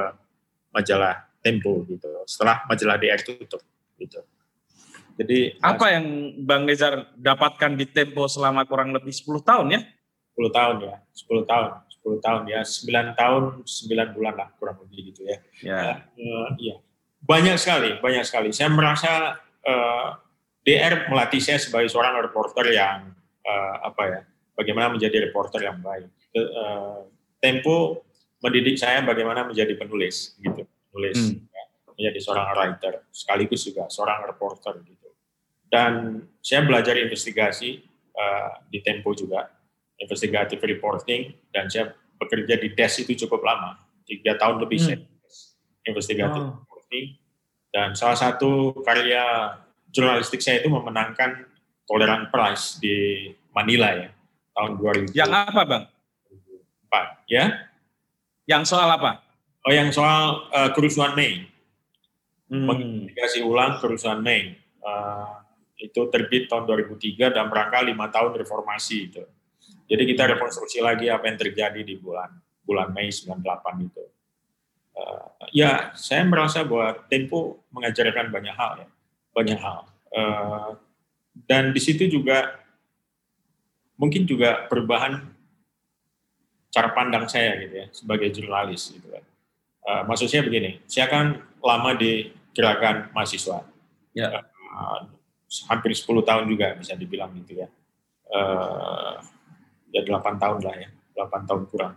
majalah 0.72 1.28
Tempo 1.40 1.84
gitu. 1.88 2.08
Setelah 2.28 2.64
majalah 2.68 2.96
DR 3.00 3.20
tutup 3.20 3.64
gitu. 3.96 4.20
Jadi 5.20 5.60
apa 5.60 5.92
yang 5.92 6.32
Bang 6.48 6.64
Nezar 6.64 7.12
dapatkan 7.16 7.76
di 7.76 7.84
Tempo 7.84 8.24
selama 8.24 8.64
kurang 8.64 8.96
lebih 8.96 9.12
10 9.12 9.44
tahun 9.44 9.66
ya? 9.76 9.80
10 10.36 10.48
tahun 10.56 10.76
ya, 10.80 10.96
10 11.12 11.44
tahun, 11.44 11.68
10 12.00 12.24
tahun 12.24 12.42
ya, 12.48 12.60
9 12.64 13.12
tahun, 13.12 13.42
9 13.64 14.16
bulan 14.16 14.34
lah 14.34 14.48
kurang 14.56 14.80
lebih 14.84 15.12
gitu 15.12 15.28
ya. 15.28 15.36
Ya. 15.60 15.80
Uh, 16.16 16.48
iya. 16.56 16.76
Banyak 17.20 17.60
sekali, 17.60 18.00
banyak 18.00 18.24
sekali. 18.24 18.48
Saya 18.56 18.72
merasa 18.72 19.36
uh, 19.68 19.68
eh, 19.68 20.08
DR 20.64 21.12
melatih 21.12 21.40
saya 21.44 21.60
sebagai 21.60 21.92
seorang 21.92 22.16
reporter 22.24 22.64
yang 22.72 23.12
uh, 23.44 23.74
apa 23.84 24.02
ya, 24.08 24.20
bagaimana 24.56 24.88
menjadi 24.96 25.28
reporter 25.28 25.60
yang 25.60 25.78
baik. 25.84 26.08
Uh, 26.32 27.04
Tempo 27.40 28.04
mendidik 28.44 28.76
saya 28.76 29.00
bagaimana 29.04 29.48
menjadi 29.48 29.72
penulis 29.76 30.36
gitu. 30.40 30.64
nulis, 30.90 31.16
hmm. 31.16 31.46
ya, 31.48 31.64
menjadi 31.94 32.18
seorang 32.18 32.48
writer, 32.56 32.94
sekaligus 33.14 33.62
juga 33.62 33.86
seorang 33.88 34.26
reporter 34.26 34.80
gitu. 34.82 35.08
Dan 35.70 36.24
saya 36.42 36.66
belajar 36.66 36.98
investigasi 36.98 37.78
uh, 38.16 38.58
di 38.66 38.82
Tempo 38.82 39.14
juga, 39.14 39.46
investigative 40.00 40.64
reporting, 40.64 41.36
dan 41.52 41.68
saya 41.68 41.92
bekerja 42.16 42.56
di 42.56 42.72
DES 42.72 43.04
itu 43.04 43.24
cukup 43.26 43.44
lama, 43.44 43.76
tiga 44.08 44.36
tahun 44.40 44.64
lebih 44.64 44.80
hmm. 44.80 44.86
saya 44.88 44.98
investigative 45.84 46.44
oh. 46.50 46.56
reporting. 46.64 47.20
Dan 47.70 47.94
salah 47.94 48.18
satu 48.18 48.74
karya 48.82 49.54
jurnalistik 49.94 50.42
saya 50.42 50.58
itu 50.58 50.68
memenangkan 50.72 51.46
Tolerant 51.86 52.26
Prize 52.34 52.82
di 52.82 53.28
Manila 53.54 53.94
ya, 53.94 54.10
tahun 54.56 54.70
2000. 54.78 55.14
Yang 55.14 55.30
apa 55.30 55.62
bang? 55.62 55.84
Pak, 56.90 57.06
ya. 57.30 57.44
Yang 58.50 58.74
soal 58.74 58.90
apa? 58.90 59.22
Oh, 59.62 59.72
yang 59.74 59.94
soal 59.94 60.50
uh, 60.50 60.70
kerusuhan 60.74 61.14
Mei. 61.14 61.46
Hmm. 62.50 62.66
Menginvestigasi 62.66 63.46
ulang 63.46 63.78
kerusuhan 63.78 64.18
Mei. 64.18 64.58
Uh, 64.82 65.38
itu 65.80 66.00
terbit 66.12 66.50
tahun 66.50 66.66
2003 66.68 67.32
dan 67.32 67.46
rangka 67.48 67.80
lima 67.86 68.10
tahun 68.10 68.36
reformasi 68.36 68.96
itu. 69.10 69.22
Jadi 69.90 70.02
kita 70.14 70.30
rekonstruksi 70.30 70.78
lagi 70.78 71.10
apa 71.10 71.26
yang 71.26 71.38
terjadi 71.38 71.82
di 71.82 71.98
bulan 71.98 72.30
bulan 72.62 72.94
Mei 72.94 73.10
98 73.10 73.42
itu. 73.90 74.04
Uh, 74.94 75.26
ya, 75.50 75.90
saya 75.98 76.22
merasa 76.22 76.62
bahwa 76.62 76.94
Tempo 77.10 77.66
mengajarkan 77.74 78.30
banyak 78.30 78.54
hal 78.54 78.86
ya, 78.86 78.88
banyak 79.34 79.58
hal. 79.58 79.80
Uh, 80.14 80.70
dan 81.50 81.74
di 81.74 81.82
situ 81.82 82.06
juga 82.06 82.62
mungkin 83.98 84.30
juga 84.30 84.70
perubahan 84.70 85.26
cara 86.70 86.94
pandang 86.94 87.26
saya 87.26 87.58
gitu 87.58 87.74
ya 87.74 87.86
sebagai 87.90 88.30
jurnalis 88.30 88.94
gitu 88.94 89.10
kan. 89.10 89.24
Uh, 89.82 90.02
maksudnya 90.06 90.46
begini, 90.46 90.78
saya 90.86 91.10
kan 91.10 91.42
lama 91.58 91.98
di 91.98 92.30
gerakan 92.54 93.10
mahasiswa. 93.10 93.66
Ya. 94.14 94.46
Uh, 94.54 95.10
hampir 95.66 95.90
10 95.90 96.06
tahun 96.22 96.46
juga 96.46 96.78
bisa 96.78 96.94
dibilang 96.94 97.34
gitu 97.42 97.66
ya. 97.66 97.68
Uh, 98.30 99.18
ya 99.90 100.02
8 100.06 100.42
tahun 100.42 100.58
lah 100.62 100.74
ya, 100.78 100.88
8 101.18 101.48
tahun 101.48 101.62
kurang. 101.70 101.94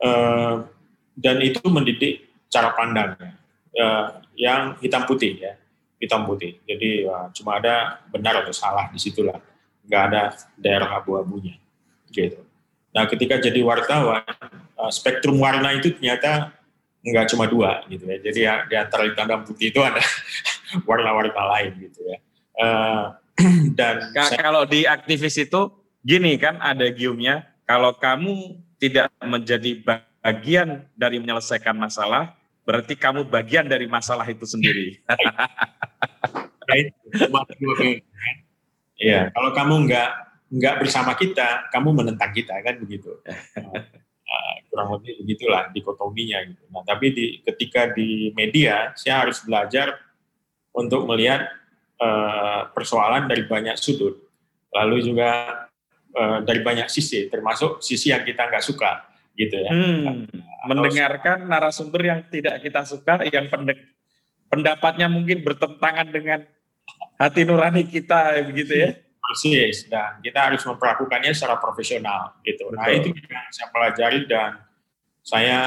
Uh, 0.00 0.64
dan 1.12 1.36
itu 1.44 1.60
mendidik 1.68 2.32
cara 2.48 2.72
pandangnya 2.72 3.36
uh, 3.76 4.24
yang 4.34 4.74
hitam 4.80 5.04
putih 5.04 5.36
ya, 5.36 5.52
hitam 6.00 6.24
putih. 6.24 6.56
Jadi 6.64 7.04
uh, 7.04 7.28
cuma 7.36 7.60
ada 7.60 8.00
benar 8.08 8.40
atau 8.40 8.54
salah 8.54 8.88
di 8.88 8.98
situlah, 8.98 9.36
nggak 9.84 10.02
ada 10.10 10.22
daerah 10.56 10.98
abu-abunya 10.98 11.60
gitu. 12.10 12.42
Nah, 12.90 13.06
ketika 13.06 13.38
jadi 13.38 13.62
wartawan, 13.62 14.26
uh, 14.74 14.90
spektrum 14.90 15.38
warna 15.38 15.70
itu 15.78 15.94
ternyata 15.94 16.50
nggak 17.00 17.26
cuma 17.32 17.46
dua 17.46 17.86
gitu 17.86 18.04
ya. 18.04 18.18
Jadi 18.18 18.40
ya, 18.44 18.54
di 18.66 18.74
antara 18.76 19.06
hitam 19.06 19.26
dan 19.30 19.40
putih 19.46 19.70
itu 19.70 19.80
ada 19.80 20.02
warna-warna 20.88 21.42
lain 21.56 21.72
gitu 21.88 22.00
ya. 22.04 22.18
Uh, 22.58 23.04
dan 23.78 24.10
K 24.12 24.36
saya, 24.36 24.42
kalau 24.42 24.66
di 24.66 24.84
aktivis 24.84 25.38
itu 25.38 25.79
gini 26.04 26.36
kan 26.40 26.58
ada 26.60 26.88
giumnya, 26.92 27.48
kalau 27.68 27.94
kamu 27.96 28.60
tidak 28.80 29.12
menjadi 29.20 29.70
bagian 30.24 30.84
dari 30.96 31.20
menyelesaikan 31.20 31.76
masalah, 31.76 32.34
berarti 32.64 32.96
kamu 32.96 33.28
bagian 33.28 33.68
dari 33.68 33.86
masalah 33.86 34.26
itu 34.28 34.44
sendiri. 34.44 35.00
Iya, 39.00 39.32
kalau 39.32 39.50
kamu 39.56 39.90
nggak 39.90 40.10
nggak 40.54 40.76
bersama 40.84 41.16
kita, 41.18 41.72
kamu 41.72 41.88
menentang 41.98 42.30
kita 42.30 42.54
kan 42.62 42.78
begitu. 42.78 43.10
Nah, 44.30 44.62
kurang 44.70 44.88
lebih 44.94 45.26
begitulah 45.26 45.74
dikotominya 45.74 46.38
gitu. 46.46 46.62
Nah, 46.70 46.86
tapi 46.86 47.10
di, 47.10 47.26
ketika 47.42 47.90
di 47.90 48.30
media, 48.38 48.94
saya 48.94 49.26
harus 49.26 49.42
belajar 49.42 49.98
untuk 50.70 51.02
melihat 51.10 51.50
uh, 51.98 52.70
persoalan 52.70 53.26
dari 53.26 53.42
banyak 53.50 53.74
sudut, 53.74 54.22
lalu 54.70 55.02
juga 55.02 55.66
uh, 56.14 56.38
dari 56.44 56.60
banyak 56.62 56.88
sisi, 56.90 57.26
termasuk 57.30 57.82
sisi 57.82 58.14
yang 58.14 58.22
kita 58.24 58.48
nggak 58.50 58.64
suka, 58.64 59.06
gitu 59.34 59.56
ya. 59.60 59.70
Hmm, 59.70 60.26
nah, 60.26 60.66
mendengarkan 60.70 61.46
narasumber 61.46 62.00
yang 62.04 62.20
tidak 62.30 62.62
kita 62.62 62.86
suka, 62.86 63.24
yang 63.28 63.50
pendapatnya 64.50 65.06
mungkin 65.06 65.42
bertentangan 65.42 66.08
dengan 66.10 66.46
hati 67.20 67.44
nurani 67.46 67.86
kita, 67.86 68.38
begitu 68.46 68.74
ya 68.74 68.90
persis 69.30 69.86
dan 69.86 70.18
kita 70.18 70.50
harus 70.50 70.66
memperlakukannya 70.66 71.30
secara 71.30 71.62
profesional 71.62 72.34
gitu. 72.42 72.66
Nah, 72.74 72.82
Betul. 72.82 72.90
Nah 72.90 72.98
itu 72.98 73.08
yang 73.30 73.46
saya 73.54 73.68
pelajari 73.70 74.20
dan 74.26 74.50
saya 75.22 75.58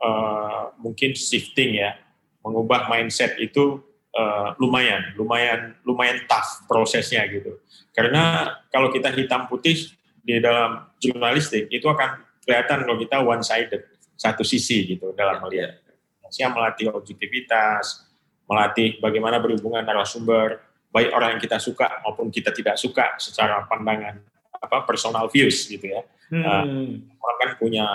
uh, 0.00 0.72
mungkin 0.80 1.12
shifting 1.12 1.76
ya, 1.76 1.92
mengubah 2.40 2.88
mindset 2.88 3.36
itu 3.36 3.84
uh, 4.16 4.56
lumayan, 4.60 5.12
lumayan, 5.16 5.76
lumayan 5.84 6.22
tough 6.28 6.64
prosesnya 6.68 7.24
gitu. 7.28 7.60
Karena 7.92 8.56
kalau 8.72 8.88
kita 8.92 9.12
hitam 9.12 9.48
putih 9.48 9.92
di 10.22 10.38
dalam 10.38 10.86
jurnalistik 11.02 11.68
itu 11.68 11.84
akan 11.84 12.22
kelihatan 12.46 12.86
kalau 12.86 12.98
kita 12.98 13.16
one 13.20 13.42
sided 13.42 13.82
satu 14.16 14.46
sisi 14.46 14.86
gitu 14.96 15.12
dalam 15.12 15.42
melihat. 15.42 15.82
Saya 16.32 16.48
melatih 16.48 16.88
objektivitas, 16.88 18.08
melatih 18.48 18.96
bagaimana 19.04 19.36
berhubungan 19.36 19.84
narasumber, 19.84 20.64
baik 20.88 21.12
orang 21.12 21.36
yang 21.36 21.42
kita 21.42 21.60
suka 21.60 22.00
maupun 22.00 22.32
kita 22.32 22.48
tidak 22.56 22.80
suka 22.80 23.20
secara 23.20 23.68
pandangan 23.68 24.16
apa 24.56 24.86
personal 24.88 25.28
views 25.28 25.68
gitu 25.68 25.92
ya. 25.92 26.00
Hmm. 26.32 26.40
Uh, 26.40 26.64
orang 27.20 27.36
kan 27.36 27.50
punya 27.60 27.86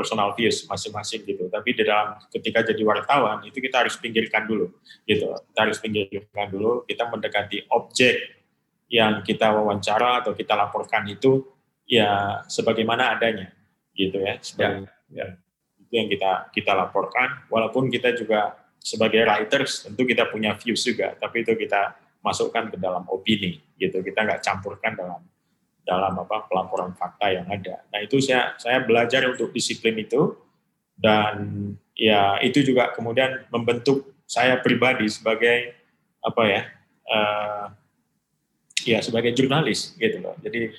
personal 0.00 0.32
views 0.32 0.64
masing-masing 0.64 1.28
gitu. 1.28 1.52
Tapi 1.52 1.76
di 1.76 1.84
dalam 1.84 2.16
ketika 2.32 2.64
jadi 2.64 2.80
wartawan 2.80 3.44
itu 3.44 3.60
kita 3.60 3.84
harus 3.84 4.00
pinggirkan 4.00 4.48
dulu 4.48 4.72
gitu. 5.04 5.28
Kita 5.52 5.60
harus 5.60 5.76
pinggirkan 5.76 6.48
dulu. 6.48 6.88
Kita 6.88 7.12
mendekati 7.12 7.68
objek 7.68 8.40
yang 8.88 9.20
kita 9.20 9.52
wawancara 9.52 10.24
atau 10.24 10.32
kita 10.32 10.56
laporkan 10.56 11.04
itu 11.12 11.44
ya 11.84 12.40
sebagaimana 12.48 13.20
adanya 13.20 13.52
gitu 13.92 14.16
ya. 14.24 14.40
Sebagai, 14.40 14.88
ya. 15.12 15.28
ya. 15.28 15.36
Itu 15.84 15.92
yang 15.92 16.08
kita 16.08 16.48
kita 16.56 16.72
laporkan. 16.72 17.44
Walaupun 17.52 17.92
kita 17.92 18.16
juga 18.16 18.56
sebagai 18.80 19.28
writers 19.28 19.84
tentu 19.84 20.08
kita 20.08 20.32
punya 20.32 20.56
views 20.56 20.80
juga. 20.80 21.12
Tapi 21.20 21.44
itu 21.44 21.52
kita 21.52 22.00
masukkan 22.24 22.68
ke 22.72 22.76
dalam 22.76 23.04
opini 23.08 23.60
gitu 23.80 24.04
kita 24.04 24.28
nggak 24.28 24.40
campurkan 24.44 24.92
dalam 24.92 25.20
dalam 25.90 26.14
apa 26.22 26.46
pelaporan 26.46 26.94
fakta 26.94 27.34
yang 27.34 27.50
ada. 27.50 27.82
Nah 27.90 27.98
itu 27.98 28.22
saya 28.22 28.54
saya 28.62 28.78
belajar 28.86 29.26
untuk 29.26 29.50
disiplin 29.50 29.98
itu. 29.98 30.38
Dan 31.00 31.72
ya 31.96 32.36
itu 32.44 32.60
juga 32.60 32.92
kemudian 32.92 33.48
membentuk 33.48 34.12
saya 34.28 34.60
pribadi 34.60 35.08
sebagai 35.08 35.72
apa 36.20 36.42
ya 36.44 36.62
uh, 37.08 37.66
ya 38.84 39.00
sebagai 39.00 39.32
jurnalis 39.32 39.96
gitu 39.96 40.20
loh. 40.20 40.36
Jadi 40.44 40.76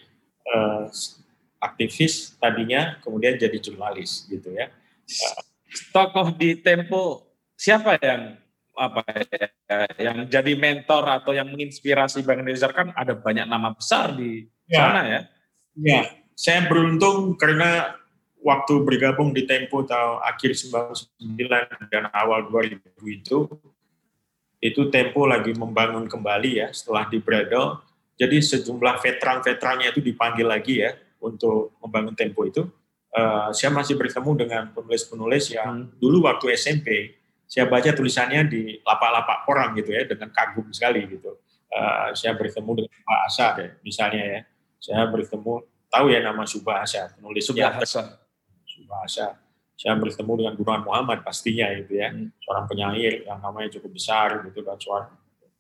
uh, 0.54 0.86
aktivis 1.58 2.38
tadinya 2.38 3.02
kemudian 3.02 3.36
jadi 3.36 3.58
jurnalis 3.58 4.30
gitu 4.30 4.54
ya. 4.54 4.70
Uh, 5.10 5.42
tokoh 5.90 6.38
di 6.38 6.62
Tempo 6.62 7.26
siapa 7.58 7.98
yang 7.98 8.38
apa 8.78 9.04
ya, 9.10 9.90
yang 10.00 10.18
jadi 10.30 10.54
mentor 10.56 11.04
atau 11.06 11.36
yang 11.36 11.50
menginspirasi 11.50 12.24
Bang 12.24 12.46
Nezar 12.46 12.72
kan 12.72 12.94
ada 12.96 13.18
banyak 13.18 13.50
nama 13.50 13.76
besar 13.76 14.16
di 14.16 14.48
ya. 14.72 14.80
sana 14.80 15.02
ya. 15.04 15.22
Ya, 15.76 16.02
saya 16.36 16.68
beruntung 16.68 17.36
karena 17.36 18.00
waktu 18.42 18.82
bergabung 18.82 19.32
di 19.32 19.46
Tempo 19.46 19.86
tahun 19.86 20.24
akhir 20.26 20.58
99 20.58 21.92
dan 21.92 22.10
awal 22.12 22.50
2000 22.50 22.80
itu 23.08 23.48
itu 24.62 24.82
Tempo 24.94 25.26
lagi 25.26 25.54
membangun 25.58 26.06
kembali 26.06 26.52
ya 26.66 26.68
setelah 26.72 27.10
di 27.10 27.18
Bradle. 27.18 27.82
Jadi 28.16 28.38
sejumlah 28.38 29.02
veteran-veterannya 29.02 29.90
itu 29.90 30.02
dipanggil 30.06 30.46
lagi 30.46 30.86
ya 30.86 30.94
untuk 31.22 31.74
membangun 31.82 32.14
Tempo 32.14 32.46
itu. 32.46 32.70
Uh, 33.12 33.52
saya 33.52 33.76
masih 33.76 34.00
bertemu 34.00 34.32
dengan 34.40 34.64
penulis-penulis 34.72 35.52
yang 35.52 35.84
hmm. 35.84 36.00
dulu 36.00 36.32
waktu 36.32 36.56
SMP 36.56 37.20
saya 37.44 37.68
baca 37.68 37.92
tulisannya 37.92 38.48
di 38.48 38.80
lapak-lapak 38.80 39.44
orang 39.52 39.76
gitu 39.76 39.92
ya 39.92 40.08
dengan 40.08 40.32
kagum 40.32 40.72
sekali 40.72 41.04
gitu. 41.12 41.36
Uh, 41.68 42.16
saya 42.16 42.40
bertemu 42.40 42.84
dengan 42.84 43.00
Pak 43.04 43.20
Asa 43.28 43.48
deh, 43.60 43.72
misalnya 43.84 44.24
ya. 44.24 44.42
Saya 44.82 45.06
bertemu 45.06 45.62
tahu 45.88 46.06
ya 46.10 46.20
nama 46.26 46.44
Subah 46.44 46.82
Asa, 46.82 47.14
penulis 47.14 47.46
Subah 47.46 47.78
Asa. 47.78 48.18
Subah 48.66 49.06
Asa. 49.06 49.38
Saya 49.78 49.98
bertemu 49.98 50.46
dengan 50.46 50.54
Burhan 50.58 50.82
Muhammad 50.86 51.22
pastinya 51.22 51.70
itu 51.74 51.98
ya, 52.02 52.10
hmm. 52.10 52.38
seorang 52.42 52.66
penyair 52.66 53.26
yang 53.26 53.38
namanya 53.42 53.70
cukup 53.78 53.94
besar 53.94 54.42
gitu 54.46 54.62
dan 54.66 54.78
seorang 54.82 55.10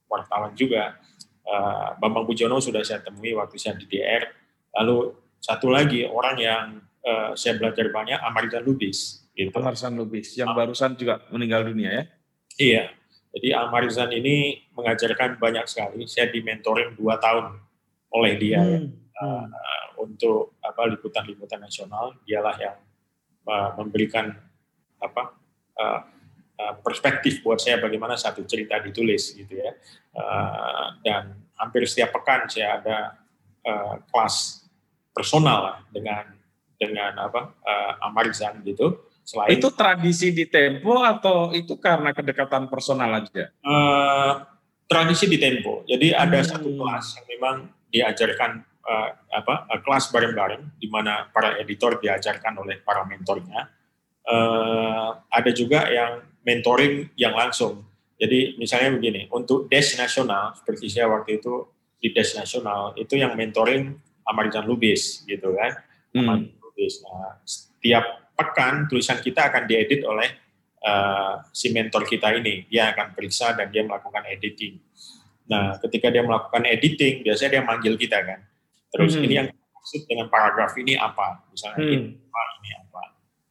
wartawan 0.10 0.54
juga. 0.58 0.98
Uh, 1.42 1.98
Bambang 1.98 2.30
Pujono 2.30 2.62
sudah 2.62 2.86
saya 2.86 3.02
temui 3.02 3.34
waktu 3.34 3.58
saya 3.58 3.78
di 3.78 3.90
DR. 3.90 4.30
Lalu 4.78 5.14
satu 5.42 5.74
lagi 5.74 6.06
orang 6.06 6.38
yang 6.38 6.66
uh, 7.02 7.34
saya 7.34 7.58
belajar 7.58 7.90
banyak, 7.90 8.22
Amarita 8.22 8.62
Lubis 8.62 9.22
Gitu. 9.32 9.50
Almarzan 9.56 9.96
Lubis 9.96 10.36
yang 10.36 10.52
barusan 10.52 11.00
juga 11.00 11.24
meninggal 11.32 11.72
dunia 11.72 11.90
ya? 11.90 12.04
Iya. 12.60 12.84
Jadi 13.32 13.48
Almarzan 13.56 14.12
ini 14.12 14.68
mengajarkan 14.76 15.40
banyak 15.40 15.66
sekali. 15.72 16.04
Saya 16.04 16.28
dimentorin 16.28 17.00
dua 17.00 17.16
tahun 17.16 17.56
oleh 18.12 18.34
dia 18.36 18.60
hmm. 18.60 18.70
ya. 18.70 18.80
Uh, 19.22 19.46
untuk 20.02 20.58
apa 20.66 20.90
liputan-liputan 20.90 21.62
nasional. 21.62 22.18
Dialah 22.26 22.56
yang 22.58 22.78
uh, 23.46 23.70
memberikan 23.78 24.34
apa 24.98 25.38
uh, 25.78 26.00
uh, 26.58 26.74
perspektif 26.82 27.46
buat 27.46 27.62
saya 27.62 27.78
bagaimana 27.78 28.18
satu 28.18 28.42
cerita 28.50 28.82
ditulis 28.82 29.34
gitu 29.38 29.62
ya. 29.62 29.72
Uh, 30.14 30.98
dan 31.06 31.38
hampir 31.62 31.86
setiap 31.86 32.18
pekan 32.18 32.50
saya 32.50 32.82
ada 32.82 32.98
uh, 33.66 33.96
kelas 34.10 34.66
personal 35.14 35.60
lah 35.62 35.78
dengan 35.94 36.26
dengan 36.82 37.14
apa 37.22 37.54
uh, 37.62 38.06
Amarizan 38.10 38.66
gitu. 38.66 39.06
Selain 39.22 39.54
itu 39.54 39.70
tradisi 39.70 40.34
di 40.34 40.50
Tempo 40.50 41.06
atau 41.06 41.54
itu 41.54 41.78
karena 41.78 42.10
kedekatan 42.10 42.66
personal 42.74 43.22
aja? 43.22 43.54
Uh, 43.62 44.42
tradisi 44.90 45.30
di 45.30 45.38
Tempo. 45.38 45.86
Jadi 45.86 46.10
ada 46.10 46.42
hmm. 46.42 46.50
satu 46.50 46.70
kelas 46.74 47.06
yang 47.22 47.26
memang 47.38 47.56
diajarkan 47.94 48.71
uh, 48.86 49.10
apa 49.34 49.70
uh, 49.70 49.80
kelas 49.82 50.10
bareng-bareng 50.10 50.78
di 50.82 50.88
mana 50.90 51.30
para 51.30 51.58
editor 51.62 51.98
diajarkan 52.02 52.58
oleh 52.62 52.82
para 52.82 53.06
mentornya. 53.06 53.70
Uh, 54.22 55.18
ada 55.34 55.50
juga 55.50 55.90
yang 55.90 56.22
mentoring 56.46 57.10
yang 57.18 57.34
langsung. 57.34 57.86
Jadi 58.22 58.54
misalnya 58.62 58.94
begini, 58.94 59.26
untuk 59.34 59.66
Des 59.66 59.98
Nasional, 59.98 60.54
seperti 60.54 60.94
saya 60.94 61.10
waktu 61.10 61.42
itu 61.42 61.66
di 61.98 62.14
Des 62.14 62.38
Nasional, 62.38 62.94
itu 62.94 63.18
yang 63.18 63.34
mentoring 63.34 63.98
Amarijan 64.30 64.70
Lubis 64.70 65.26
gitu 65.26 65.58
kan. 65.58 65.82
Hmm. 66.14 66.54
Lubis. 66.62 67.02
Nah, 67.02 67.42
setiap 67.42 68.30
pekan 68.38 68.86
tulisan 68.86 69.18
kita 69.26 69.50
akan 69.50 69.66
diedit 69.66 70.06
oleh 70.06 70.30
uh, 70.86 71.42
si 71.50 71.74
mentor 71.74 72.06
kita 72.06 72.30
ini. 72.38 72.70
Dia 72.70 72.94
akan 72.94 73.18
periksa 73.18 73.58
dan 73.58 73.74
dia 73.74 73.82
melakukan 73.82 74.22
editing. 74.30 74.78
Nah, 75.50 75.82
ketika 75.82 76.14
dia 76.14 76.22
melakukan 76.22 76.62
editing, 76.70 77.26
biasanya 77.26 77.58
dia 77.58 77.64
manggil 77.66 77.98
kita 77.98 78.22
kan. 78.22 78.40
Terus 78.92 79.16
hmm. 79.16 79.24
ini 79.26 79.34
yang 79.40 79.48
maksud 79.52 80.02
dengan 80.06 80.28
paragraf 80.28 80.76
ini 80.76 81.00
apa? 81.00 81.48
Misalnya 81.50 81.80
hmm. 81.80 81.88
ini 81.90 81.98
apa, 82.20 82.42
ini 82.60 82.70
apa. 82.76 83.02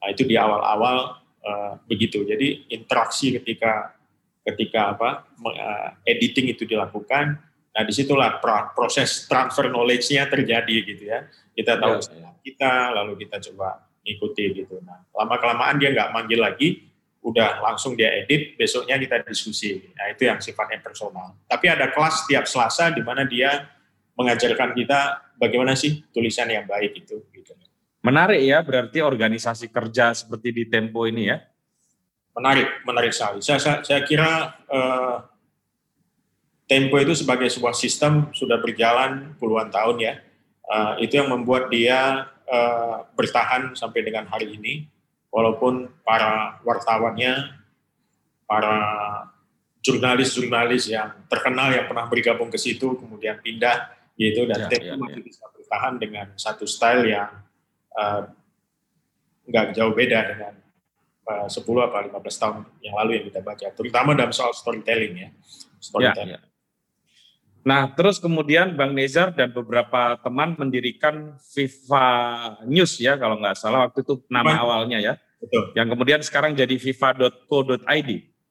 Nah, 0.01 0.09
itu 0.13 0.23
di 0.29 0.37
awal-awal 0.37 0.97
uh, 1.43 1.73
begitu. 1.89 2.23
Jadi 2.23 2.69
interaksi 2.71 3.35
ketika 3.35 3.97
ketika 4.45 4.97
apa 4.97 5.09
uh, 5.45 5.89
editing 6.05 6.53
itu 6.53 6.65
dilakukan, 6.65 7.41
nah 7.73 7.83
di 7.85 7.93
situlah 7.93 8.41
proses 8.73 9.29
transfer 9.29 9.69
knowledge-nya 9.69 10.29
terjadi 10.29 10.77
gitu 10.85 11.03
ya. 11.09 11.29
Kita 11.57 11.77
tahu 11.77 12.01
ya, 12.01 12.31
kita, 12.41 12.95
lalu 12.97 13.21
kita 13.27 13.37
coba 13.53 13.85
ikuti 14.05 14.65
gitu. 14.65 14.81
Nah, 14.81 15.05
lama 15.13 15.37
kelamaan 15.37 15.77
dia 15.77 15.93
nggak 15.93 16.11
manggil 16.13 16.41
lagi, 16.41 16.89
udah 17.21 17.61
langsung 17.61 17.93
dia 17.93 18.09
edit, 18.17 18.57
besoknya 18.57 18.97
kita 18.97 19.21
diskusi. 19.29 19.93
Nah, 19.93 20.09
itu 20.09 20.25
yang 20.25 20.41
sifatnya 20.41 20.81
personal. 20.81 21.37
Tapi 21.45 21.69
ada 21.69 21.93
kelas 21.93 22.25
setiap 22.25 22.49
Selasa 22.49 22.89
di 22.89 23.05
mana 23.05 23.29
dia 23.29 23.69
mengajarkan 24.17 24.73
kita 24.73 25.30
bagaimana 25.41 25.73
sih 25.73 26.05
tulisan 26.13 26.53
yang 26.53 26.69
baik 26.69 27.01
itu. 27.01 27.25
Gitu. 27.33 27.57
Menarik 28.05 28.45
ya, 28.45 28.61
berarti 28.61 29.01
organisasi 29.01 29.73
kerja 29.73 30.13
seperti 30.13 30.53
di 30.53 30.65
Tempo 30.69 31.09
ini 31.09 31.33
ya? 31.33 31.41
Menarik, 32.37 32.85
menarik 32.85 33.13
sekali. 33.17 33.41
Saya, 33.41 33.59
saya, 33.59 33.79
saya 33.81 34.01
kira 34.05 34.61
uh, 34.69 35.17
Tempo 36.69 37.01
itu 37.03 37.19
sebagai 37.19 37.51
sebuah 37.51 37.75
sistem 37.75 38.31
sudah 38.31 38.61
berjalan 38.63 39.35
puluhan 39.41 39.73
tahun 39.73 39.97
ya. 39.99 40.15
Uh, 40.71 40.95
itu 41.03 41.19
yang 41.19 41.33
membuat 41.33 41.67
dia 41.67 42.31
uh, 42.47 43.03
bertahan 43.19 43.75
sampai 43.75 44.07
dengan 44.07 44.31
hari 44.31 44.55
ini, 44.55 44.87
walaupun 45.35 45.91
para 46.07 46.63
wartawannya, 46.63 47.59
para 48.47 48.79
jurnalis-jurnalis 49.81 50.93
yang 50.93 51.11
terkenal 51.27 51.73
yang 51.73 51.89
pernah 51.89 52.07
bergabung 52.07 52.53
ke 52.53 52.61
situ 52.61 53.01
kemudian 53.01 53.41
pindah 53.41 54.00
yaitu 54.21 54.45
dan 54.45 54.61
ya, 54.61 54.69
Tempo 54.69 54.85
ya, 54.85 54.95
masih 55.01 55.23
ya. 55.25 55.27
bisa 55.33 55.45
bertahan 55.49 55.95
dengan 55.97 56.27
satu 56.37 56.69
style 56.69 57.09
yang 57.09 57.41
uh, 57.97 58.29
nggak 59.49 59.73
jauh 59.73 59.97
beda 59.97 60.19
dengan 60.29 60.55
uh, 61.25 61.49
10 61.49 61.57
apa 61.65 61.99
15 62.21 62.21
tahun 62.21 62.57
yang 62.85 62.95
lalu 63.01 63.11
yang 63.17 63.25
kita 63.33 63.41
baca, 63.41 63.67
terutama 63.73 64.13
dalam 64.13 64.37
soal 64.37 64.53
storytelling 64.53 65.15
ya. 65.17 65.29
Storytelling. 65.81 66.37
Ya, 66.37 66.45
ya. 66.45 66.49
Nah, 67.61 67.93
terus 67.93 68.17
kemudian 68.21 68.73
Bang 68.73 68.97
Nezar 68.97 69.37
dan 69.37 69.53
beberapa 69.53 70.17
teman 70.21 70.57
mendirikan 70.57 71.37
Viva 71.53 72.09
News 72.65 72.97
ya, 73.01 73.21
kalau 73.21 73.37
nggak 73.41 73.57
salah 73.57 73.89
waktu 73.89 74.01
itu 74.05 74.21
nama 74.33 74.57
awalnya 74.61 75.01
ya. 75.01 75.15
Betul. 75.41 75.73
Yang 75.77 75.89
kemudian 75.97 76.21
sekarang 76.21 76.53
jadi 76.53 76.77
viva.co.id. 76.77 78.11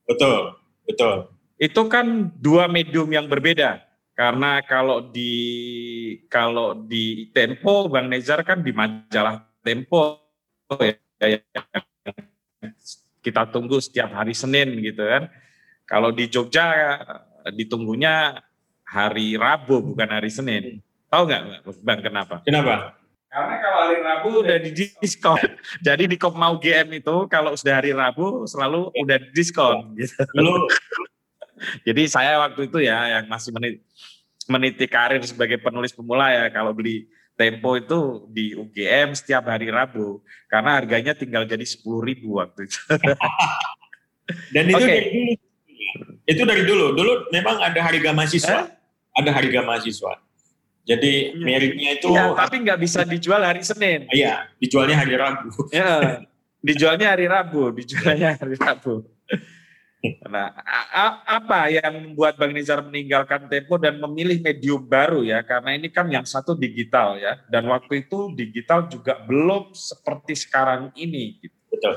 Betul, 0.09 0.41
betul. 0.89 1.15
Itu 1.61 1.81
kan 1.89 2.33
dua 2.37 2.65
medium 2.69 3.09
yang 3.09 3.29
berbeda 3.29 3.88
karena 4.19 4.59
kalau 4.67 4.99
di 4.99 5.31
kalau 6.27 6.75
di 6.75 7.31
Tempo 7.31 7.87
Bang 7.87 8.11
Nezar 8.11 8.43
kan 8.43 8.59
di 8.59 8.75
majalah 8.75 9.47
Tempo 9.63 10.19
ya, 10.75 11.39
kita 13.23 13.47
tunggu 13.47 13.79
setiap 13.79 14.11
hari 14.11 14.35
Senin 14.35 14.75
gitu 14.83 15.07
kan. 15.07 15.31
Kalau 15.87 16.11
di 16.11 16.27
Jogja 16.27 16.99
ditunggunya 17.55 18.43
hari 18.83 19.39
Rabu 19.39 19.95
bukan 19.95 20.11
hari 20.11 20.27
Senin. 20.27 20.83
Tahu 21.07 21.23
nggak 21.23 21.43
Bang 21.79 22.03
kenapa? 22.03 22.43
Kenapa? 22.43 22.99
Karena 23.31 23.55
kalau 23.63 23.79
hari 23.87 23.97
Rabu 24.03 24.29
udah 24.43 24.57
di 24.59 24.71
diskon. 24.99 25.39
Jadi 25.87 26.11
di 26.11 26.19
Kop 26.19 26.35
Mau 26.35 26.59
GM 26.59 26.91
itu 26.91 27.23
kalau 27.31 27.55
sudah 27.55 27.79
hari 27.79 27.95
Rabu 27.95 28.43
selalu 28.51 28.91
udah 28.99 29.17
diskon 29.31 29.95
gitu. 29.95 30.27
Jadi 31.87 32.07
saya 32.07 32.39
waktu 32.41 32.67
itu 32.71 32.79
ya 32.83 33.19
yang 33.19 33.25
masih 33.29 33.51
menit 33.55 33.83
meniti 34.49 34.85
karir 34.89 35.21
sebagai 35.21 35.61
penulis 35.61 35.93
pemula 35.93 36.33
ya 36.33 36.49
kalau 36.49 36.73
beli 36.73 37.05
Tempo 37.39 37.71
itu 37.79 38.27
di 38.27 38.51
UGM 38.51 39.15
setiap 39.15 39.47
hari 39.47 39.71
Rabu 39.71 40.19
karena 40.51 40.75
harganya 40.75 41.15
tinggal 41.15 41.47
jadi 41.47 41.63
sepuluh 41.63 42.03
ribu 42.03 42.35
waktu 42.35 42.67
itu. 42.67 42.79
Dan 44.53 44.67
itu 44.67 44.75
okay. 44.75 44.91
dari 44.91 45.07
dulu. 45.15 45.33
Itu 46.27 46.41
dari 46.43 46.63
dulu. 46.67 46.85
Dulu 46.99 47.11
memang 47.31 47.63
ada 47.63 47.79
harga 47.79 48.11
mahasiswa. 48.11 48.59
Eh? 48.59 49.23
Ada 49.23 49.31
harga 49.31 49.59
mahasiswa. 49.63 50.19
Jadi 50.83 51.31
iya. 51.31 51.39
meritnya 51.39 51.89
itu. 51.95 52.11
Ya, 52.11 52.35
tapi 52.35 52.59
nggak 52.59 52.79
bisa 52.83 53.07
dijual 53.07 53.39
hari 53.39 53.63
Senin. 53.63 54.11
Iya, 54.11 54.51
dijualnya 54.59 54.99
hari 54.99 55.15
Rabu. 55.15 55.49
Ya, 55.71 56.19
dijualnya 56.59 57.07
hari 57.15 57.25
Rabu, 57.31 57.71
dijualnya 57.71 58.35
hari 58.35 58.59
Rabu. 58.59 59.07
Nah, 60.31 60.55
apa 61.27 61.67
yang 61.67 61.91
membuat 61.91 62.39
Bang 62.39 62.55
Nizar 62.55 62.79
meninggalkan 62.79 63.51
Tempo 63.51 63.75
dan 63.75 63.99
memilih 63.99 64.39
medium 64.39 64.79
baru 64.79 65.27
ya? 65.27 65.43
Karena 65.43 65.75
ini 65.75 65.91
kan 65.91 66.07
yang 66.07 66.23
satu 66.23 66.55
digital 66.55 67.19
ya, 67.19 67.35
dan 67.51 67.67
waktu 67.67 68.07
itu 68.07 68.31
digital 68.31 68.87
juga 68.87 69.19
belum 69.27 69.75
seperti 69.75 70.39
sekarang 70.39 70.95
ini. 70.95 71.43
Gitu. 71.43 71.55
Betul, 71.67 71.95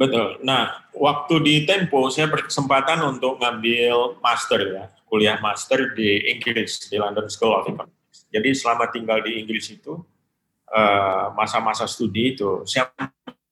betul. 0.00 0.28
Nah, 0.48 0.88
waktu 0.96 1.34
di 1.44 1.54
Tempo 1.68 2.08
saya 2.08 2.24
berkesempatan 2.32 2.96
untuk 3.04 3.36
ngambil 3.36 4.24
master 4.24 4.60
ya, 4.64 4.84
kuliah 5.04 5.36
master 5.44 5.92
di 5.92 6.32
Inggris 6.32 6.88
di 6.88 6.96
London 6.96 7.28
School 7.28 7.52
of 7.52 7.68
Economics. 7.68 8.24
Jadi 8.32 8.48
selama 8.56 8.88
tinggal 8.88 9.20
di 9.20 9.44
Inggris 9.44 9.68
itu 9.68 10.00
eh, 10.72 11.24
masa-masa 11.36 11.84
studi 11.84 12.32
itu 12.32 12.64
saya 12.64 12.88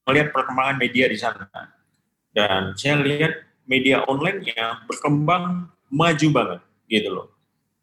melihat 0.09 0.33
perkembangan 0.33 0.81
media 0.81 1.05
di 1.05 1.21
sana 1.21 1.47
dan 2.33 2.73
saya 2.77 3.01
lihat 3.01 3.33
media 3.69 4.05
online 4.09 4.45
yang 4.49 4.85
berkembang 4.89 5.69
maju 5.93 6.29
banget 6.33 6.61
gitu 6.89 7.09
loh. 7.13 7.29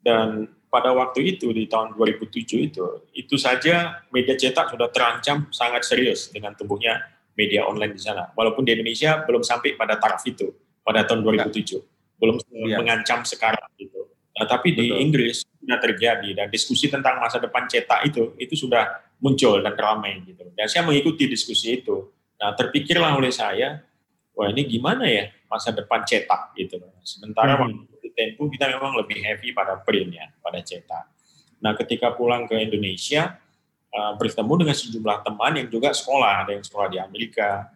Dan 0.01 0.49
pada 0.69 0.93
waktu 0.93 1.37
itu 1.37 1.49
di 1.49 1.65
tahun 1.65 1.97
2007 1.97 2.69
itu, 2.69 2.85
itu 3.13 3.35
saja 3.37 4.05
media 4.13 4.37
cetak 4.37 4.73
sudah 4.73 4.89
terancam 4.93 5.49
sangat 5.49 5.85
serius 5.85 6.29
dengan 6.29 6.53
tumbuhnya 6.53 7.01
media 7.33 7.65
online 7.65 7.97
di 7.97 8.01
sana. 8.01 8.29
Walaupun 8.37 8.65
di 8.65 8.77
Indonesia 8.77 9.25
belum 9.25 9.41
sampai 9.41 9.73
pada 9.77 9.97
taraf 9.97 10.21
itu 10.25 10.53
pada 10.85 11.05
tahun 11.05 11.25
2007, 11.25 11.77
ya. 11.77 11.79
belum 12.21 12.35
ya. 12.69 12.77
mengancam 12.81 13.25
sekarang 13.25 13.65
gitu. 13.77 14.09
Nah, 14.39 14.45
tapi 14.47 14.71
Betul. 14.71 14.81
di 14.81 14.85
Inggris 15.03 15.43
sudah 15.43 15.79
terjadi 15.83 16.29
dan 16.31 16.47
diskusi 16.47 16.87
tentang 16.87 17.19
masa 17.19 17.37
depan 17.41 17.67
cetak 17.67 18.07
itu 18.07 18.33
itu 18.39 18.55
sudah 18.55 19.03
muncul 19.19 19.59
dan 19.59 19.75
ramai 19.75 20.21
gitu. 20.23 20.47
Dan 20.55 20.65
saya 20.69 20.85
mengikuti 20.87 21.27
diskusi 21.27 21.81
itu. 21.81 22.09
Nah, 22.39 22.55
terpikirlah 22.55 23.19
oleh 23.19 23.35
saya 23.35 23.83
wah 24.39 24.47
ini 24.47 24.63
gimana 24.63 25.03
ya 25.03 25.27
masa 25.51 25.75
depan 25.75 26.07
cetak 26.07 26.55
gitu. 26.55 26.79
Sementara 27.03 27.59
hmm. 27.59 27.61
waktu 27.67 27.95
di 27.99 28.09
Tempo 28.15 28.47
kita 28.47 28.71
memang 28.71 28.95
lebih 28.95 29.19
heavy 29.19 29.51
pada 29.51 29.75
print 29.83 30.15
ya, 30.15 30.31
pada 30.39 30.63
cetak. 30.63 31.11
Nah 31.59 31.75
ketika 31.75 32.15
pulang 32.15 32.47
ke 32.47 32.55
Indonesia, 32.55 33.35
uh, 33.91 34.15
bertemu 34.15 34.63
dengan 34.63 34.75
sejumlah 34.79 35.17
teman 35.27 35.51
yang 35.59 35.67
juga 35.67 35.91
sekolah, 35.91 36.47
ada 36.47 36.51
yang 36.55 36.63
sekolah 36.63 36.87
di 36.87 36.97
Amerika, 37.03 37.67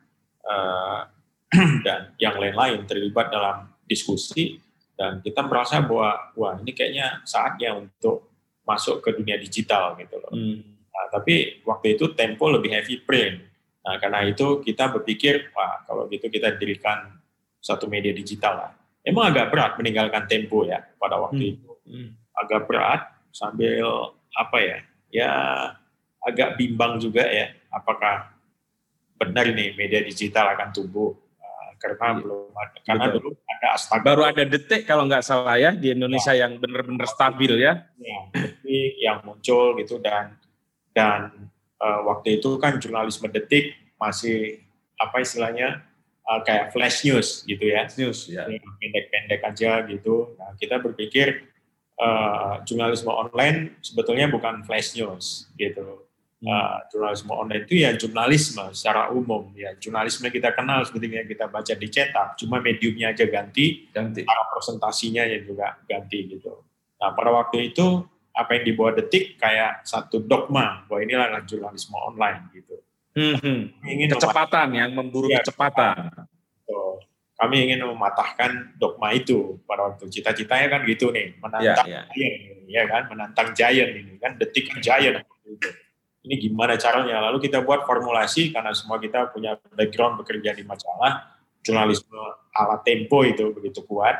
uh, 0.47 1.03
dan 1.85 2.15
yang 2.15 2.39
lain-lain 2.39 2.87
terlibat 2.87 3.27
dalam 3.27 3.67
diskusi, 3.83 4.55
dan 4.95 5.19
kita 5.19 5.43
merasa 5.43 5.83
bahwa 5.83 6.31
wah 6.39 6.55
ini 6.63 6.71
kayaknya 6.71 7.19
saatnya 7.27 7.75
untuk 7.75 8.31
masuk 8.63 9.03
ke 9.03 9.11
dunia 9.19 9.35
digital 9.35 9.99
gitu 9.99 10.15
loh. 10.15 10.31
Hmm. 10.31 10.63
Nah, 10.63 11.05
tapi 11.11 11.59
waktu 11.67 11.99
itu 11.99 12.15
Tempo 12.15 12.47
lebih 12.47 12.71
heavy 12.71 13.03
print 13.03 13.52
Nah, 13.83 13.99
karena 13.99 14.23
itu 14.23 14.63
kita 14.63 14.87
berpikir, 14.95 15.51
wah 15.51 15.83
kalau 15.83 16.07
gitu 16.07 16.31
kita 16.31 16.55
dirikan 16.55 17.19
satu 17.59 17.91
media 17.91 18.15
digital 18.15 18.53
lah. 18.55 18.71
Emang 19.03 19.27
agak 19.27 19.51
berat 19.51 19.75
meninggalkan 19.75 20.23
Tempo 20.31 20.63
ya 20.63 20.79
pada 20.95 21.19
waktu 21.19 21.43
hmm. 21.43 21.53
itu. 21.59 21.71
Hmm. 21.83 22.09
Agak 22.31 22.71
berat 22.71 23.11
sambil 23.35 24.15
apa 24.31 24.57
ya, 24.63 24.77
ya 25.11 25.31
agak 26.23 26.55
bimbang 26.55 27.03
juga 27.03 27.27
ya, 27.27 27.51
apakah 27.67 28.31
benar 29.19 29.51
ini 29.51 29.75
media 29.75 29.99
digital 29.99 30.55
akan 30.55 30.71
tumbuh. 30.71 31.11
Uh, 31.43 31.69
karena 31.75 32.15
iya. 32.15 32.19
belum 32.23 32.51
ada 32.55 32.77
karena 32.87 33.05
Betul. 33.11 33.15
dulu 33.19 33.29
ada 33.43 33.67
astaga 33.75 34.03
baru 34.07 34.23
ada 34.31 34.43
detik 34.47 34.81
kalau 34.87 35.03
nggak 35.07 35.23
salah 35.27 35.59
ya 35.59 35.75
di 35.75 35.91
Indonesia 35.91 36.31
ya. 36.31 36.47
yang 36.47 36.55
benar-benar 36.55 37.07
stabil 37.11 37.53
ya. 37.59 37.83
ya 37.99 38.19
detik 38.31 38.91
yang 39.03 39.19
muncul 39.27 39.75
gitu 39.75 39.99
dan 39.99 40.39
dan 40.95 41.51
uh, 41.83 41.99
waktu 42.07 42.39
itu 42.39 42.55
kan 42.63 42.79
jurnalisme 42.79 43.27
detik 43.27 43.75
masih 43.99 44.63
apa 44.95 45.19
istilahnya 45.19 45.83
uh, 46.23 46.39
kayak 46.47 46.71
flash 46.71 47.03
news 47.03 47.43
gitu 47.43 47.67
ya. 47.67 47.83
News 47.99 48.31
ya. 48.31 48.47
Pendek-pendek 48.79 49.41
aja 49.43 49.83
gitu. 49.91 50.39
Nah, 50.39 50.55
kita 50.55 50.79
berpikir 50.79 51.51
uh, 51.99 52.63
jurnalisme 52.63 53.11
online 53.11 53.75
sebetulnya 53.83 54.31
bukan 54.31 54.63
flash 54.63 54.95
news 54.95 55.51
gitu. 55.59 56.07
Uh, 56.43 56.75
jurnalisme 56.91 57.31
online 57.31 57.63
itu 57.63 57.87
ya 57.87 57.95
jurnalisme 57.95 58.67
secara 58.75 59.07
umum 59.15 59.47
ya 59.55 59.79
jurnalisme 59.79 60.27
kita 60.27 60.51
kenal 60.51 60.83
seperti 60.83 61.07
yang 61.07 61.23
kita 61.23 61.47
baca 61.47 61.71
di 61.71 61.87
cetak 61.87 62.35
cuma 62.35 62.59
mediumnya 62.59 63.15
aja 63.15 63.23
ganti 63.31 63.87
ganti 63.95 64.27
cara 64.27 64.51
presentasinya 64.51 65.23
ya 65.23 65.39
juga 65.39 65.79
ganti 65.87 66.35
gitu 66.35 66.51
nah 66.99 67.15
pada 67.15 67.31
waktu 67.31 67.71
itu 67.71 68.03
apa 68.33 68.57
yang 68.57 68.63
dibawa 68.65 68.97
detik 68.97 69.37
kayak 69.37 69.85
satu 69.85 70.21
dogma 70.25 70.89
bahwa 70.89 70.99
inilah 71.05 71.41
jurnalisme 71.45 71.93
online 71.93 72.49
gitu 72.53 72.83
Hmm, 73.13 73.37
hmm. 73.37 73.61
ingin 73.85 74.09
kecepatan 74.09 74.73
yang 74.73 74.89
memburu 74.97 75.29
ya, 75.29 75.41
kecepatan. 75.41 76.09
Kami 77.33 77.55
ingin 77.69 77.85
mematahkan 77.85 78.77
dogma 78.77 79.13
itu 79.13 79.61
pada 79.67 79.89
waktu 79.89 80.09
cita-citanya 80.09 80.67
kan 80.69 80.81
gitu 80.85 81.11
nih, 81.11 81.37
menantang 81.41 81.89
ya, 81.89 82.05
ya. 82.07 82.13
giant 82.13 82.37
ini, 82.39 82.71
ya 82.71 82.83
kan, 82.87 83.03
menantang 83.09 83.49
giant 83.51 83.91
ini 83.93 84.13
kan, 84.21 84.37
detik 84.37 84.69
giant. 84.79 85.21
Ini 86.23 86.35
gimana 86.39 86.79
caranya? 86.79 87.19
Lalu 87.29 87.51
kita 87.51 87.61
buat 87.61 87.83
formulasi 87.83 88.55
karena 88.55 88.71
semua 88.71 88.95
kita 88.95 89.33
punya 89.33 89.59
background 89.75 90.23
bekerja 90.23 90.55
di 90.55 90.63
majalah, 90.63 91.35
jurnalisme 91.61 92.15
ala 92.55 92.79
tempo 92.79 93.27
itu 93.27 93.51
begitu 93.51 93.83
kuat. 93.83 94.15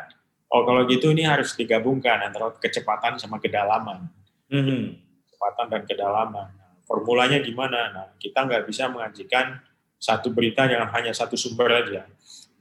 Oh 0.54 0.62
kalau 0.70 0.86
gitu 0.86 1.10
ini 1.10 1.26
harus 1.26 1.58
digabungkan 1.58 2.30
antara 2.30 2.54
kecepatan 2.62 3.18
sama 3.18 3.41
kedalaman. 3.41 4.06
-hmm. 4.54 5.01
Kecepatan 5.26 5.66
dan 5.74 5.82
kedalaman 5.89 6.47
formulanya 6.88 7.39
gimana. 7.41 7.80
Nah, 7.91 8.08
kita 8.20 8.45
nggak 8.45 8.64
bisa 8.68 8.91
mengajikan 8.91 9.60
satu 9.97 10.30
berita 10.30 10.68
yang 10.68 10.86
hanya 10.91 11.16
satu 11.16 11.39
sumber 11.39 11.72
aja. 11.72 12.06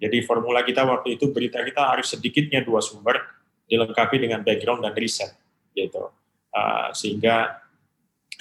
Jadi 0.01 0.25
formula 0.27 0.65
kita 0.67 0.83
waktu 0.83 1.21
itu 1.21 1.31
berita 1.31 1.63
kita 1.63 1.95
harus 1.95 2.11
sedikitnya 2.11 2.63
dua 2.65 2.83
sumber 2.83 3.19
dilengkapi 3.69 4.19
dengan 4.19 4.43
background 4.43 4.83
dan 4.83 4.95
riset 4.97 5.31
gitu. 5.75 6.11
Uh, 6.53 6.91
sehingga 6.97 7.63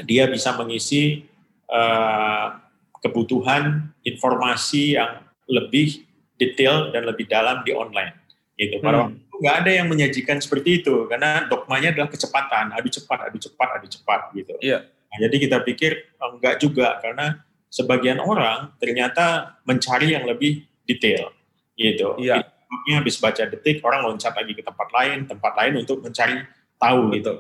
dia 0.02 0.26
bisa 0.32 0.56
mengisi 0.58 1.28
uh, 1.70 2.58
kebutuhan 3.02 3.94
informasi 4.06 4.98
yang 4.98 5.22
lebih 5.50 6.06
detail 6.38 6.90
dan 6.90 7.06
lebih 7.06 7.30
dalam 7.30 7.62
di 7.62 7.74
online. 7.74 8.18
Gitu. 8.58 8.82
Pada 8.82 9.06
hmm. 9.06 9.06
waktu 9.06 9.31
nggak 9.42 9.56
ada 9.66 9.72
yang 9.74 9.90
menyajikan 9.90 10.38
seperti 10.38 10.86
itu 10.86 11.10
karena 11.10 11.50
dogmanya 11.50 11.90
adalah 11.90 12.14
kecepatan, 12.14 12.78
adu 12.78 12.94
cepat, 12.94 13.26
adu 13.26 13.42
cepat, 13.42 13.70
adu 13.82 13.88
cepat 13.90 14.20
gitu. 14.38 14.54
Iya. 14.62 14.86
Nah, 14.86 15.18
jadi 15.18 15.36
kita 15.42 15.58
pikir 15.66 15.92
oh, 16.22 16.38
enggak 16.38 16.62
juga 16.62 17.02
karena 17.02 17.42
sebagian 17.74 18.22
orang 18.22 18.78
ternyata 18.78 19.58
mencari 19.66 20.14
yang 20.14 20.30
lebih 20.30 20.70
detail 20.86 21.34
gitu. 21.74 22.22
Iya. 22.22 22.46
habis 22.72 23.20
baca 23.20 23.44
detik 23.52 23.84
orang 23.84 24.08
loncat 24.08 24.32
lagi 24.32 24.56
ke 24.56 24.64
tempat 24.64 24.88
lain, 24.96 25.28
tempat 25.28 25.54
lain 25.60 25.84
untuk 25.84 26.00
mencari 26.00 26.40
tahu 26.80 27.12
gitu. 27.18 27.34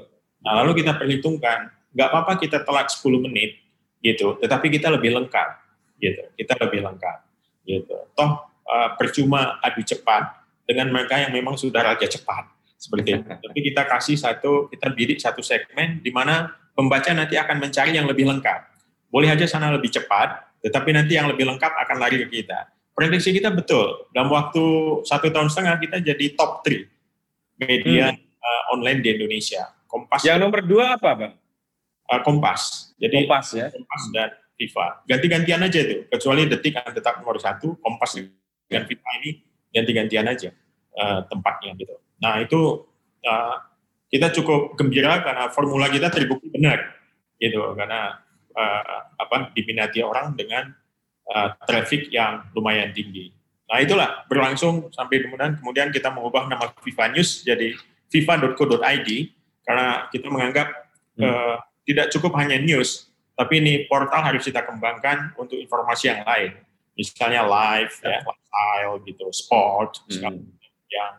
Nah, 0.43 0.59
lalu 0.59 0.83
kita 0.83 0.99
perhitungkan, 0.99 1.71
nggak 1.95 2.07
apa-apa 2.11 2.35
kita 2.35 2.67
telat 2.67 2.91
10 2.91 3.23
menit 3.23 3.55
gitu, 4.03 4.35
tetapi 4.43 4.67
kita 4.67 4.91
lebih 4.91 5.15
lengkap 5.15 5.49
gitu. 6.03 6.23
Kita 6.35 6.59
lebih 6.59 6.83
lengkap 6.83 7.17
gitu. 7.63 7.95
Toh 8.11 8.31
uh, 8.67 8.89
percuma 8.99 9.61
adu 9.63 9.85
cepat 9.87 10.40
dengan 10.65 10.89
mereka 10.93 11.17
yang 11.19 11.31
memang 11.33 11.57
sudah 11.57 11.81
raja 11.83 12.07
cepat 12.07 12.49
seperti 12.81 13.21
itu. 13.21 13.29
Tapi 13.45 13.59
kita 13.61 13.85
kasih 13.85 14.17
satu, 14.17 14.67
kita 14.73 14.87
bidik 14.93 15.21
satu 15.21 15.45
segmen 15.45 16.01
di 16.01 16.09
mana 16.09 16.49
pembaca 16.73 17.13
nanti 17.13 17.37
akan 17.37 17.61
mencari 17.61 17.93
yang 17.93 18.09
lebih 18.09 18.25
lengkap. 18.25 18.73
Boleh 19.11 19.29
aja 19.29 19.45
sana 19.45 19.69
lebih 19.69 19.91
cepat, 19.91 20.59
tetapi 20.63 20.95
nanti 20.95 21.19
yang 21.19 21.27
lebih 21.27 21.43
lengkap 21.45 21.71
akan 21.85 21.97
lari 21.99 22.23
ke 22.25 22.41
kita. 22.41 22.71
Prediksi 22.95 23.35
kita 23.35 23.51
betul. 23.51 24.07
Dalam 24.15 24.31
waktu 24.31 24.63
satu 25.03 25.27
tahun 25.31 25.51
setengah 25.51 25.75
kita 25.79 25.97
jadi 25.99 26.25
top 26.35 26.63
3 26.63 27.61
media 27.61 28.11
hmm. 28.11 28.19
uh, 28.39 28.61
online 28.77 28.99
di 29.03 29.09
Indonesia. 29.13 29.69
Kompas. 29.85 30.23
Yang 30.23 30.39
nomor 30.47 30.63
dua 30.63 30.95
apa, 30.95 31.09
Bang? 31.13 31.33
Uh, 32.07 32.21
Kompas. 32.23 32.95
Jadi 32.95 33.27
Kompas 33.27 33.47
ya. 33.51 33.67
Kompas 33.67 34.03
dan 34.15 34.29
FIFA. 34.55 34.85
Ganti-gantian 35.07 35.59
aja 35.59 35.79
itu. 35.83 36.07
Kecuali 36.07 36.47
Detik 36.47 36.79
akan 36.79 36.93
tetap 36.95 37.13
nomor 37.19 37.37
satu, 37.41 37.75
Kompas 37.83 38.15
dan 38.71 38.87
FIFA 38.87 39.09
ini 39.23 39.50
ganti-gantian 39.71 40.27
aja 40.27 40.49
uh, 40.99 41.23
tempatnya 41.27 41.75
gitu. 41.79 41.95
Nah 42.21 42.43
itu 42.43 42.85
uh, 43.25 43.55
kita 44.11 44.31
cukup 44.35 44.75
gembira 44.75 45.23
karena 45.23 45.47
formula 45.49 45.87
kita 45.87 46.11
terbukti 46.11 46.51
benar 46.51 46.99
gitu 47.39 47.73
karena 47.73 48.21
uh, 48.53 48.99
apa 49.17 49.55
diminati 49.55 50.03
orang 50.03 50.35
dengan 50.35 50.69
uh, 51.31 51.55
traffic 51.65 52.11
yang 52.11 52.45
lumayan 52.53 52.91
tinggi. 52.91 53.31
Nah 53.71 53.79
itulah 53.79 54.27
berlangsung 54.27 54.91
sampai 54.91 55.23
kemudian 55.23 55.55
kemudian 55.57 55.89
kita 55.95 56.11
mengubah 56.11 56.51
nama 56.51 56.69
FIFA 56.83 57.15
News 57.15 57.47
jadi 57.47 57.73
fifa.co.id 58.11 59.09
karena 59.63 60.11
kita 60.11 60.27
menganggap 60.27 60.67
hmm. 61.15 61.23
uh, 61.23 61.55
tidak 61.87 62.11
cukup 62.11 62.35
hanya 62.37 62.59
news 62.59 63.07
tapi 63.39 63.63
ini 63.63 63.87
portal 63.87 64.21
harus 64.21 64.43
kita 64.45 64.61
kembangkan 64.67 65.33
untuk 65.39 65.57
informasi 65.57 66.11
yang 66.11 66.21
lain 66.27 66.51
misalnya 66.95 67.47
live 67.47 67.93
ya, 68.03 68.19
ya 68.19 68.19
lifestyle 68.23 68.95
gitu 69.07 69.25
sport 69.31 69.91
hmm. 70.11 70.43
yang 70.91 71.13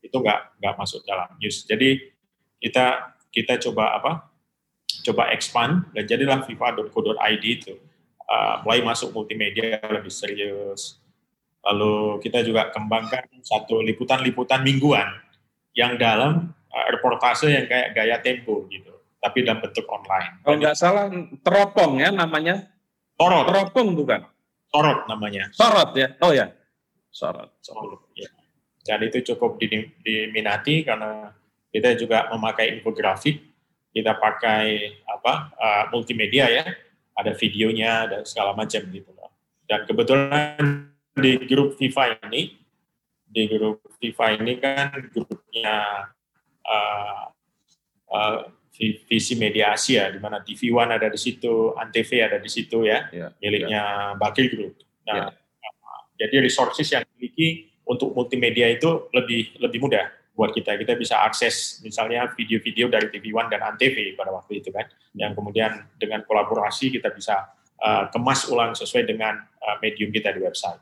itu 0.00 0.16
nggak 0.16 0.56
nggak 0.60 0.74
masuk 0.80 1.04
dalam 1.04 1.28
news 1.36 1.68
jadi 1.68 2.00
kita 2.58 3.14
kita 3.28 3.60
coba 3.68 4.00
apa 4.00 4.12
coba 5.04 5.30
expand 5.30 5.84
dan 5.92 6.04
jadilah 6.08 6.42
fifa.co.id 6.48 7.44
itu 7.44 7.76
uh, 8.24 8.64
mulai 8.64 8.80
masuk 8.80 9.12
multimedia 9.12 9.78
lebih 9.84 10.10
serius 10.10 10.98
lalu 11.60 12.18
kita 12.24 12.40
juga 12.40 12.72
kembangkan 12.72 13.28
satu 13.44 13.84
liputan-liputan 13.84 14.64
mingguan 14.64 15.06
yang 15.76 16.00
dalam 16.00 16.56
uh, 16.72 16.86
reportase 16.88 17.52
yang 17.52 17.68
kayak 17.68 17.92
gaya 17.92 18.16
tempo 18.24 18.64
gitu 18.72 18.98
tapi 19.18 19.42
dalam 19.42 19.58
bentuk 19.58 19.82
online. 19.90 20.40
Kalau 20.46 20.56
nggak 20.62 20.76
salah 20.78 21.10
teropong 21.42 21.98
ya 21.98 22.14
namanya. 22.14 22.70
Sorot. 23.18 23.50
Teropong 23.50 23.98
bukan? 23.98 24.22
Sorot 24.68 25.08
namanya. 25.08 25.48
Sorot 25.56 25.90
ya. 25.96 26.08
Oh 26.20 26.32
ya. 26.32 26.52
Sorot. 27.08 27.48
Sorot. 27.64 28.04
Ya. 28.12 28.28
Dan 28.84 29.04
itu 29.04 29.20
cukup 29.32 29.60
diminati 30.04 30.84
karena 30.84 31.32
kita 31.68 31.92
juga 32.00 32.32
memakai 32.32 32.72
infografik, 32.76 33.44
kita 33.92 34.16
pakai 34.16 34.96
apa 35.04 35.52
uh, 35.56 35.84
multimedia 35.92 36.48
ya, 36.48 36.64
ada 37.12 37.36
videonya 37.36 38.08
dan 38.08 38.22
segala 38.24 38.56
macam 38.56 38.80
gitu 38.88 39.12
loh. 39.12 39.28
Dan 39.68 39.84
kebetulan 39.84 40.88
di 41.12 41.36
grup 41.44 41.76
FIFA 41.76 42.16
ini, 42.28 42.56
di 43.28 43.42
grup 43.44 43.84
FIFA 44.00 44.26
ini 44.40 44.52
kan 44.56 44.96
grupnya 45.12 46.08
uh, 46.64 47.24
uh, 48.08 48.38
visi 48.76 49.34
media 49.34 49.74
Asia, 49.74 50.12
di 50.12 50.22
mana 50.22 50.44
TV 50.44 50.70
One 50.70 50.94
ada 50.94 51.10
di 51.10 51.18
situ, 51.18 51.74
Antv 51.74 52.10
ada 52.22 52.38
di 52.38 52.50
situ 52.50 52.86
ya, 52.86 53.10
yeah, 53.10 53.30
miliknya 53.42 53.82
yeah. 54.14 54.18
Bakil 54.18 54.46
Group. 54.52 54.74
Nah, 55.08 55.28
yeah. 55.28 55.30
jadi 56.14 56.44
resources 56.44 56.86
yang 56.92 57.02
dimiliki 57.08 57.72
untuk 57.88 58.12
multimedia 58.12 58.68
itu 58.68 59.08
lebih 59.10 59.56
lebih 59.58 59.78
mudah 59.82 60.06
buat 60.38 60.54
kita. 60.54 60.78
Kita 60.78 60.94
bisa 60.94 61.26
akses 61.26 61.82
misalnya 61.82 62.30
video-video 62.38 62.86
dari 62.86 63.10
TV 63.10 63.34
One 63.34 63.50
dan 63.50 63.64
Antv 63.66 64.14
pada 64.14 64.30
waktu 64.30 64.62
itu 64.62 64.70
kan, 64.70 64.86
yang 65.18 65.34
kemudian 65.34 65.90
dengan 65.98 66.22
kolaborasi 66.22 66.94
kita 66.94 67.10
bisa 67.10 67.50
uh, 67.82 68.06
kemas 68.14 68.46
ulang 68.46 68.78
sesuai 68.78 69.10
dengan 69.10 69.34
uh, 69.42 69.76
medium 69.82 70.14
kita 70.14 70.30
di 70.30 70.38
website. 70.46 70.78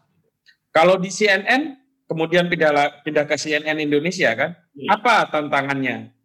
Kalau 0.77 1.01
di 1.01 1.09
CNN, 1.09 1.73
kemudian 2.05 2.53
pindah, 2.53 3.01
pindah 3.01 3.25
ke 3.25 3.41
CNN 3.41 3.81
Indonesia 3.81 4.37
kan, 4.37 4.53
hmm. 4.77 4.93
apa 4.93 5.33
tantangannya? 5.33 6.16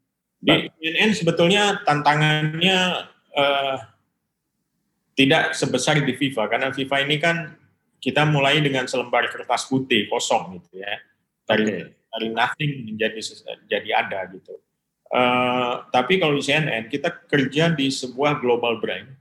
Di 0.41 0.73
CNN 0.81 1.13
sebetulnya 1.13 1.85
tantangannya 1.85 2.77
uh, 3.37 3.77
tidak 5.13 5.53
sebesar 5.53 6.01
di 6.01 6.17
FIFA, 6.17 6.49
karena 6.49 6.67
FIFA 6.73 6.97
ini 7.05 7.15
kan 7.21 7.53
kita 8.01 8.25
mulai 8.25 8.57
dengan 8.57 8.89
selembar 8.89 9.29
kertas 9.29 9.69
putih 9.69 10.09
kosong 10.09 10.57
gitu 10.57 10.81
ya. 10.81 10.97
Dari 11.45 11.63
okay 11.69 12.01
dari 12.11 12.27
nothing 12.29 12.91
menjadi 12.91 13.19
jadi 13.71 13.89
ada 13.95 14.27
gitu. 14.35 14.59
Uh, 15.11 15.83
tapi 15.91 16.19
kalau 16.19 16.39
di 16.39 16.43
CNN 16.43 16.87
kita 16.87 17.11
kerja 17.27 17.71
di 17.71 17.91
sebuah 17.91 18.39
global 18.39 18.79
brand 18.79 19.11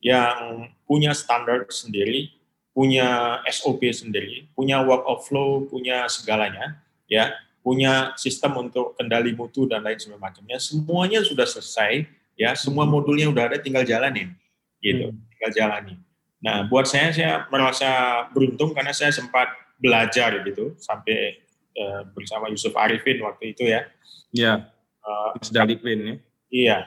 yang 0.00 0.68
punya 0.88 1.12
standar 1.12 1.68
sendiri, 1.68 2.32
punya 2.72 3.40
SOP 3.48 3.84
sendiri, 3.92 4.48
punya 4.56 4.80
work 4.84 5.04
of 5.04 5.24
flow, 5.28 5.64
punya 5.68 6.08
segalanya, 6.08 6.80
ya, 7.08 7.36
punya 7.66 8.14
sistem 8.14 8.62
untuk 8.62 8.94
kendali 8.94 9.34
mutu 9.34 9.66
dan 9.66 9.82
lain 9.82 9.98
sebagainya. 9.98 10.62
Semuanya 10.62 11.18
sudah 11.26 11.42
selesai, 11.42 12.06
ya, 12.38 12.54
semua 12.54 12.86
modulnya 12.86 13.26
udah 13.26 13.50
ada, 13.50 13.58
tinggal 13.58 13.82
jalanin, 13.82 14.38
gitu, 14.78 15.10
hmm. 15.10 15.18
tinggal 15.34 15.50
jalani. 15.50 15.98
Nah, 16.38 16.62
buat 16.70 16.86
saya 16.86 17.10
saya 17.10 17.42
merasa 17.50 18.22
beruntung 18.30 18.70
karena 18.70 18.94
saya 18.94 19.10
sempat 19.10 19.50
belajar 19.82 20.46
gitu 20.46 20.78
sampai 20.78 21.42
uh, 21.74 22.06
bersama 22.14 22.46
Yusuf 22.54 22.70
Arifin 22.78 23.18
waktu 23.26 23.50
itu 23.50 23.66
ya. 23.66 23.82
Iya. 24.30 24.70
Uh, 25.02 25.34
Mas 25.34 25.50
Dalipin 25.50 25.98
ya. 25.98 26.14
Iya, 26.46 26.78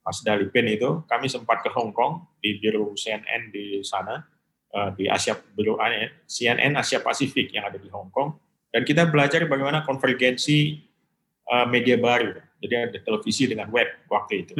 Mas 0.00 0.24
Dalipin 0.24 0.64
itu 0.64 1.04
kami 1.12 1.28
sempat 1.28 1.60
ke 1.60 1.68
Hong 1.76 1.92
Kong 1.92 2.40
di 2.40 2.56
biru 2.56 2.96
CNN 2.96 3.52
di 3.52 3.84
sana 3.84 4.24
uh, 4.72 4.90
di 4.96 5.12
Asia 5.12 5.36
biru 5.36 5.76
CNN 6.24 6.72
Asia 6.72 7.04
Pasifik 7.04 7.52
yang 7.52 7.68
ada 7.68 7.76
di 7.76 7.92
Hong 7.92 8.08
Kong 8.08 8.32
dan 8.72 8.82
kita 8.88 9.04
belajar 9.04 9.44
bagaimana 9.44 9.84
konvergensi 9.84 10.80
uh, 11.52 11.68
media 11.68 12.00
baru. 12.00 12.40
Jadi 12.64 12.74
ada 12.74 12.98
televisi 13.04 13.44
dengan 13.44 13.68
web 13.68 13.86
waktu 14.08 14.48
itu. 14.48 14.52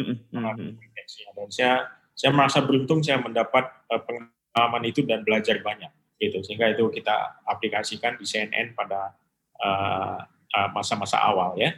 Dan 1.32 1.48
saya 1.48 1.88
saya 2.12 2.30
merasa 2.30 2.60
beruntung 2.60 3.00
saya 3.00 3.18
mendapat 3.24 3.72
uh, 3.88 4.02
pengalaman 4.04 4.84
itu 4.84 5.00
dan 5.08 5.24
belajar 5.24 5.56
banyak 5.64 5.88
gitu. 6.20 6.44
Sehingga 6.44 6.76
itu 6.76 6.92
kita 6.92 7.40
aplikasikan 7.48 8.20
di 8.20 8.28
CNN 8.28 8.76
pada 8.76 9.16
masa-masa 10.76 11.16
uh, 11.16 11.22
uh, 11.24 11.28
awal 11.32 11.50
ya. 11.56 11.72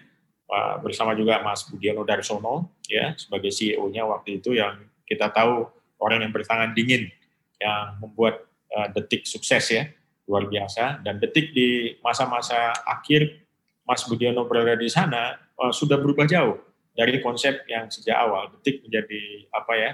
Uh, 0.45 0.77
bersama 0.85 1.17
juga 1.17 1.41
Mas 1.41 1.65
Budiono 1.65 2.05
Darsono 2.05 2.77
ya 2.85 3.17
sebagai 3.17 3.49
CEO-nya 3.49 4.05
waktu 4.05 4.45
itu 4.45 4.53
yang 4.53 4.77
kita 5.09 5.33
tahu 5.33 5.65
orang 5.97 6.21
yang 6.21 6.33
bertangan 6.37 6.77
dingin 6.77 7.09
yang 7.57 7.97
membuat 7.97 8.45
uh, 8.77 8.93
detik 8.93 9.25
sukses 9.25 9.65
ya 9.73 9.89
luar 10.25 10.49
biasa 10.49 11.05
dan 11.05 11.21
detik 11.21 11.53
di 11.53 11.97
masa-masa 12.01 12.73
akhir 12.89 13.45
Mas 13.85 14.05
Budiono 14.09 14.49
berada 14.49 14.73
di 14.77 14.89
sana 14.89 15.37
uh, 15.61 15.73
sudah 15.73 16.01
berubah 16.01 16.25
jauh 16.25 16.57
dari 16.97 17.21
konsep 17.21 17.69
yang 17.69 17.93
sejak 17.93 18.17
awal 18.17 18.49
detik 18.57 18.81
menjadi 18.87 19.23
apa 19.53 19.73
ya 19.77 19.91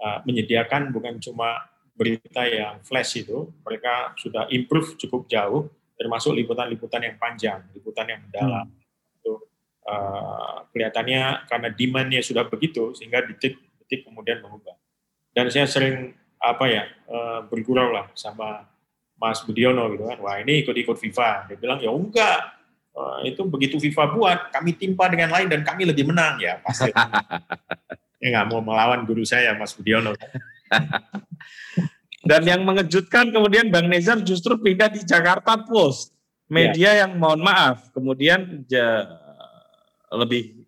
uh, 0.00 0.18
menyediakan 0.24 0.88
bukan 0.94 1.20
cuma 1.20 1.74
berita 1.94 2.42
yang 2.44 2.82
flash 2.82 3.22
itu, 3.22 3.54
mereka 3.62 4.12
sudah 4.18 4.50
improve 4.50 4.98
cukup 4.98 5.30
jauh, 5.30 5.70
termasuk 5.94 6.34
liputan-liputan 6.34 7.06
yang 7.06 7.16
panjang, 7.16 7.62
liputan 7.70 8.10
yang 8.10 8.20
mendalam. 8.26 8.66
Hmm. 8.66 9.16
Itu 9.22 9.32
uh, 9.86 10.66
kelihatannya 10.74 11.46
karena 11.46 11.68
demandnya 11.70 12.20
sudah 12.20 12.50
begitu, 12.50 12.92
sehingga 12.98 13.22
detik-detik 13.22 14.02
kemudian 14.02 14.42
mengubah. 14.42 14.74
Dan 15.30 15.50
saya 15.54 15.70
sering 15.70 16.14
apa 16.42 16.66
ya 16.66 16.84
uh, 17.08 17.46
bergurau 17.46 17.94
lah 17.94 18.10
sama 18.12 18.68
Mas 19.14 19.40
Budiono 19.46 19.88
gitu 19.94 20.04
kan, 20.04 20.18
wah 20.20 20.36
ini 20.42 20.66
ikut-ikut 20.66 20.96
FIFA. 20.98 21.48
Dia 21.48 21.56
bilang 21.56 21.78
ya 21.80 21.90
enggak, 21.90 22.38
uh, 22.94 23.22
itu 23.22 23.42
begitu 23.46 23.76
FIFA 23.78 24.04
buat, 24.14 24.38
kami 24.50 24.74
timpa 24.74 25.06
dengan 25.10 25.30
lain 25.30 25.48
dan 25.50 25.62
kami 25.62 25.86
lebih 25.86 26.10
menang 26.10 26.38
ya 26.42 26.58
pasti. 26.62 26.90
ya 28.22 28.26
nggak 28.34 28.46
mau 28.50 28.60
melawan 28.64 29.04
guru 29.04 29.22
saya 29.22 29.54
Mas 29.54 29.74
Budiono. 29.74 30.14
Dan 32.24 32.40
yang 32.48 32.64
mengejutkan 32.64 33.28
kemudian 33.28 33.68
Bang 33.68 33.84
Nezar 33.84 34.16
justru 34.24 34.56
pindah 34.56 34.88
di 34.88 35.04
Jakarta 35.04 35.60
Post, 35.60 36.16
media 36.48 36.96
ya. 36.96 37.04
yang 37.04 37.20
mohon 37.20 37.44
maaf 37.44 37.92
kemudian 37.92 38.64
ja, 38.64 39.04
lebih 40.08 40.64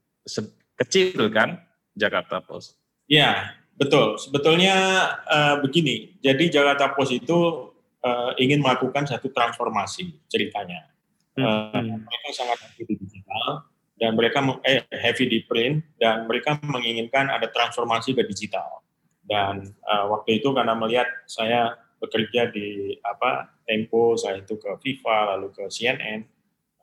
kecil 0.77 1.33
kan 1.33 1.57
Jakarta 1.97 2.45
Post. 2.45 2.77
Ya 3.09 3.57
betul. 3.81 4.21
Sebetulnya 4.21 4.77
uh, 5.25 5.57
begini, 5.65 6.21
jadi 6.21 6.61
Jakarta 6.61 6.93
Post 6.93 7.17
itu 7.17 7.73
uh, 8.07 8.31
ingin 8.39 8.63
melakukan 8.63 9.11
satu 9.11 9.35
transformasi 9.35 10.15
ceritanya. 10.31 10.87
Hmm. 11.35 11.75
Uh, 11.75 11.99
mereka 11.99 12.29
sangat 12.31 12.63
heavy 12.63 12.83
di 12.87 12.95
digital 13.03 13.67
dan 13.99 14.15
mereka 14.15 14.39
eh, 14.63 14.87
heavy 14.95 15.25
di 15.27 15.39
print 15.43 15.83
dan 15.99 16.31
mereka 16.31 16.57
menginginkan 16.63 17.29
ada 17.29 17.51
transformasi 17.51 18.15
ke 18.15 18.23
digital 18.25 18.87
dan 19.27 19.75
uh, 19.85 20.07
waktu 20.15 20.39
itu 20.39 20.55
karena 20.55 20.73
melihat 20.79 21.11
saya 21.27 21.75
bekerja 21.99 22.49
di 22.55 22.95
apa 23.03 23.51
Tempo, 23.67 24.15
saya 24.15 24.39
itu 24.39 24.55
ke 24.63 24.79
FIFA 24.79 25.35
lalu 25.35 25.51
ke 25.51 25.67
CNN, 25.67 26.23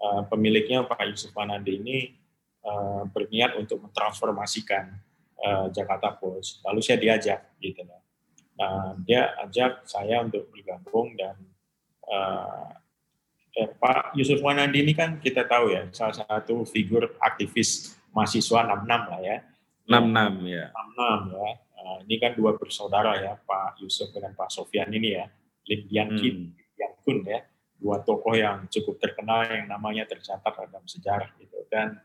uh, 0.03 0.27
pemiliknya 0.27 0.83
Pak 0.83 0.99
Yusuf 1.07 1.31
Manandi 1.31 1.79
ini 1.79 2.11
uh, 2.67 3.07
berniat 3.07 3.55
untuk 3.55 3.79
mentransformasikan 3.87 4.91
uh, 5.39 5.71
Jakarta 5.71 6.11
Post. 6.19 6.59
Lalu 6.67 6.83
saya 6.83 6.99
diajak 6.99 7.55
gitu 7.63 7.87
Nah, 8.53 8.93
dia 9.01 9.33
ajak 9.41 9.85
saya 9.89 10.21
untuk 10.21 10.49
bergabung 10.53 11.17
dan 11.17 11.35
uh, 12.05 12.69
eh, 13.57 13.69
Pak 13.73 14.13
Yusuf 14.13 14.39
Manandi 14.45 14.85
ini 14.85 14.93
kan 14.93 15.17
kita 15.17 15.49
tahu 15.49 15.73
ya 15.73 15.89
salah 15.89 16.21
satu 16.21 16.61
figur 16.69 17.17
aktivis 17.17 17.97
mahasiswa 18.13 18.69
66 18.77 19.11
lah 19.11 19.21
ya. 19.25 19.37
66 19.89 20.47
ya. 20.47 20.65
66 20.69 21.33
ya 21.33 21.53
Nah, 21.83 21.99
ini 22.07 22.15
kan 22.15 22.31
dua 22.31 22.55
bersaudara 22.55 23.19
ya, 23.19 23.35
Pak 23.35 23.83
Yusuf 23.83 24.07
dengan 24.15 24.31
Pak 24.39 24.47
Sofian 24.47 24.87
ini 24.95 25.19
ya, 25.19 25.27
Lim 25.67 25.81
Yan 25.91 26.09
Kim, 26.15 26.35
hmm. 26.55 26.79
Yan 26.79 26.93
Kun 27.03 27.17
ya, 27.27 27.43
dua 27.75 27.99
tokoh 27.99 28.31
yang 28.39 28.71
cukup 28.71 29.03
terkenal 29.03 29.43
yang 29.51 29.67
namanya 29.67 30.07
tercatat 30.07 30.55
dalam 30.55 30.87
sejarah 30.87 31.27
gitu. 31.35 31.59
Dan 31.67 31.99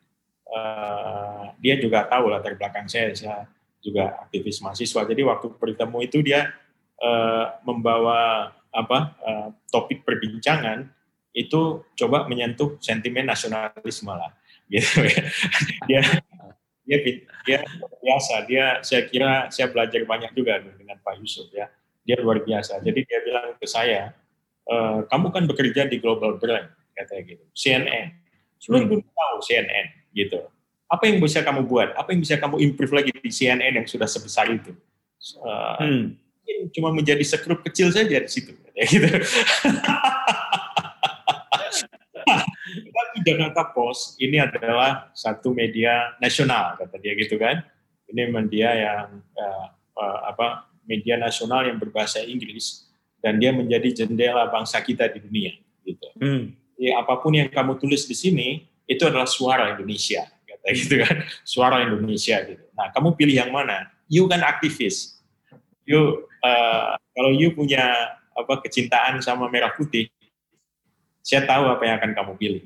uh, 0.51 1.55
dia 1.63 1.79
juga 1.79 2.11
tahu 2.11 2.27
lah 2.27 2.43
dari 2.43 2.59
belakang 2.59 2.91
saya, 2.91 3.15
saya 3.15 3.47
juga 3.83 4.19
aktivis 4.27 4.61
mahasiswa. 4.61 5.03
Jadi 5.07 5.23
waktu 5.23 5.47
bertemu 5.55 5.99
itu 6.05 6.19
dia 6.21 6.51
uh, 6.99 7.57
membawa 7.63 8.53
apa 8.75 8.99
uh, 9.25 9.49
topik 9.71 10.05
perbincangan 10.05 10.91
itu 11.33 11.85
coba 11.95 12.27
menyentuh 12.27 12.77
sentimen 12.83 13.27
nasionalisme 13.29 14.11
lah. 14.13 14.35
Gitu 14.69 15.01
ya. 15.01 15.25
dia 15.89 16.01
dia 16.85 16.99
dia 17.49 17.59
biasa. 18.05 18.45
Dia 18.45 18.85
saya 18.85 19.09
kira 19.09 19.49
saya 19.49 19.73
belajar 19.73 20.05
banyak 20.05 20.37
juga 20.37 20.61
dengan 20.61 21.01
Pak 21.01 21.25
Yusuf 21.25 21.49
ya. 21.57 21.73
Dia 22.05 22.21
luar 22.21 22.45
biasa. 22.45 22.85
Jadi 22.85 23.01
dia 23.09 23.19
bilang 23.25 23.57
ke 23.57 23.65
saya 23.65 24.13
e, 24.69 24.77
kamu 25.09 25.33
kan 25.33 25.49
bekerja 25.49 25.89
di 25.89 25.97
global 26.05 26.37
brand 26.37 26.69
katanya 26.93 27.33
gitu. 27.33 27.45
CNN 27.57 28.13
seluruh 28.61 28.87
dunia 28.91 29.09
tahu 29.09 29.39
CNN 29.41 29.87
gitu 30.13 30.41
apa 30.89 31.05
yang 31.05 31.21
bisa 31.21 31.45
kamu 31.45 31.69
buat 31.69 31.93
apa 31.95 32.17
yang 32.17 32.21
bisa 32.25 32.41
kamu 32.41 32.57
improve 32.65 32.93
lagi 32.97 33.13
di 33.13 33.31
CNN 33.31 33.77
yang 33.77 33.87
sudah 33.87 34.09
sebesar 34.09 34.49
itu 34.49 34.73
uh, 35.45 35.77
hmm. 35.85 36.17
cuma 36.73 36.91
menjadi 36.91 37.23
sekrup 37.23 37.61
kecil 37.61 37.93
saja 37.93 38.19
di 38.19 38.31
situ 38.31 38.57
gitu 38.93 39.09
Jakarta 43.29 43.63
Post 43.77 44.17
ini 44.17 44.41
adalah 44.41 45.13
satu 45.13 45.53
media 45.53 46.17
nasional 46.17 46.81
kata 46.81 46.97
dia 46.97 47.13
gitu 47.13 47.37
kan. 47.37 47.61
Ini 48.09 48.33
media 48.33 48.73
yang 48.73 49.21
uh, 49.21 49.67
uh, 50.01 50.19
apa 50.33 50.73
media 50.89 51.21
nasional 51.21 51.69
yang 51.69 51.77
berbahasa 51.77 52.25
Inggris 52.25 52.89
dan 53.21 53.37
dia 53.37 53.53
menjadi 53.53 54.05
jendela 54.05 54.49
bangsa 54.49 54.81
kita 54.81 55.13
di 55.13 55.21
dunia 55.21 55.53
gitu. 55.85 56.09
Hmm. 56.17 56.57
Jadi 56.79 56.89
apa 56.97 57.21
pun 57.21 57.37
yang 57.37 57.53
kamu 57.53 57.77
tulis 57.77 58.09
di 58.09 58.17
sini 58.17 58.65
itu 58.89 59.05
adalah 59.05 59.29
suara 59.29 59.77
Indonesia 59.77 60.25
kata 60.59 60.69
gitu 60.75 60.95
kan. 61.01 61.17
Suara 61.57 61.81
Indonesia 61.87 62.37
gitu. 62.45 62.65
Nah, 62.75 62.91
kamu 62.93 63.15
pilih 63.15 63.37
yang 63.39 63.55
mana? 63.55 63.89
You 64.11 64.27
kan 64.29 64.43
aktivis. 64.43 65.23
You 65.89 66.29
uh, 66.45 66.99
kalau 67.17 67.31
you 67.33 67.55
punya 67.57 68.13
apa 68.37 68.61
kecintaan 68.63 69.19
sama 69.25 69.49
merah 69.51 69.73
putih, 69.75 70.11
saya 71.25 71.43
tahu 71.49 71.67
apa 71.67 71.83
yang 71.87 71.97
akan 71.99 72.13
kamu 72.15 72.33
pilih. 72.37 72.63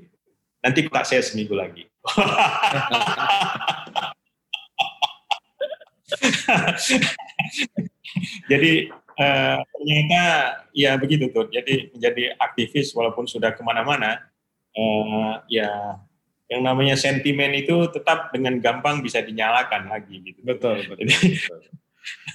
Nanti 0.62 0.86
tak 0.86 1.06
saya 1.06 1.22
seminggu 1.22 1.54
lagi. 1.58 1.86
Jadi 8.50 8.92
uh, 9.18 9.58
ternyata 9.58 10.22
ya 10.70 10.94
begitu 10.98 11.30
tuh. 11.34 11.50
Jadi 11.50 11.90
menjadi 11.90 12.38
aktivis 12.38 12.94
walaupun 12.94 13.26
sudah 13.26 13.50
ke 13.50 13.62
mana-mana, 13.66 14.22
uh, 14.78 15.42
ya 15.50 15.98
yang 16.52 16.60
namanya 16.60 17.00
sentimen 17.00 17.56
itu 17.56 17.88
tetap 17.88 18.28
dengan 18.28 18.60
gampang 18.60 19.00
bisa 19.00 19.24
dinyalakan 19.24 19.88
lagi 19.88 20.20
gitu. 20.20 20.44
Betul. 20.44 20.84
betul, 20.84 21.08
betul. 21.08 21.60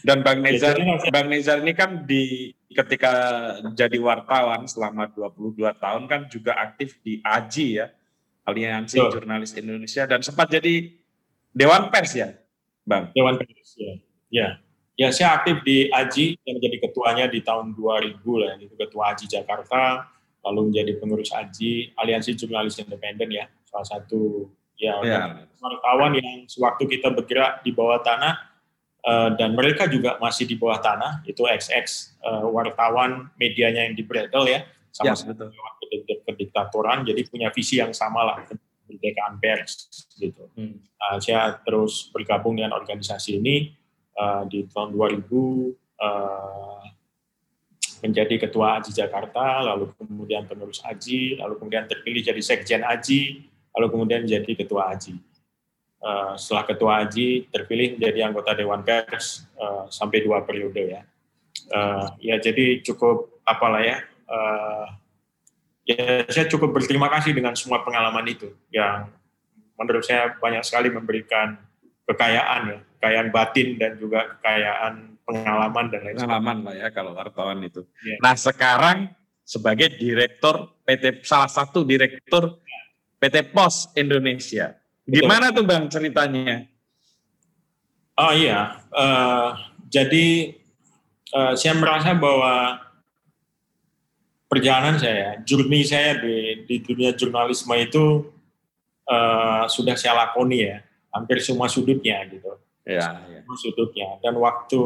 Dan 0.01 0.25
Bang 0.25 0.41
Nezar, 0.41 0.73
Bang 1.13 1.27
Nezar 1.29 1.61
ini 1.61 1.77
kan 1.77 2.07
di 2.07 2.55
ketika 2.71 3.13
jadi 3.77 3.99
wartawan 3.99 4.65
selama 4.65 5.11
22 5.11 5.59
tahun 5.77 6.03
kan 6.09 6.21
juga 6.31 6.57
aktif 6.57 6.97
di 7.03 7.19
AJI 7.21 7.67
ya, 7.83 7.87
Aliansi 8.47 8.97
so. 8.97 9.11
Jurnalis 9.11 9.53
Indonesia 9.59 10.07
dan 10.07 10.23
sempat 10.23 10.47
jadi 10.49 10.87
Dewan 11.51 11.91
Pers 11.91 12.11
ya, 12.15 12.31
Bang? 12.87 13.11
Dewan 13.11 13.35
Pers, 13.37 13.75
ya. 13.75 13.93
Ya, 14.27 14.47
ya 14.95 15.07
saya 15.11 15.35
aktif 15.35 15.61
di 15.67 15.91
AJI 15.91 16.39
yang 16.47 16.55
menjadi 16.63 16.77
ketuanya 16.87 17.25
di 17.27 17.39
tahun 17.43 17.75
2000 17.75 18.23
lah, 18.39 18.55
itu 18.55 18.75
Ketua 18.75 19.03
AJI 19.11 19.27
Jakarta, 19.27 20.07
lalu 20.47 20.71
menjadi 20.71 20.95
pengurus 20.95 21.35
AJI, 21.35 21.91
Aliansi 21.99 22.31
Jurnalis 22.39 22.79
Independen 22.79 23.27
ya, 23.35 23.51
salah 23.67 23.87
satu 23.87 24.47
ya, 24.79 24.97
ya. 25.03 25.43
wartawan 25.59 26.15
yang 26.15 26.47
sewaktu 26.47 26.97
kita 26.97 27.11
bergerak 27.11 27.61
di 27.61 27.75
bawah 27.75 27.99
tanah, 27.99 28.33
uh, 29.03 29.29
dan 29.35 29.53
mereka 29.53 29.85
juga 29.91 30.15
masih 30.17 30.47
di 30.47 30.55
bawah 30.55 30.79
tanah, 30.79 31.27
itu 31.27 31.43
XX 31.43 31.85
uh, 32.23 32.47
wartawan 32.49 33.27
medianya 33.35 33.91
yang 33.91 33.95
di 33.97 34.03
Bredel 34.07 34.45
ya, 34.47 34.59
sama-sama 34.89 35.51
ya, 35.51 36.15
kediktatoran, 36.25 37.03
jadi 37.03 37.21
punya 37.27 37.49
visi 37.51 37.77
yang 37.77 37.91
sama 37.91 38.23
lah 38.23 38.37
kemerdekaan 38.87 39.37
pers 39.37 39.91
gitu. 40.15 40.47
Hmm. 40.55 40.79
Uh, 40.97 41.17
saya 41.19 41.59
terus 41.61 42.09
bergabung 42.09 42.55
dengan 42.55 42.73
organisasi 42.73 43.37
ini 43.37 43.75
uh, 44.15 44.47
di 44.47 44.65
tahun 44.71 44.95
2000 44.95 45.27
uh, 45.99 46.81
menjadi 47.97 48.47
ketua 48.47 48.77
Aji 48.77 48.93
Jakarta, 48.93 49.65
lalu 49.65 49.89
kemudian 49.97 50.45
penerus 50.45 50.85
Aji, 50.85 51.37
lalu 51.41 51.57
kemudian 51.57 51.89
terpilih 51.89 52.21
jadi 52.21 52.41
sekjen 52.41 52.85
Aji, 52.85 53.49
lalu 53.77 53.93
kemudian 53.93 54.25
jadi 54.25 54.51
ketua 54.57 54.89
Aji. 54.89 55.21
Uh, 55.97 56.33
setelah 56.33 56.65
ketua 56.65 56.91
Aji 57.05 57.45
terpilih 57.53 57.97
menjadi 57.97 58.19
anggota 58.25 58.57
Dewan 58.57 58.81
Pers 58.81 59.45
uh, 59.57 59.85
sampai 59.93 60.25
dua 60.25 60.41
periode 60.41 60.81
ya. 60.81 61.01
Uh, 61.69 62.09
ya 62.17 62.41
jadi 62.41 62.81
cukup 62.81 63.37
apalah 63.45 63.85
ya. 63.85 64.01
Uh, 64.25 64.85
ya 65.85 66.25
saya 66.25 66.49
cukup 66.49 66.73
berterima 66.73 67.07
kasih 67.13 67.37
dengan 67.37 67.53
semua 67.53 67.85
pengalaman 67.85 68.25
itu 68.25 68.49
yang 68.73 69.13
menurut 69.77 70.01
saya 70.01 70.33
banyak 70.41 70.65
sekali 70.65 70.89
memberikan 70.89 71.53
kekayaan 72.09 72.61
ya, 72.65 72.77
kekayaan 72.97 73.29
batin 73.29 73.77
dan 73.77 73.93
juga 74.01 74.25
kekayaan 74.37 75.21
pengalaman 75.21 75.85
dan 75.93 75.99
lain 76.01 76.15
sebagainya. 76.17 76.23
Pengalaman 76.25 76.57
lah 76.65 76.75
ya 76.75 76.87
kalau 76.89 77.11
wartawan 77.13 77.59
itu. 77.61 77.81
Ya. 78.01 78.17
Nah 78.23 78.33
sekarang 78.33 78.97
sebagai 79.47 79.95
direktur 79.95 80.75
PT 80.83 81.23
salah 81.23 81.47
satu 81.47 81.87
direktur 81.87 82.59
PT 83.17 83.53
Pos 83.53 83.89
Indonesia. 83.97 84.77
Gimana 85.07 85.49
Betul. 85.49 85.57
tuh 85.57 85.63
bang 85.65 85.83
ceritanya? 85.89 86.55
Oh 88.17 88.33
iya, 88.33 88.81
uh, 88.89 89.53
jadi 89.85 90.57
uh, 91.37 91.53
saya 91.53 91.77
merasa 91.77 92.17
bahwa 92.17 92.81
perjalanan 94.49 94.97
saya, 94.97 95.37
journey 95.45 95.85
saya 95.85 96.17
di, 96.17 96.65
di 96.65 96.75
dunia 96.81 97.13
jurnalisme 97.13 97.77
itu 97.77 98.25
uh, 99.05 99.69
sudah 99.69 99.93
saya 99.93 100.17
lakoni 100.17 100.65
ya 100.65 100.81
hampir 101.13 101.39
semua 101.43 101.69
sudutnya 101.69 102.25
gitu. 102.25 102.57
Ya, 102.87 103.19
ya. 103.27 103.43
Semua 103.43 103.57
sudutnya. 103.59 104.09
Dan 104.23 104.39
waktu 104.39 104.81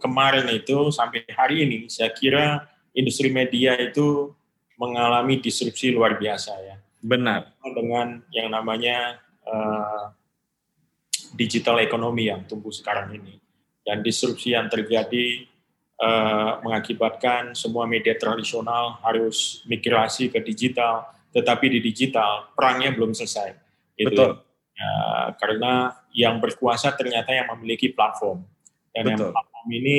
kemarin 0.00 0.48
itu 0.50 0.88
sampai 0.88 1.22
hari 1.36 1.68
ini 1.68 1.78
saya 1.92 2.08
kira 2.10 2.64
industri 2.96 3.28
media 3.28 3.76
itu 3.76 4.32
mengalami 4.80 5.40
disrupsi 5.40 5.92
luar 5.92 6.16
biasa 6.16 6.52
ya. 6.64 6.76
Benar. 7.06 7.54
Dengan 7.62 8.26
yang 8.34 8.50
namanya 8.50 9.22
uh, 9.46 10.10
digital 11.38 11.78
ekonomi 11.78 12.26
yang 12.26 12.42
tumbuh 12.50 12.74
sekarang 12.74 13.14
ini. 13.14 13.38
Dan 13.86 14.02
disrupsi 14.02 14.58
yang 14.58 14.66
terjadi 14.66 15.46
uh, 16.02 16.58
mengakibatkan 16.66 17.54
semua 17.54 17.86
media 17.86 18.18
tradisional 18.18 18.98
harus 19.06 19.62
migrasi 19.70 20.26
ke 20.26 20.42
digital, 20.42 21.06
tetapi 21.30 21.78
di 21.78 21.78
digital 21.78 22.50
perangnya 22.58 22.90
belum 22.90 23.14
selesai. 23.14 23.54
Gitu 23.94 24.10
Betul. 24.10 24.42
Ya 24.42 24.46
ya, 24.76 24.92
karena 25.40 25.72
yang 26.12 26.36
berkuasa 26.38 26.92
ternyata 26.94 27.32
yang 27.32 27.48
memiliki 27.56 27.90
platform 27.90 28.44
dan 28.92 29.04
Betul. 29.08 29.12
yang 29.12 29.32
platform 29.32 29.68
ini 29.72 29.98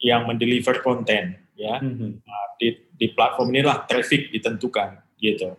yang 0.00 0.22
mendeliver 0.24 0.80
konten 0.80 1.36
ya 1.56 1.76
mm-hmm. 1.80 2.10
nah, 2.24 2.44
di, 2.56 2.68
di 2.96 3.06
platform 3.12 3.52
inilah 3.52 3.84
traffic 3.84 4.32
ditentukan 4.32 4.96
gitu 5.20 5.52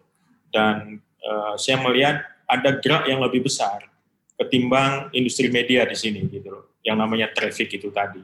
dan 0.51 0.99
uh, 1.23 1.55
saya 1.55 1.79
melihat 1.81 2.21
ada 2.45 2.77
gerak 2.77 3.07
yang 3.07 3.23
lebih 3.23 3.47
besar 3.47 3.87
ketimbang 4.35 5.09
industri 5.15 5.47
media 5.47 5.87
di 5.87 5.95
sini 5.95 6.27
gitu 6.27 6.51
loh 6.51 6.65
yang 6.83 6.99
namanya 6.99 7.31
traffic 7.31 7.71
itu 7.71 7.89
tadi 7.89 8.21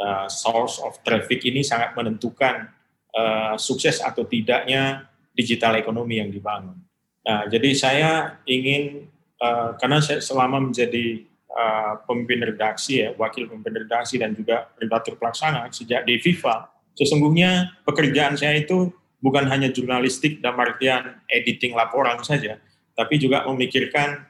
uh, 0.00 0.26
source 0.30 0.80
of 0.80 1.02
traffic 1.02 1.42
ini 1.44 1.66
sangat 1.66 1.92
menentukan 1.98 2.70
uh, 3.12 3.54
sukses 3.58 3.98
atau 4.00 4.24
tidaknya 4.24 5.10
digital 5.34 5.74
ekonomi 5.74 6.22
yang 6.22 6.30
dibangun. 6.30 6.78
Nah, 7.26 7.50
jadi 7.50 7.70
saya 7.74 8.38
ingin 8.46 9.10
Eh, 9.44 9.70
karena 9.76 9.98
saya 10.00 10.22
selama 10.24 10.62
menjadi 10.62 11.20
uh, 11.52 12.00
pemimpin 12.08 12.54
redaksi 12.54 13.04
ya, 13.04 13.12
wakil 13.18 13.44
pemimpin 13.50 13.84
redaksi 13.84 14.16
dan 14.16 14.32
juga 14.32 14.72
redaktur 14.80 15.20
pelaksana 15.20 15.68
sejak 15.68 16.06
di 16.08 16.16
FIFA, 16.16 16.70
sesungguhnya 16.96 17.82
pekerjaan 17.84 18.38
saya 18.40 18.62
itu 18.62 18.88
bukan 19.24 19.48
hanya 19.48 19.72
jurnalistik 19.72 20.44
dan 20.44 20.52
artian 20.60 21.16
editing 21.32 21.72
laporan 21.72 22.20
saja, 22.20 22.60
tapi 22.92 23.16
juga 23.16 23.48
memikirkan 23.48 24.20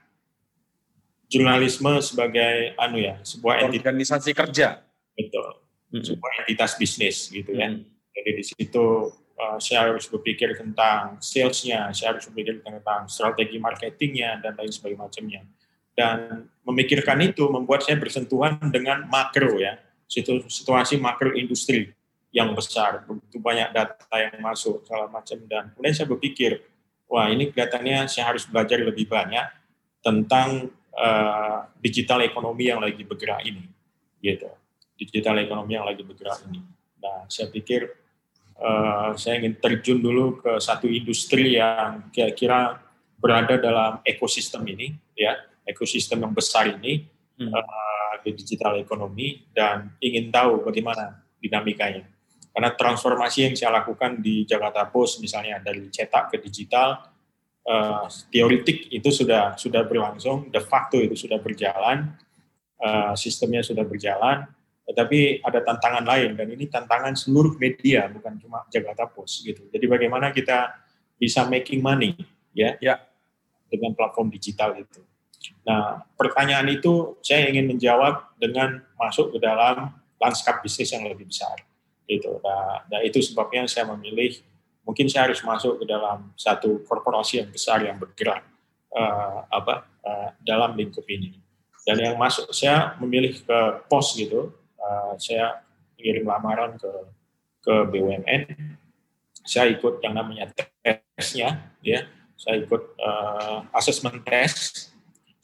jurnalisme 1.27 1.99
sebagai 1.99 2.79
anu 2.79 3.03
ya, 3.03 3.19
sebuah 3.27 3.67
organisasi 3.67 4.31
kerja. 4.31 4.87
Betul. 5.19 5.59
Hmm. 5.91 6.05
Sebuah 6.07 6.33
entitas 6.47 6.79
bisnis 6.79 7.27
gitu 7.27 7.59
ya. 7.59 7.75
Hmm. 7.75 7.83
Jadi 8.15 8.31
di 8.39 8.45
situ 8.47 9.11
uh, 9.35 9.59
saya 9.59 9.91
harus 9.91 10.07
berpikir 10.07 10.55
tentang 10.55 11.19
salesnya, 11.19 11.91
saya 11.91 12.15
harus 12.15 12.31
berpikir 12.31 12.63
tentang 12.63 13.11
strategi 13.11 13.59
marketingnya 13.59 14.39
dan 14.47 14.55
lain 14.55 14.71
sebagainya. 14.71 15.43
Dan 15.95 16.47
memikirkan 16.63 17.19
itu 17.23 17.51
membuat 17.51 17.83
saya 17.83 17.99
bersentuhan 17.99 18.63
dengan 18.71 19.11
makro 19.11 19.59
ya, 19.59 19.79
situasi 20.07 20.99
makro 21.03 21.35
industri 21.35 21.95
yang 22.35 22.51
besar, 22.51 23.07
begitu 23.07 23.39
banyak 23.39 23.71
data 23.71 24.17
yang 24.19 24.43
masuk 24.43 24.83
segala 24.83 25.07
macam 25.07 25.39
dan 25.47 25.71
kemudian 25.71 25.95
saya 25.95 26.11
berpikir, 26.11 26.67
wah 27.07 27.31
ini 27.31 27.55
kelihatannya 27.55 28.11
saya 28.11 28.35
harus 28.35 28.43
belajar 28.51 28.83
lebih 28.83 29.07
banyak 29.07 29.47
tentang 30.03 30.75
uh, 30.99 31.71
digital 31.79 32.27
ekonomi 32.27 32.75
yang 32.75 32.83
lagi 32.83 33.07
bergerak 33.07 33.47
ini, 33.47 33.71
gitu. 34.19 34.51
Digital 34.99 35.39
ekonomi 35.47 35.79
yang 35.79 35.87
lagi 35.87 36.03
bergerak 36.03 36.43
ini. 36.51 36.59
Nah, 36.99 37.31
saya 37.31 37.55
pikir 37.55 37.87
uh, 38.59 39.15
saya 39.15 39.39
ingin 39.39 39.55
terjun 39.63 40.03
dulu 40.03 40.43
ke 40.43 40.59
satu 40.59 40.91
industri 40.91 41.55
yang 41.55 42.11
kira-kira 42.11 42.83
berada 43.15 43.63
dalam 43.63 44.03
ekosistem 44.03 44.67
ini, 44.67 44.91
ya 45.15 45.39
ekosistem 45.63 46.19
yang 46.19 46.35
besar 46.35 46.67
ini 46.67 47.07
hmm. 47.39 47.51
uh, 47.55 48.13
di 48.27 48.35
digital 48.35 48.75
ekonomi 48.83 49.47
dan 49.55 49.95
ingin 50.03 50.35
tahu 50.35 50.67
bagaimana 50.67 51.23
dinamikanya. 51.39 52.14
Karena 52.55 52.71
transformasi 52.71 53.51
yang 53.51 53.55
saya 53.59 53.83
lakukan 53.83 54.23
di 54.23 54.47
Jakarta 54.47 54.87
Post 54.87 55.19
misalnya 55.19 55.59
dari 55.59 55.91
cetak 55.91 56.31
ke 56.31 56.37
digital, 56.39 57.03
uh, 57.67 58.07
teoritik 58.31 58.95
itu 58.95 59.11
sudah 59.11 59.59
sudah 59.59 59.83
berlangsung, 59.83 60.55
de 60.55 60.63
facto 60.63 61.03
itu 61.03 61.19
sudah 61.19 61.43
berjalan, 61.43 62.15
uh, 62.79 63.11
sistemnya 63.19 63.59
sudah 63.67 63.83
berjalan, 63.83 64.47
tetapi 64.87 65.43
ada 65.43 65.67
tantangan 65.67 66.07
lain 66.07 66.39
dan 66.39 66.47
ini 66.47 66.71
tantangan 66.71 67.19
seluruh 67.19 67.59
media 67.59 68.07
bukan 68.07 68.39
cuma 68.39 68.63
Jakarta 68.71 69.11
Post 69.11 69.43
gitu. 69.43 69.67
Jadi 69.75 69.91
bagaimana 69.91 70.31
kita 70.31 70.79
bisa 71.19 71.43
making 71.51 71.83
money 71.83 72.15
ya, 72.55 72.79
ya. 72.79 73.03
dengan 73.67 73.99
platform 73.99 74.31
digital 74.31 74.79
itu. 74.79 75.03
Nah, 75.67 76.07
pertanyaan 76.15 76.71
itu 76.71 77.19
saya 77.25 77.51
ingin 77.51 77.67
menjawab 77.67 78.39
dengan 78.39 78.79
masuk 78.95 79.35
ke 79.35 79.39
dalam 79.43 79.91
lanskap 80.23 80.63
bisnis 80.63 80.95
yang 80.95 81.03
lebih 81.03 81.27
besar. 81.27 81.59
Gitu. 82.05 82.31
Nah, 82.45 82.85
nah 82.89 83.01
itu 83.01 83.21
sebabnya 83.25 83.65
saya 83.65 83.89
memilih 83.97 84.41
mungkin 84.85 85.09
saya 85.09 85.33
harus 85.33 85.41
masuk 85.41 85.81
ke 85.81 85.85
dalam 85.89 86.33
satu 86.37 86.85
korporasi 86.85 87.41
yang 87.41 87.49
besar 87.49 87.81
yang 87.81 87.97
bergerak 87.97 88.45
uh, 88.93 89.49
apa 89.49 89.89
uh, 90.05 90.31
dalam 90.45 90.77
lingkup 90.77 91.05
ini. 91.09 91.41
Dan 91.85 92.01
yang 92.01 92.17
masuk 92.17 92.53
saya 92.53 92.97
memilih 93.01 93.37
ke 93.45 93.59
pos 93.89 94.17
gitu, 94.17 94.53
uh, 94.81 95.13
saya 95.21 95.65
kirim 95.97 96.25
lamaran 96.25 96.77
ke 96.77 96.93
ke 97.65 97.75
BUMN. 97.89 98.43
Saya 99.45 99.73
ikut 99.73 100.01
yang 100.01 100.17
namanya 100.17 100.49
tesnya, 101.17 101.73
ya. 101.85 102.09
Saya 102.37 102.61
ikut 102.61 102.83
uh, 103.01 103.65
asesmen 103.73 104.21
tes 104.25 104.89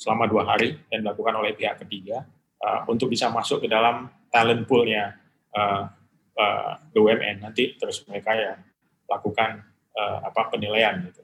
selama 0.00 0.24
dua 0.28 0.48
hari 0.48 0.80
dan 0.88 1.04
dilakukan 1.04 1.36
oleh 1.36 1.52
pihak 1.52 1.80
ketiga 1.84 2.24
uh, 2.60 2.88
untuk 2.88 3.12
bisa 3.12 3.28
masuk 3.28 3.64
ke 3.64 3.68
dalam 3.68 4.08
talent 4.32 4.64
poolnya 4.64 5.16
uh, 5.52 5.92
uh, 6.40 6.80
BUMN. 6.96 7.44
Nanti 7.44 7.76
terus 7.76 8.00
mereka 8.08 8.32
yang 8.32 8.64
lakukan 9.04 9.60
uh, 9.92 10.18
apa 10.24 10.48
penilaian 10.48 11.04
gitu. 11.04 11.20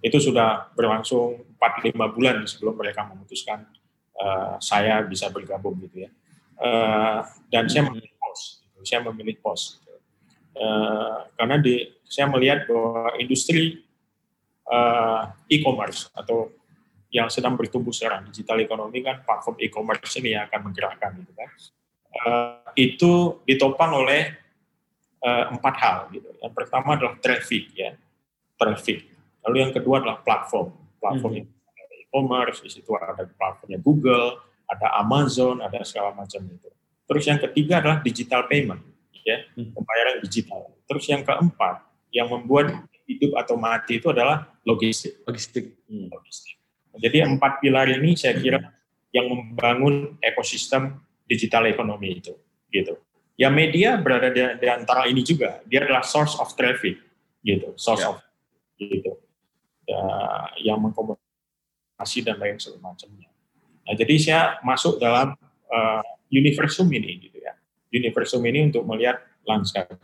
Itu 0.00 0.22
sudah 0.22 0.70
berlangsung 0.72 1.58
4-5 1.58 1.92
bulan 2.16 2.46
sebelum 2.46 2.78
mereka 2.78 3.04
memutuskan 3.04 3.66
uh, 4.16 4.56
saya 4.62 5.02
bisa 5.04 5.28
bergabung 5.28 5.76
gitu 5.84 6.06
ya. 6.06 6.10
Uh, 6.60 7.24
dan 7.48 7.68
saya 7.72 7.88
hmm. 7.88 7.96
memilih 7.96 8.12
pos, 8.20 8.60
gitu. 8.60 8.78
saya 8.84 9.00
memilih 9.08 9.36
pos, 9.40 9.80
gitu. 9.80 9.96
uh, 10.60 11.24
karena 11.32 11.56
di 11.56 11.88
saya 12.04 12.28
melihat 12.28 12.68
bahwa 12.68 13.16
industri 13.16 13.80
uh, 14.68 15.32
e-commerce 15.48 16.12
atau 16.12 16.52
yang 17.08 17.32
sedang 17.32 17.56
bertumbuh 17.56 17.96
sekarang 17.96 18.28
digital 18.28 18.60
ekonomi 18.60 19.00
kan 19.00 19.24
platform 19.24 19.56
e-commerce 19.56 20.20
ini 20.20 20.36
yang 20.36 20.52
akan 20.52 20.68
menggerakkan 20.68 21.16
gitu 21.16 21.32
kan, 21.32 21.48
uh, 22.28 22.60
itu 22.76 23.40
ditopang 23.48 23.96
oleh 23.96 24.39
uh, 25.24 25.44
empat 25.52 25.74
hal 25.80 25.98
gitu. 26.12 26.28
Yang 26.40 26.52
pertama 26.56 26.96
adalah 26.96 27.14
traffic 27.20 27.72
ya, 27.76 27.96
traffic. 28.56 29.08
Lalu 29.46 29.56
yang 29.64 29.72
kedua 29.72 30.04
adalah 30.04 30.20
platform, 30.20 30.72
platform 31.00 31.32
hmm. 31.40 32.04
e-commerce 32.04 32.60
di 32.60 32.70
situ 32.72 32.92
ada 32.96 33.24
platformnya 33.24 33.80
Google, 33.80 34.40
ada 34.68 35.00
Amazon, 35.00 35.64
ada 35.64 35.80
segala 35.82 36.12
macam 36.12 36.44
itu. 36.44 36.68
Terus 37.08 37.24
yang 37.26 37.40
ketiga 37.42 37.82
adalah 37.82 37.98
digital 38.04 38.46
payment, 38.46 38.84
ya, 39.24 39.42
hmm. 39.56 39.74
pembayaran 39.74 40.16
digital. 40.22 40.70
Terus 40.86 41.04
yang 41.08 41.22
keempat, 41.24 41.82
yang 42.12 42.28
membuat 42.30 42.86
hidup 43.08 43.34
atau 43.34 43.58
mati 43.58 43.98
itu 43.98 44.12
adalah 44.12 44.46
logistik. 44.62 45.18
Logistik. 45.26 45.74
Hmm. 45.90 46.06
logistik. 46.12 46.54
Jadi 47.00 47.22
empat 47.22 47.62
pilar 47.62 47.86
ini 47.90 48.14
saya 48.18 48.36
kira 48.36 48.60
yang 49.10 49.26
membangun 49.30 50.20
ekosistem 50.22 51.00
digital 51.26 51.66
ekonomi 51.66 52.18
itu, 52.22 52.34
gitu. 52.70 52.98
Ya 53.40 53.48
media 53.48 53.96
berada 53.96 54.28
di, 54.28 54.44
di 54.60 54.68
antara 54.68 55.08
ini 55.08 55.24
juga. 55.24 55.64
Dia 55.64 55.88
adalah 55.88 56.04
source 56.04 56.36
of 56.36 56.52
traffic, 56.52 57.00
gitu, 57.40 57.72
source 57.80 58.04
yeah. 58.04 58.12
of 58.12 58.20
gitu, 58.76 59.16
ya, 59.88 60.00
yang 60.60 60.76
mengkomunikasi 60.84 62.20
dan 62.20 62.36
lain 62.36 62.60
sebagainya. 62.60 63.32
Nah, 63.88 63.94
jadi 63.96 64.14
saya 64.20 64.42
masuk 64.60 65.00
dalam 65.00 65.32
uh, 65.72 66.04
universum 66.28 66.92
ini, 66.92 67.16
gitu 67.16 67.40
ya. 67.40 67.56
Universum 67.88 68.44
ini 68.44 68.68
untuk 68.68 68.84
melihat 68.84 69.24
landscape. 69.48 69.96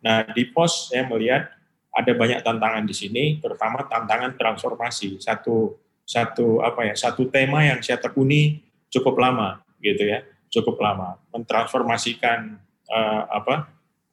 Nah, 0.00 0.24
di 0.32 0.48
pos 0.48 0.88
saya 0.88 1.04
melihat 1.04 1.52
ada 1.92 2.12
banyak 2.16 2.40
tantangan 2.40 2.88
di 2.88 2.94
sini, 2.96 3.24
terutama 3.38 3.84
tantangan 3.86 4.34
transformasi. 4.34 5.20
Satu 5.20 5.78
satu 6.08 6.64
apa 6.64 6.88
ya, 6.88 6.94
satu 6.96 7.28
tema 7.28 7.60
yang 7.68 7.84
saya 7.84 8.00
tekuni 8.00 8.64
cukup 8.88 9.20
lama, 9.20 9.60
gitu 9.84 10.08
ya 10.08 10.24
cukup 10.48 10.80
lama. 10.80 11.20
Mentransformasikan 11.32 12.58
uh, 12.88 13.22
apa 13.28 13.68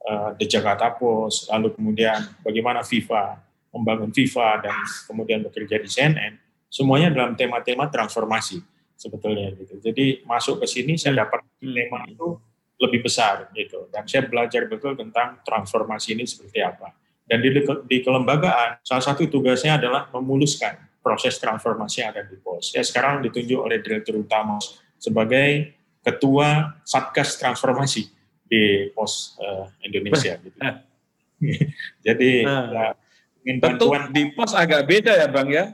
uh, 0.06 0.30
The 0.38 0.45
Jakarta 0.45 0.94
Post 0.95 1.49
lalu 1.52 1.74
kemudian 1.76 2.20
bagaimana 2.45 2.86
FIFA 2.86 3.41
membangun 3.76 4.12
FIFA 4.16 4.64
dan 4.64 4.76
kemudian 5.07 5.44
bekerja 5.44 5.76
di 5.82 5.90
CNN 5.91 6.40
semuanya 6.72 7.12
dalam 7.12 7.36
tema-tema 7.36 7.91
transformasi 7.91 8.64
sebetulnya 8.95 9.52
gitu. 9.60 9.80
Jadi 9.84 10.24
masuk 10.24 10.64
ke 10.64 10.68
sini 10.68 10.95
saya 10.95 11.28
dapat 11.28 11.44
hmm. 11.60 11.76
tema 11.76 11.99
itu 12.07 12.40
lebih 12.80 13.07
besar 13.07 13.52
gitu. 13.56 13.88
Dan 13.91 14.07
saya 14.07 14.28
belajar 14.28 14.68
betul 14.68 14.95
tentang 14.95 15.40
transformasi 15.44 16.16
ini 16.16 16.28
seperti 16.28 16.60
apa. 16.64 16.91
Dan 17.26 17.41
di, 17.41 17.52
di 17.90 17.98
kelembagaan 18.03 18.84
salah 18.86 19.03
satu 19.03 19.26
tugasnya 19.28 19.80
adalah 19.80 20.07
memuluskan 20.12 20.78
proses 20.99 21.38
transformasi 21.38 22.02
yang 22.02 22.10
ada 22.16 22.26
di 22.26 22.38
pos. 22.41 22.74
Saya 22.74 22.82
sekarang 22.82 23.22
ditunjuk 23.26 23.60
oleh 23.62 23.78
direktur 23.82 24.18
utama 24.18 24.57
sebagai 24.98 25.74
ketua 26.06 26.77
Satgas 26.86 27.41
Transformasi 27.41 28.06
di 28.45 28.94
Pos 28.94 29.34
uh, 29.41 29.65
Indonesia. 29.82 30.38
gitu. 30.38 30.57
Jadi 32.06 32.45
nah, 32.45 32.69
ya, 32.69 32.88
tentu 33.57 33.90
bantuan 33.90 34.14
di 34.14 34.30
Pos 34.38 34.53
agak 34.53 34.86
beda 34.86 35.18
ya 35.18 35.27
Bang 35.27 35.49
ya. 35.49 35.73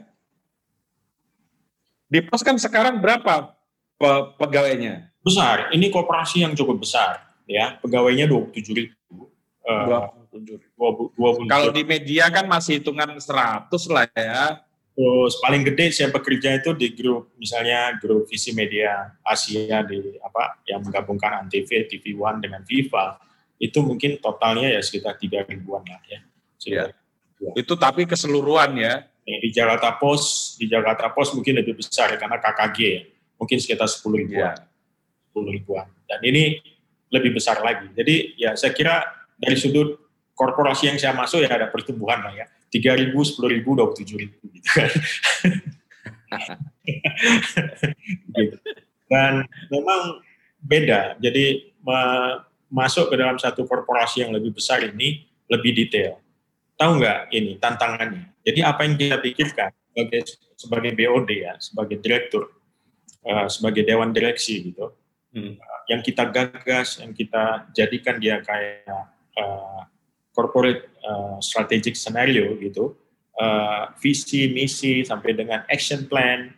Di 2.08 2.24
Pos 2.24 2.40
kan 2.40 2.56
sekarang 2.56 3.00
berapa 3.04 3.52
pe 4.00 4.10
pegawainya? 4.40 5.12
Besar. 5.22 5.70
Ini 5.70 5.92
kooperasi 5.92 6.42
yang 6.42 6.56
cukup 6.56 6.82
besar 6.82 7.22
ya. 7.44 7.76
Pegawainya 7.78 8.24
27 8.26 8.72
ribu. 8.72 9.28
Uh, 9.62 10.08
27 10.32 10.58
ribu. 10.58 11.12
Kalau 11.46 11.68
di 11.70 11.84
media 11.84 12.32
kan 12.32 12.48
masih 12.48 12.80
hitungan 12.80 13.20
100 13.20 13.68
lah 13.92 14.08
ya. 14.16 14.64
Terus 14.92 15.40
paling 15.40 15.64
gede 15.64 15.88
saya 15.88 16.12
bekerja 16.12 16.60
itu 16.60 16.76
di 16.76 16.92
grup 16.92 17.32
misalnya 17.40 17.96
grup 17.96 18.28
visi 18.28 18.52
media 18.52 19.16
Asia 19.24 19.80
di 19.88 20.20
apa 20.20 20.60
yang 20.68 20.84
menggabungkan 20.84 21.40
Antv, 21.44 21.88
TV 21.88 22.12
One 22.12 22.44
dengan 22.44 22.60
Viva 22.60 23.16
itu 23.56 23.80
mungkin 23.80 24.20
totalnya 24.20 24.68
ya 24.68 24.80
sekitar 24.84 25.16
tiga 25.16 25.48
ribuan 25.48 25.80
lah 25.88 26.02
ya. 26.04 26.20
ya. 26.68 26.84
Itu 27.56 27.72
tapi 27.80 28.04
keseluruhan 28.04 28.76
ya. 28.76 29.08
Di 29.22 29.54
Jakarta 29.54 29.96
Pos, 29.96 30.54
di 30.58 30.66
Jakarta 30.66 31.08
Pos 31.14 31.30
mungkin 31.32 31.62
lebih 31.62 31.78
besar 31.78 32.10
ya, 32.10 32.18
karena 32.18 32.42
KKG 32.42 32.78
ya. 32.82 33.02
mungkin 33.38 33.58
sekitar 33.62 33.86
sepuluh 33.86 34.18
ribuan. 34.18 34.54
Ya. 34.58 35.40
ribuan. 35.40 35.86
Dan 36.04 36.20
ini 36.26 36.60
lebih 37.08 37.38
besar 37.38 37.64
lagi. 37.64 37.88
Jadi 37.96 38.36
ya 38.36 38.58
saya 38.58 38.74
kira 38.76 39.00
dari 39.40 39.56
sudut 39.56 39.94
korporasi 40.36 40.92
yang 40.92 40.98
saya 41.00 41.16
masuk 41.16 41.46
ya 41.46 41.48
ada 41.48 41.70
pertumbuhan 41.70 42.18
lah 42.18 42.34
ya 42.34 42.46
tiga 42.72 42.96
ribu, 42.96 43.20
sepuluh 43.20 43.52
ribu, 43.52 43.76
dua 43.76 43.92
puluh 43.92 44.00
tujuh 44.00 44.16
ribu 44.16 44.40
gitu 44.48 44.68
kan. 44.72 44.90
gitu. 48.40 48.56
Dan 49.12 49.44
memang 49.68 50.24
beda. 50.64 51.20
Jadi 51.20 51.76
masuk 52.72 53.12
ke 53.12 53.20
dalam 53.20 53.36
satu 53.36 53.68
korporasi 53.68 54.24
yang 54.24 54.32
lebih 54.32 54.56
besar 54.56 54.80
ini 54.80 55.28
lebih 55.52 55.76
detail. 55.76 56.16
Tahu 56.80 56.96
nggak 56.96 57.28
ini 57.36 57.60
tantangannya? 57.60 58.32
Jadi 58.40 58.64
apa 58.64 58.88
yang 58.88 58.96
kita 58.96 59.20
pikirkan 59.20 59.70
sebagai 59.92 60.20
sebagai 60.56 60.92
BOD 60.96 61.30
ya, 61.36 61.52
sebagai 61.60 62.00
direktur, 62.00 62.48
uh, 63.28 63.46
sebagai 63.52 63.84
dewan 63.84 64.16
direksi 64.16 64.72
gitu, 64.72 64.96
hmm. 65.36 65.60
uh, 65.60 65.80
yang 65.92 66.00
kita 66.00 66.32
gagas, 66.32 67.04
yang 67.04 67.12
kita 67.12 67.68
jadikan 67.76 68.16
dia 68.16 68.40
kayak 68.40 69.12
uh, 69.36 69.84
corporate 70.32 70.88
uh, 71.04 71.36
strategic 71.38 71.96
scenario 71.96 72.56
gitu, 72.58 72.96
uh, 73.38 73.92
visi, 74.00 74.50
misi 74.52 75.04
sampai 75.04 75.36
dengan 75.36 75.64
action 75.68 76.08
plan 76.08 76.52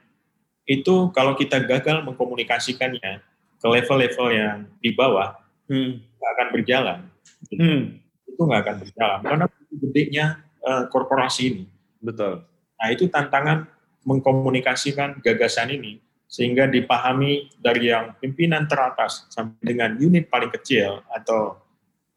itu 0.64 1.12
kalau 1.12 1.36
kita 1.36 1.60
gagal 1.60 2.00
mengkomunikasikannya 2.08 3.20
ke 3.60 3.66
level-level 3.66 4.28
yang 4.32 4.58
di 4.80 4.90
bawah 4.96 5.36
hmm. 5.68 6.00
nggak 6.00 6.30
akan 6.38 6.48
berjalan. 6.52 6.98
Gitu. 7.48 7.60
Hmm. 7.60 7.82
Itu 8.24 8.40
nggak 8.48 8.60
akan 8.64 8.76
berjalan 8.80 9.20
karena 9.22 9.46
gedenya 9.70 10.26
uh, 10.64 10.84
korporasi 10.88 11.42
ini. 11.52 11.64
Betul. 12.00 12.44
Nah 12.80 12.88
itu 12.92 13.08
tantangan 13.08 13.68
mengkomunikasikan 14.04 15.24
gagasan 15.24 15.72
ini 15.72 16.00
sehingga 16.28 16.66
dipahami 16.68 17.52
dari 17.60 17.92
yang 17.92 18.16
pimpinan 18.18 18.66
teratas 18.68 19.28
sampai 19.30 19.60
dengan 19.62 19.96
unit 19.96 20.28
paling 20.28 20.50
kecil 20.50 21.04
atau 21.12 21.63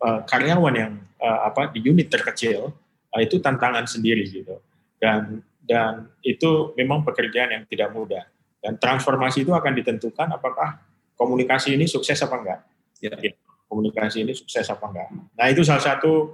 uh, 0.01 0.21
karyawan 0.25 0.75
yang 0.75 0.93
uh, 1.21 1.49
apa 1.49 1.73
di 1.73 1.81
unit 1.85 2.09
terkecil 2.09 2.73
uh, 3.13 3.21
itu 3.21 3.41
tantangan 3.41 3.85
sendiri 3.85 4.25
gitu. 4.27 4.57
Dan 4.97 5.45
dan 5.67 6.07
itu 6.23 6.73
memang 6.79 7.03
pekerjaan 7.03 7.53
yang 7.53 7.63
tidak 7.67 7.91
mudah. 7.91 8.23
Dan 8.63 8.79
transformasi 8.79 9.45
itu 9.45 9.53
akan 9.53 9.73
ditentukan 9.77 10.33
apakah 10.33 10.81
komunikasi 11.19 11.75
ini 11.75 11.85
sukses 11.85 12.17
apa 12.23 12.35
enggak. 12.39 12.59
Ya. 12.97 13.13
ya 13.19 13.33
komunikasi 13.67 14.23
ini 14.23 14.33
sukses 14.33 14.65
apa 14.71 14.85
enggak. 14.89 15.09
Nah 15.35 15.45
itu 15.51 15.61
salah 15.61 15.83
satu 15.83 16.33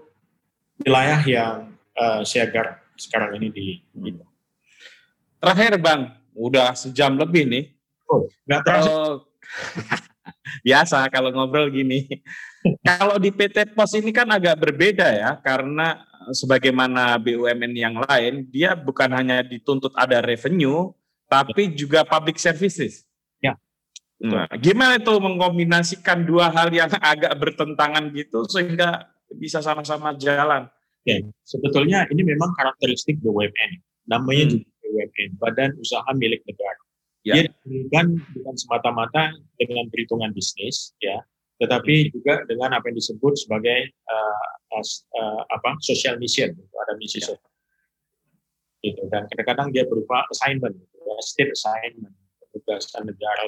wilayah 0.79 1.19
yang 1.25 1.73
uh, 1.97 2.21
saya 2.21 2.47
garap 2.49 2.81
sekarang 2.95 3.41
ini 3.41 3.47
di, 3.49 3.65
di 3.91 4.09
terakhir 5.41 5.81
bang. 5.81 6.01
Udah 6.33 6.73
sejam 6.73 7.13
lebih 7.13 7.45
nih. 7.45 7.65
Oh, 8.09 8.25
nggak 8.45 8.61
terasa. 8.65 8.89
Uh, 8.89 9.13
biasa 10.65 11.09
kalau 11.09 11.29
ngobrol 11.33 11.69
gini. 11.69 12.05
Kalau 12.83 13.19
di 13.19 13.29
PT 13.29 13.75
Pos 13.75 13.91
ini 13.99 14.15
kan 14.15 14.27
agak 14.31 14.55
berbeda 14.59 15.07
ya, 15.11 15.31
karena 15.43 15.99
sebagaimana 16.31 17.19
BUMN 17.19 17.73
yang 17.75 17.95
lain, 17.99 18.47
dia 18.47 18.77
bukan 18.77 19.11
hanya 19.11 19.43
dituntut 19.43 19.91
ada 19.99 20.23
revenue, 20.23 20.95
tapi 21.27 21.75
juga 21.75 22.07
public 22.07 22.39
services. 22.39 23.03
Ya. 23.43 23.59
Nah, 24.23 24.47
gimana 24.55 24.95
itu 25.01 25.11
mengkombinasikan 25.11 26.23
dua 26.23 26.47
hal 26.53 26.71
yang 26.71 26.87
agak 27.11 27.35
bertentangan 27.35 28.07
gitu 28.15 28.47
sehingga 28.47 29.11
bisa 29.35 29.59
sama-sama 29.59 30.15
jalan? 30.15 30.71
Ya, 31.03 31.19
sebetulnya 31.43 32.07
ini 32.07 32.23
memang 32.23 32.55
karakteristik 32.55 33.19
BUMN. 33.19 33.83
Namanya 34.07 34.43
hmm. 34.47 34.51
juga 34.55 34.69
BUMN, 34.79 35.29
Badan 35.35 35.71
Usaha 35.83 36.07
Milik 36.15 36.47
Negara. 36.47 36.81
Ya. 37.23 37.39
Dia 37.39 37.51
bukan 38.35 38.55
semata-mata 38.59 39.31
dengan 39.55 39.87
perhitungan 39.87 40.35
bisnis, 40.35 40.91
ya, 40.99 41.23
tetapi 41.61 42.09
juga 42.09 42.41
dengan 42.49 42.75
apa 42.77 42.89
yang 42.89 42.97
disebut 42.97 43.33
sebagai 43.37 43.93
uh, 44.09 44.47
uh, 44.73 45.41
apa 45.53 45.77
social 45.81 46.17
mission, 46.17 46.53
gitu. 46.53 46.75
ada 46.81 46.93
misi 46.97 47.21
ya. 47.21 47.33
sosial. 47.33 47.51
Gitu. 48.83 49.01
Dan 49.07 49.29
kadang-kadang 49.31 49.69
dia 49.71 49.87
berupa 49.87 50.27
assignment, 50.33 50.75
gitu, 50.75 50.97
ya, 50.97 51.15
state 51.23 51.51
assignment, 51.53 52.13
tugasan 52.51 53.07
negara 53.07 53.47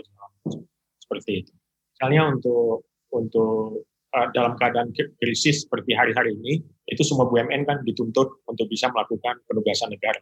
seperti 1.02 1.46
itu. 1.46 1.54
Misalnya 1.98 2.22
untuk 2.36 2.88
untuk 3.12 3.84
uh, 4.16 4.28
dalam 4.32 4.56
keadaan 4.56 4.94
krisis 5.20 5.66
seperti 5.66 5.92
hari-hari 5.98 6.38
ini, 6.40 6.62
itu 6.88 7.02
semua 7.02 7.28
BUMN 7.28 7.66
kan 7.68 7.82
dituntut 7.84 8.46
untuk 8.46 8.70
bisa 8.70 8.88
melakukan 8.94 9.42
penugasan 9.50 9.92
negara, 9.92 10.22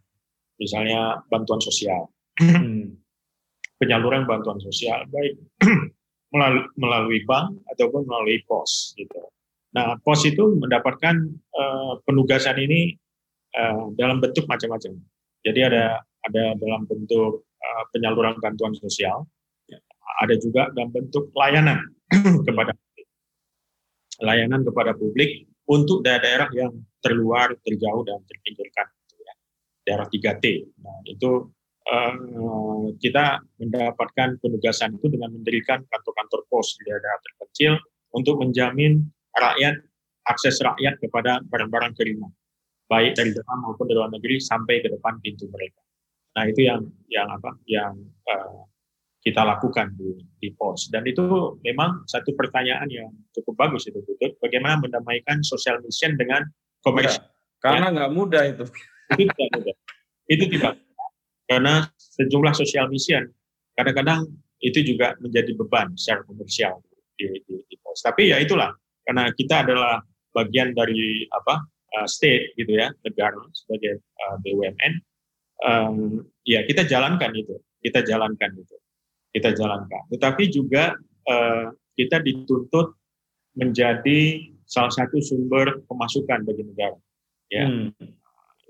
misalnya 0.58 1.22
bantuan 1.28 1.60
sosial. 1.60 2.10
Hmm 2.42 3.04
penyaluran 3.84 4.24
bantuan 4.24 4.64
sosial 4.64 5.04
baik 5.12 5.36
melalui 6.78 7.22
bank 7.30 7.62
ataupun 7.74 8.10
melalui 8.10 8.42
pos 8.50 8.98
gitu. 8.98 9.22
Nah, 9.74 9.98
pos 10.02 10.22
itu 10.26 10.54
mendapatkan 10.58 11.16
uh, 11.54 11.94
penugasan 12.06 12.58
ini 12.62 12.94
uh, 13.58 13.90
dalam 13.98 14.22
bentuk 14.22 14.46
macam-macam. 14.50 14.98
Jadi 15.46 15.60
ada 15.62 16.02
ada 16.24 16.44
dalam 16.58 16.86
bentuk 16.90 17.46
uh, 17.46 17.84
penyaluran 17.94 18.38
bantuan 18.42 18.74
sosial, 18.78 19.26
ada 20.22 20.36
juga 20.38 20.70
dalam 20.78 20.94
bentuk 20.94 21.34
layanan 21.34 21.82
kepada 22.48 22.72
layanan 24.22 24.62
kepada 24.62 24.94
publik 24.94 25.50
untuk 25.68 26.04
daerah-daerah 26.06 26.50
yang 26.54 26.74
terluar, 27.00 27.56
terjauh 27.64 28.04
dan 28.06 28.20
terpinggirkan, 28.28 28.88
gitu 29.10 29.22
ya. 29.24 29.34
daerah 29.88 30.08
3T. 30.08 30.46
Nah, 30.80 30.98
itu 31.08 31.50
uh, 31.90 32.88
kita 33.00 33.42
mendapatkan 33.60 34.40
penugasan 34.40 34.96
itu 34.96 35.12
dengan 35.12 35.34
mendirikan 35.34 35.84
kantor-kantor 35.88 36.48
pos 36.48 36.76
di 36.80 36.92
daerah 36.92 37.18
terkecil 37.22 37.74
untuk 38.14 38.40
menjamin 38.40 39.04
rakyat 39.34 39.82
akses 40.30 40.62
rakyat 40.64 41.02
kepada 41.04 41.44
barang-barang 41.52 41.94
kiriman 42.00 42.32
baik 42.94 43.18
dari 43.18 43.32
dalam 43.34 43.58
maupun 43.66 43.86
dari 43.90 43.98
luar 43.98 44.12
negeri 44.14 44.38
sampai 44.38 44.84
ke 44.84 44.88
depan 44.92 45.18
pintu 45.24 45.50
mereka. 45.50 45.82
Nah 46.38 46.44
itu 46.50 46.66
yang 46.66 46.82
yang 47.10 47.28
apa 47.30 47.58
yang 47.66 47.94
uh, 48.30 48.66
kita 49.24 49.40
lakukan 49.40 49.96
di, 49.96 50.20
di 50.44 50.50
pos. 50.52 50.92
Dan 50.92 51.08
itu 51.08 51.56
memang 51.64 52.04
satu 52.12 52.36
pertanyaan 52.36 52.92
yang 52.92 53.10
cukup 53.32 53.56
bagus 53.56 53.88
itu, 53.88 54.04
Butut. 54.04 54.36
Bagaimana 54.44 54.84
mendamaikan 54.84 55.40
social 55.48 55.80
mission 55.80 56.20
dengan 56.20 56.44
komersial. 56.84 57.24
Ya, 57.24 57.32
karena 57.64 57.88
nggak 57.96 58.12
ya. 58.12 58.14
mudah 58.14 58.44
itu. 58.44 58.66
Itu 59.16 59.32
tidak 59.32 59.50
mudah. 59.56 59.76
Itu 60.28 60.44
tidak 60.52 60.74
Karena 61.54 61.86
sejumlah 61.94 62.54
social 62.58 62.90
mission, 62.90 63.30
kadang-kadang 63.78 64.26
itu 64.66 64.82
juga 64.82 65.14
menjadi 65.22 65.54
beban 65.54 65.94
secara 65.94 66.26
komersial 66.26 66.82
di, 67.14 67.30
di, 67.46 67.54
di 67.70 67.76
pos. 67.86 68.02
Tapi 68.02 68.34
ya 68.34 68.42
itulah, 68.42 68.74
karena 69.06 69.30
kita 69.38 69.62
adalah 69.62 70.02
bagian 70.34 70.74
dari 70.74 71.30
apa 71.30 71.62
uh, 72.02 72.08
state 72.10 72.58
gitu 72.58 72.74
ya, 72.74 72.90
negara 73.06 73.38
sebagai 73.54 74.02
uh, 74.02 74.36
BUMN, 74.42 74.94
um, 75.62 76.26
ya 76.42 76.66
kita 76.66 76.90
jalankan 76.90 77.38
itu, 77.38 77.54
kita 77.86 78.02
jalankan 78.02 78.50
itu 78.58 78.76
kita 79.34 79.50
jalankan. 79.58 80.04
Tetapi 80.14 80.44
juga 80.54 80.94
uh, 81.26 81.74
kita 81.98 82.22
dituntut 82.22 82.94
menjadi 83.58 84.50
salah 84.70 84.94
satu 84.94 85.18
sumber 85.20 85.82
pemasukan 85.90 86.46
bagi 86.46 86.64
negara. 86.64 86.98
Ya, 87.50 87.66
hmm. 87.66 87.94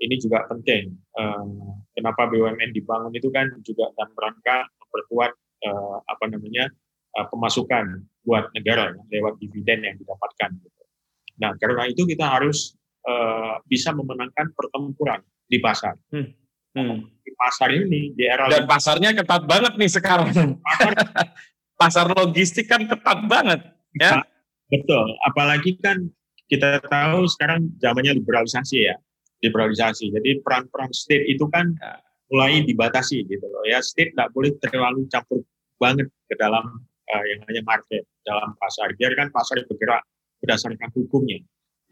Ini 0.04 0.20
juga 0.20 0.44
penting. 0.46 0.92
Uh, 1.16 1.80
kenapa 1.96 2.28
BUMN 2.28 2.76
dibangun 2.76 3.12
itu 3.16 3.32
kan 3.32 3.48
juga 3.64 3.88
dalam 3.96 4.12
rangka 4.12 4.68
memperkuat 4.84 5.32
uh, 5.64 5.96
apa 6.04 6.24
namanya 6.28 6.68
uh, 7.16 7.26
pemasukan 7.32 8.04
buat 8.28 8.52
negara 8.52 8.92
ya, 8.92 9.02
lewat 9.18 9.40
dividen 9.40 9.88
yang 9.88 9.96
didapatkan. 9.96 10.50
Gitu. 10.60 10.82
Nah, 11.40 11.56
karena 11.56 11.88
itu 11.88 12.04
kita 12.04 12.28
harus 12.28 12.76
uh, 13.08 13.58
bisa 13.64 13.96
memenangkan 13.96 14.52
pertempuran 14.52 15.24
di 15.48 15.58
pasar. 15.58 15.96
Hmm. 16.12 16.30
Hmm. 16.74 17.06
Di 17.22 17.30
pasar 17.38 17.70
ini 17.70 18.10
di 18.12 18.26
era 18.26 18.50
dan 18.50 18.66
pasarnya 18.66 19.14
ketat 19.14 19.46
banget 19.46 19.78
nih 19.78 19.90
sekarang. 19.90 20.58
Pasar, 20.58 20.92
pasar 21.78 22.06
logistik 22.10 22.66
kan 22.66 22.82
ketat 22.82 23.24
banget, 23.30 23.62
ya. 23.94 24.20
Betul. 24.66 25.06
Apalagi 25.22 25.78
kan 25.78 26.10
kita 26.50 26.82
tahu 26.82 27.30
sekarang 27.30 27.70
zamannya 27.78 28.18
liberalisasi 28.18 28.90
ya, 28.90 28.98
liberalisasi. 29.44 30.10
Jadi 30.10 30.40
peran-peran 30.40 30.88
state 30.96 31.28
itu 31.28 31.44
kan 31.52 31.76
ya. 31.76 32.00
mulai 32.32 32.64
dibatasi 32.64 33.28
gitu 33.28 33.44
loh 33.44 33.64
ya. 33.68 33.84
State 33.84 34.16
tidak 34.16 34.32
boleh 34.32 34.56
terlalu 34.64 35.04
campur 35.12 35.44
banget 35.76 36.08
ke 36.26 36.34
dalam 36.40 36.64
uh, 37.12 37.24
yang 37.28 37.44
namanya 37.44 37.62
market, 37.68 38.02
dalam 38.24 38.56
pasar. 38.56 38.88
Biarkan 38.96 39.28
pasar 39.28 39.60
bergerak 39.68 40.02
berdasarkan 40.40 40.88
hukumnya. 40.96 41.40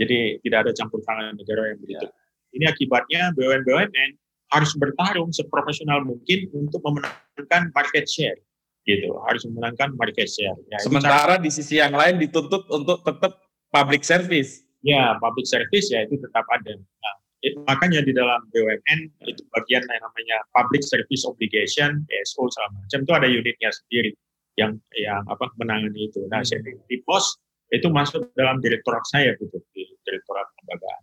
Jadi 0.00 0.40
tidak 0.40 0.68
ada 0.68 0.72
campur 0.72 1.04
tangan 1.04 1.36
negara 1.36 1.76
yang 1.76 1.78
begitu. 1.78 2.06
Ya. 2.08 2.12
Ini 2.52 2.64
akibatnya 2.68 3.22
BUMN-BUMN 3.36 4.10
harus 4.52 4.76
bertarung 4.76 5.32
seprofesional 5.32 6.04
mungkin 6.04 6.52
untuk 6.52 6.84
memenangkan 6.84 7.72
market 7.72 8.04
share 8.04 8.36
gitu 8.84 9.14
harus 9.24 9.46
memenangkan 9.48 9.94
market 9.94 10.28
share 10.28 10.58
ya, 10.68 10.78
sementara 10.82 11.38
di 11.38 11.48
sisi 11.48 11.78
yang 11.78 11.94
lain 11.94 12.18
dituntut 12.18 12.66
untuk 12.68 13.00
tetap 13.06 13.40
public 13.72 14.02
service 14.02 14.66
ya 14.84 15.16
public 15.22 15.46
service 15.46 15.88
ya 15.88 16.04
itu 16.04 16.18
tetap 16.18 16.44
ada 16.50 16.76
nah, 16.76 17.16
itu, 17.42 17.58
makanya 17.66 18.00
di 18.06 18.14
dalam 18.14 18.38
BUMN 18.54 19.00
itu 19.26 19.42
bagian 19.50 19.82
yang 19.82 20.02
namanya 20.02 20.38
public 20.54 20.86
service 20.86 21.26
obligation 21.26 22.06
PSO 22.06 22.46
segala 22.54 22.70
macam 22.78 22.98
itu 23.02 23.12
ada 23.12 23.28
unitnya 23.28 23.70
sendiri 23.74 24.10
yang 24.54 24.78
yang 24.94 25.22
apa 25.26 25.50
menangani 25.58 26.06
itu 26.06 26.22
nah 26.30 26.40
hmm. 26.40 26.86
di 26.86 26.96
pos 27.02 27.40
itu 27.72 27.88
masuk 27.88 28.30
dalam 28.36 28.60
direktorat 28.60 29.02
saya 29.08 29.34
gitu 29.40 29.58
di 29.74 29.90
direktorat 30.06 30.46
lembagaan 30.62 31.02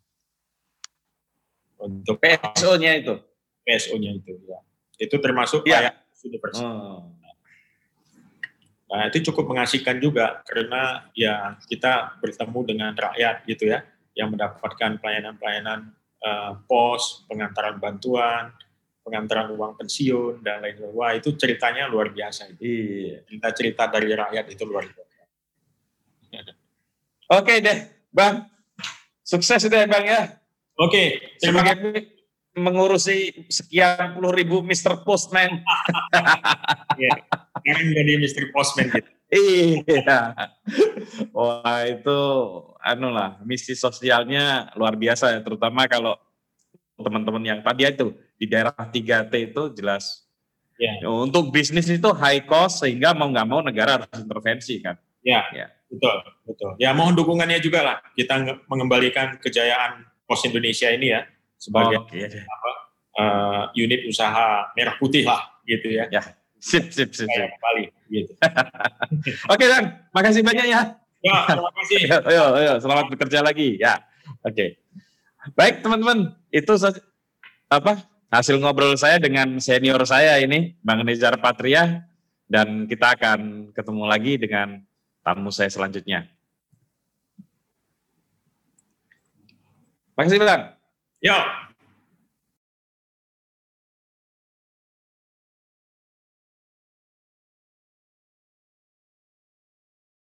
untuk 1.79 2.19
PSO-nya 2.19 2.99
itu 2.99 3.15
PSO-nya 3.69 4.11
itu 4.17 4.33
ya. 4.49 4.59
Itu 4.97 5.15
termasuk 5.21 5.61
ya. 5.69 5.85
layak 5.85 5.95
universitas. 6.25 6.65
Hmm. 6.65 7.15
Nah, 8.89 9.05
itu 9.05 9.29
cukup 9.29 9.53
mengasihkan 9.53 10.01
juga 10.01 10.41
karena 10.49 11.05
ya 11.13 11.61
kita 11.69 12.17
bertemu 12.17 12.59
dengan 12.65 12.91
rakyat 12.97 13.45
gitu 13.45 13.69
ya 13.69 13.85
yang 14.17 14.33
mendapatkan 14.33 14.97
pelayanan-pelayanan 14.97 15.93
uh, 16.23 16.59
pos, 16.67 17.25
pengantaran 17.27 17.79
bantuan, 17.79 18.51
pengantaran 19.03 19.49
uang 19.55 19.73
pensiun 19.79 20.45
dan 20.45 20.61
lain-lain. 20.61 20.93
Wah, 20.93 21.11
itu 21.17 21.33
ceritanya 21.33 21.89
luar 21.89 22.13
biasa. 22.13 22.53
Iya. 22.61 23.25
Cerita-cerita 23.25 23.89
dari 23.89 24.13
rakyat 24.13 24.45
itu 24.53 24.63
luar 24.67 24.85
biasa. 24.85 25.07
Oke 27.29 27.61
deh, 27.61 27.77
Bang. 28.09 28.49
Sukses 29.21 29.61
deh, 29.69 29.85
Bang 29.85 30.05
ya. 30.05 30.41
Oke, 30.79 31.35
terima 31.37 31.61
kasih 31.61 32.19
mengurusi 32.57 33.45
sekian 33.51 34.17
puluh 34.17 34.33
ribu 34.33 34.65
Mr. 34.65 35.05
Postman. 35.05 35.59
Iya, 36.99 37.15
sekarang 37.63 37.95
jadi 37.95 38.13
Mr. 38.19 38.43
Postman 38.51 38.91
gitu. 38.91 39.07
Iya. 39.29 40.49
Wah 41.31 41.81
itu 41.85 42.19
anu 42.81 43.13
lah, 43.13 43.37
misi 43.45 43.77
sosialnya 43.77 44.73
luar 44.73 44.97
biasa 44.97 45.37
ya, 45.37 45.39
terutama 45.45 45.85
kalau 45.85 46.17
teman-teman 46.99 47.43
yang 47.45 47.59
tadi 47.63 47.87
itu 47.87 48.11
di 48.35 48.45
daerah 48.49 48.73
3T 48.73 49.33
itu 49.53 49.63
jelas. 49.77 50.25
Ya. 50.79 50.95
Untuk 51.05 51.51
bisnis 51.51 51.91
itu 51.91 52.09
high 52.15 52.47
cost 52.47 52.83
sehingga 52.83 53.11
mau 53.11 53.27
nggak 53.27 53.47
mau 53.47 53.59
negara 53.59 53.99
harus 53.99 54.09
intervensi 54.15 54.79
kan. 54.79 54.95
Ya, 55.19 55.43
ya, 55.51 55.67
betul, 55.91 56.15
betul. 56.47 56.71
Ya 56.79 56.95
mohon 56.95 57.11
dukungannya 57.19 57.59
juga 57.59 57.83
lah 57.83 57.97
kita 58.15 58.63
mengembalikan 58.71 59.35
kejayaan 59.43 60.07
pos 60.23 60.39
Indonesia 60.47 60.87
ini 60.87 61.11
ya 61.11 61.27
sebagai 61.59 61.99
oh, 61.99 62.07
okay. 62.07 62.31
apa, 62.31 62.71
uh, 63.19 63.63
unit 63.75 64.07
usaha 64.07 64.71
merah 64.71 64.95
putih 64.95 65.27
lah 65.27 65.59
gitu 65.67 65.91
ya. 65.91 66.07
Ya, 66.07 66.23
sip 66.59 66.91
sip 66.91 67.11
sip. 67.15 67.27
sip. 67.27 67.49
Bali 67.59 67.89
gitu. 68.11 68.31
Oke 69.53 69.65
Dan, 69.65 69.95
makasih 70.11 70.43
banyak 70.43 70.67
ya. 70.69 70.81
Ya, 71.19 71.37
terima 71.51 71.71
kasih. 71.75 71.99
Ayo, 72.31 72.43
ayo, 72.55 72.73
selamat 72.79 73.05
bekerja 73.11 73.43
lagi 73.43 73.75
ya. 73.75 73.99
Oke. 74.43 74.55
Okay. 74.55 74.69
Baik 75.55 75.83
teman-teman, 75.83 76.35
itu 76.51 76.71
apa 77.71 78.03
hasil 78.31 78.55
ngobrol 78.59 78.95
saya 78.95 79.19
dengan 79.19 79.59
senior 79.59 79.99
saya 80.07 80.39
ini, 80.39 80.79
Bang 80.79 81.03
Nizar 81.03 81.35
Patria, 81.39 82.07
dan 82.47 82.87
kita 82.87 83.15
akan 83.19 83.71
ketemu 83.75 84.03
lagi 84.07 84.33
dengan 84.39 84.83
tamu 85.23 85.51
saya 85.51 85.67
selanjutnya. 85.71 86.27
Makasih 90.15 90.39
Bang. 90.43 90.75
Ja. 91.23 91.68